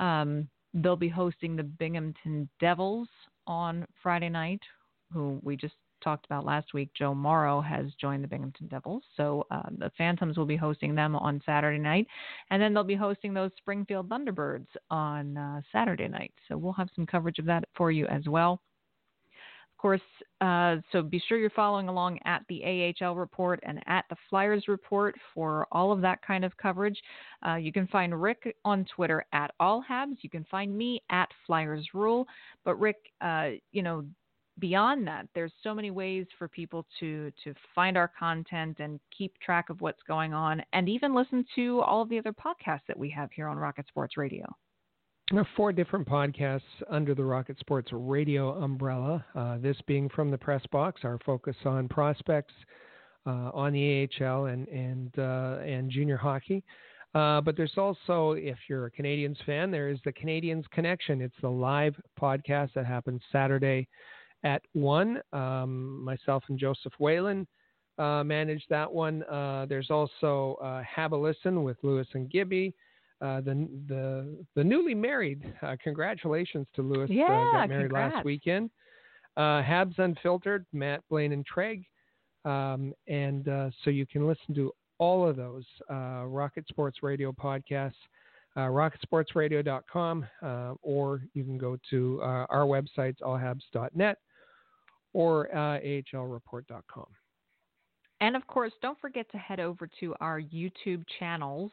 Um, 0.00 0.48
they'll 0.74 0.96
be 0.96 1.08
hosting 1.08 1.54
the 1.54 1.62
Binghamton 1.62 2.48
Devils 2.58 3.08
on 3.46 3.86
Friday 4.02 4.28
night, 4.28 4.60
who 5.12 5.38
we 5.42 5.56
just 5.56 5.74
talked 6.02 6.24
about 6.24 6.44
last 6.46 6.72
week. 6.74 6.90
Joe 6.96 7.14
Morrow 7.14 7.60
has 7.60 7.92
joined 8.00 8.24
the 8.24 8.28
Binghamton 8.28 8.66
Devils. 8.68 9.02
So 9.16 9.46
uh, 9.52 9.68
the 9.78 9.92
Phantoms 9.98 10.36
will 10.36 10.46
be 10.46 10.56
hosting 10.56 10.94
them 10.94 11.14
on 11.14 11.42
Saturday 11.46 11.78
night. 11.78 12.06
And 12.50 12.60
then 12.60 12.74
they'll 12.74 12.82
be 12.82 12.94
hosting 12.94 13.34
those 13.34 13.50
Springfield 13.58 14.08
Thunderbirds 14.08 14.66
on 14.90 15.36
uh, 15.36 15.60
Saturday 15.70 16.08
night. 16.08 16.32
So 16.48 16.56
we'll 16.56 16.72
have 16.72 16.88
some 16.96 17.06
coverage 17.06 17.38
of 17.38 17.44
that 17.44 17.64
for 17.76 17.92
you 17.92 18.06
as 18.06 18.26
well 18.26 18.60
course, 19.80 20.00
uh, 20.42 20.76
so 20.92 21.02
be 21.02 21.22
sure 21.26 21.38
you're 21.38 21.50
following 21.50 21.88
along 21.88 22.18
at 22.26 22.42
the 22.48 22.92
AHL 23.02 23.16
report 23.16 23.60
and 23.62 23.80
at 23.86 24.04
the 24.10 24.16
Flyers 24.28 24.68
report 24.68 25.14
for 25.32 25.66
all 25.72 25.90
of 25.90 26.02
that 26.02 26.20
kind 26.22 26.44
of 26.44 26.56
coverage. 26.58 27.00
Uh, 27.46 27.54
you 27.54 27.72
can 27.72 27.86
find 27.86 28.20
Rick 28.20 28.54
on 28.64 28.84
Twitter 28.94 29.24
at 29.32 29.52
AllHabs. 29.60 30.16
You 30.20 30.28
can 30.28 30.44
find 30.50 30.76
me 30.76 31.02
at 31.10 31.28
Flyers 31.46 31.86
Rule. 31.94 32.26
But 32.64 32.78
Rick, 32.78 32.96
uh, 33.22 33.50
you 33.72 33.82
know, 33.82 34.04
beyond 34.58 35.06
that, 35.06 35.26
there's 35.34 35.52
so 35.62 35.74
many 35.74 35.90
ways 35.90 36.26
for 36.38 36.46
people 36.46 36.84
to 37.00 37.32
to 37.42 37.54
find 37.74 37.96
our 37.96 38.10
content 38.18 38.80
and 38.80 39.00
keep 39.16 39.32
track 39.38 39.70
of 39.70 39.80
what's 39.80 40.02
going 40.06 40.34
on, 40.34 40.62
and 40.74 40.88
even 40.90 41.14
listen 41.14 41.44
to 41.54 41.80
all 41.80 42.02
of 42.02 42.10
the 42.10 42.18
other 42.18 42.34
podcasts 42.34 42.86
that 42.86 42.98
we 42.98 43.08
have 43.08 43.30
here 43.32 43.48
on 43.48 43.56
Rocket 43.56 43.88
Sports 43.88 44.18
Radio 44.18 44.44
four 45.56 45.72
different 45.72 46.08
podcasts 46.08 46.60
under 46.88 47.14
the 47.14 47.24
Rocket 47.24 47.58
Sports 47.58 47.90
Radio 47.92 48.62
umbrella. 48.62 49.24
Uh, 49.34 49.58
this 49.58 49.76
being 49.86 50.08
from 50.08 50.30
the 50.30 50.38
press 50.38 50.62
box, 50.72 51.02
our 51.04 51.18
focus 51.24 51.56
on 51.64 51.88
prospects 51.88 52.52
uh, 53.26 53.50
on 53.54 53.72
the 53.72 54.08
AHL 54.20 54.46
and 54.46 54.66
and 54.68 55.18
uh, 55.18 55.58
and 55.62 55.90
junior 55.90 56.16
hockey. 56.16 56.64
Uh, 57.14 57.40
but 57.40 57.56
there's 57.56 57.76
also, 57.76 58.32
if 58.32 58.56
you're 58.68 58.86
a 58.86 58.90
Canadiens 58.90 59.36
fan, 59.44 59.70
there 59.70 59.88
is 59.88 59.98
the 60.04 60.12
Canadiens 60.12 60.68
Connection. 60.70 61.20
It's 61.20 61.34
the 61.42 61.48
live 61.48 61.94
podcast 62.20 62.72
that 62.74 62.86
happens 62.86 63.20
Saturday 63.32 63.88
at 64.44 64.62
one. 64.74 65.20
Um, 65.32 66.04
myself 66.04 66.44
and 66.48 66.58
Joseph 66.58 66.92
Whalen 67.00 67.48
uh, 67.98 68.22
manage 68.22 68.64
that 68.70 68.92
one. 68.92 69.24
Uh, 69.24 69.66
there's 69.68 69.90
also 69.90 70.56
Have 70.88 71.12
a 71.12 71.16
Listen 71.16 71.64
with 71.64 71.78
Lewis 71.82 72.06
and 72.14 72.30
Gibby. 72.30 72.74
Uh, 73.20 73.40
the 73.42 73.68
the 73.88 74.44
the 74.54 74.64
newly 74.64 74.94
married. 74.94 75.42
Uh, 75.62 75.76
congratulations 75.82 76.66
to 76.74 76.82
Lewis. 76.82 77.10
Yeah, 77.10 77.24
uh, 77.24 77.52
got 77.52 77.68
married 77.68 77.82
congrats. 77.84 78.14
last 78.14 78.24
weekend. 78.24 78.70
Uh, 79.36 79.62
Habs 79.62 79.98
Unfiltered, 79.98 80.64
Matt 80.72 81.02
Blaine 81.10 81.32
and 81.32 81.46
Treg, 81.46 81.84
um, 82.44 82.94
and 83.08 83.48
uh, 83.48 83.70
so 83.84 83.90
you 83.90 84.06
can 84.06 84.26
listen 84.26 84.54
to 84.54 84.72
all 84.98 85.28
of 85.28 85.36
those 85.36 85.64
Rocket 85.88 86.66
Sports 86.68 86.98
Radio 87.02 87.32
podcasts. 87.32 87.92
RocketSportsRadio.com, 88.56 90.26
or 90.82 91.22
you 91.34 91.44
can 91.44 91.56
go 91.56 91.78
to 91.88 92.20
our 92.22 92.66
websites, 92.66 93.16
allhabs.net 93.22 94.18
or 95.12 95.48
ahlreport.com. 95.54 97.06
And 98.20 98.36
of 98.36 98.46
course, 98.46 98.72
don't 98.82 98.98
forget 99.00 99.30
to 99.32 99.38
head 99.38 99.60
over 99.60 99.88
to 100.00 100.14
our 100.20 100.40
YouTube 100.40 101.04
channels 101.18 101.70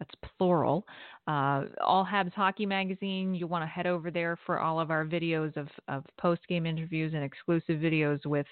that's 0.00 0.14
plural. 0.38 0.84
Uh, 1.28 1.66
all 1.84 2.04
Habs 2.04 2.32
Hockey 2.32 2.66
Magazine. 2.66 3.34
You 3.34 3.46
want 3.46 3.62
to 3.62 3.68
head 3.68 3.86
over 3.86 4.10
there 4.10 4.36
for 4.46 4.58
all 4.58 4.80
of 4.80 4.90
our 4.90 5.04
videos 5.04 5.56
of, 5.56 5.68
of 5.86 6.04
post 6.18 6.40
game 6.48 6.66
interviews 6.66 7.12
and 7.14 7.22
exclusive 7.22 7.78
videos 7.78 8.24
with 8.26 8.46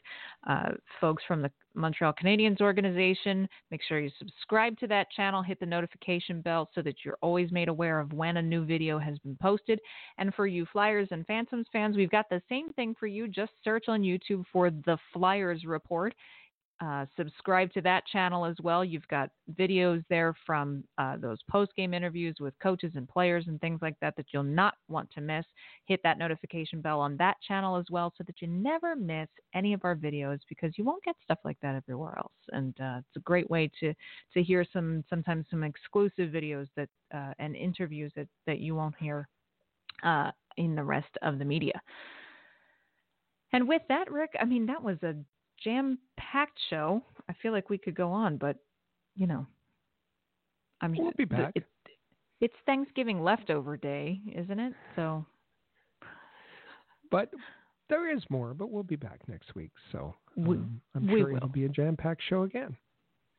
uh, 0.47 0.73
folks 1.01 1.25
from 1.27 1.43
the 1.43 1.51
Montreal 1.75 2.13
Canadiens 2.13 2.61
organization. 2.61 3.49
Make 3.71 3.81
sure 3.83 3.99
you 3.99 4.11
subscribe 4.19 4.79
to 4.79 4.87
that 4.89 5.11
channel, 5.11 5.43
hit 5.43 5.59
the 5.59 5.67
notification 5.67 6.41
bell 6.43 6.69
so 6.75 6.83
that 6.83 6.97
you're 7.05 7.19
always 7.23 7.51
made 7.51 7.69
aware 7.69 7.99
of 7.99 8.13
when 8.13 8.37
a 8.37 8.43
new 8.43 8.65
video 8.65 8.99
has 8.99 9.19
been 9.21 9.37
posted. 9.41 9.81
And 10.19 10.35
for 10.35 10.47
you 10.47 10.67
Flyers 10.73 11.09
and 11.11 11.27
Phantoms 11.27 11.67
fans, 11.73 11.97
we've 11.97 12.11
got 12.11 12.29
the 12.29 12.43
same 12.49 12.73
thing 12.75 12.95
for 13.01 13.07
you. 13.07 13.27
Just 13.27 13.53
search 13.65 13.87
on 13.89 14.03
YouTube 14.03 14.45
for 14.53 14.71
the 14.71 14.99
Flyers 15.13 15.65
Report 15.65 16.15
uh, 16.81 17.07
subscribe 17.17 17.73
to 17.73 17.81
that 17.81 18.07
channel 18.07 18.45
as 18.45 18.55
well. 18.63 18.85
You've 18.85 19.09
got 19.09 19.31
videos 19.59 20.05
there 20.09 20.35
from 20.47 20.85
uh, 20.97 21.17
those 21.17 21.39
post 21.51 21.75
game 21.77 21.93
interviews 21.93 22.37
with 22.39 22.55
coaches 22.63 22.93
and 22.95 23.09
players 23.09 23.47
and 23.49 23.61
things 23.61 23.81
like 23.83 23.97
that 24.01 24.15
that 24.17 24.27
you'll 24.33 24.45
not 24.45 24.75
want 24.89 25.11
to 25.13 25.21
miss. 25.21 25.45
Hit 25.87 26.01
that 26.05 26.19
notification 26.19 26.81
bell 26.81 27.01
on 27.01 27.17
that 27.17 27.37
channel 27.47 27.77
as 27.77 27.87
well 27.91 28.13
so 28.17 28.23
that 28.27 28.41
you 28.41 28.47
never 28.47 28.95
miss 28.95 29.29
any 29.55 29.73
of 29.73 29.81
our 29.85 29.97
videos 29.97 30.39
because 30.49 30.79
you 30.79 30.85
won't 30.85 31.03
get 31.03 31.17
stuff 31.23 31.39
like 31.45 31.59
that 31.63 31.75
everywhere 31.75 32.17
else. 32.17 32.33
And 32.53 32.75
uh, 32.81 32.99
it's 32.99 33.17
a 33.17 33.21
great 33.21 33.51
way 33.51 33.71
to 33.81 33.93
to 34.35 34.43
hear 34.43 34.65
some 34.73 35.05
sometimes 35.11 35.47
some 35.51 35.65
exclusive 35.65 36.31
videos 36.31 36.69
that 36.77 36.89
uh, 37.13 37.33
and 37.41 37.57
interviews 37.57 38.13
that 38.15 38.29
that 38.47 38.61
you 38.61 38.77
won't 38.77 38.95
hear 39.01 39.29
uh, 40.05 40.31
in 40.57 40.77
the 40.77 40.85
rest 40.85 41.17
of 41.23 41.41
the 41.41 41.45
media. 41.45 41.81
And 43.53 43.67
with 43.67 43.83
that, 43.89 44.13
Rick, 44.13 44.31
I 44.41 44.45
mean 44.45 44.67
that 44.67 44.83
was 44.83 44.99
a 45.03 45.15
jam 45.63 45.99
packed 46.17 46.59
show. 46.71 47.03
I 47.29 47.35
feel 47.43 47.53
like 47.53 47.71
we 47.71 47.79
could 47.79 47.95
go 47.95 48.11
on, 48.11 48.37
but 48.37 48.57
you 49.15 49.27
know, 49.27 49.47
I 50.81 50.89
mean, 50.89 51.03
we'll 51.03 51.13
be 51.17 51.25
back. 51.25 51.53
It, 51.55 51.65
it's 52.41 52.55
Thanksgiving 52.67 53.23
leftover 53.23 53.77
day, 53.77 54.21
isn't 54.35 54.59
it? 54.59 54.73
So, 54.97 55.25
but 57.11 57.31
there 57.89 58.15
is 58.15 58.23
more. 58.31 58.55
But 58.55 58.71
we'll 58.71 58.83
be 58.83 58.97
back 58.97 59.21
next 59.29 59.55
week, 59.55 59.73
so 59.93 60.15
um, 60.37 60.45
we, 60.45 60.57
I'm 60.95 61.09
sure 61.09 61.29
will. 61.29 61.37
it'll 61.37 61.49
be 61.49 61.65
a 61.65 61.69
jam 61.69 61.97
packed 61.97 62.23
show 62.29 62.43
again. 62.43 62.77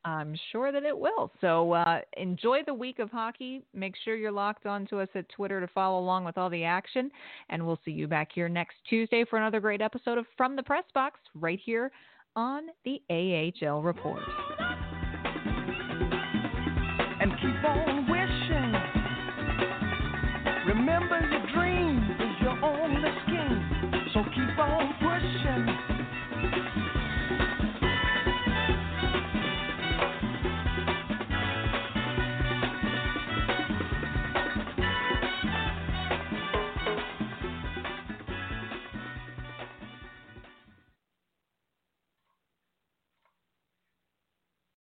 I'm 0.06 0.36
sure 0.52 0.72
that 0.72 0.84
it 0.84 0.98
will. 0.98 1.32
So 1.42 1.74
uh, 1.74 2.02
enjoy 2.18 2.62
the 2.66 2.74
week 2.74 3.00
of 3.00 3.10
hockey. 3.12 3.64
Make 3.74 3.96
sure 4.04 4.16
you're 4.16 4.32
locked 4.32 4.66
on 4.66 4.88
to 4.88 5.00
us 5.00 5.10
at 5.16 5.28
Twitter 5.30 5.60
to 5.60 5.68
follow 5.68 6.00
along 6.00 6.26
with 6.26 6.38
all 6.38 6.50
the 6.50 6.64
action. 6.64 7.12
And 7.50 7.66
we'll 7.66 7.80
see 7.84 7.92
you 7.92 8.08
back 8.08 8.30
here 8.34 8.50
next 8.50 8.76
Tuesday 8.90 9.26
for 9.30 9.38
another 9.38 9.60
great 9.60 9.82
episode 9.82 10.18
of 10.18 10.26
From 10.38 10.56
the 10.56 10.64
Press 10.64 10.86
Box 10.94 11.20
right 11.36 11.60
here 11.64 11.92
on 12.36 12.68
the 12.86 13.02
AHL 13.10 13.82
Report. 13.82 14.24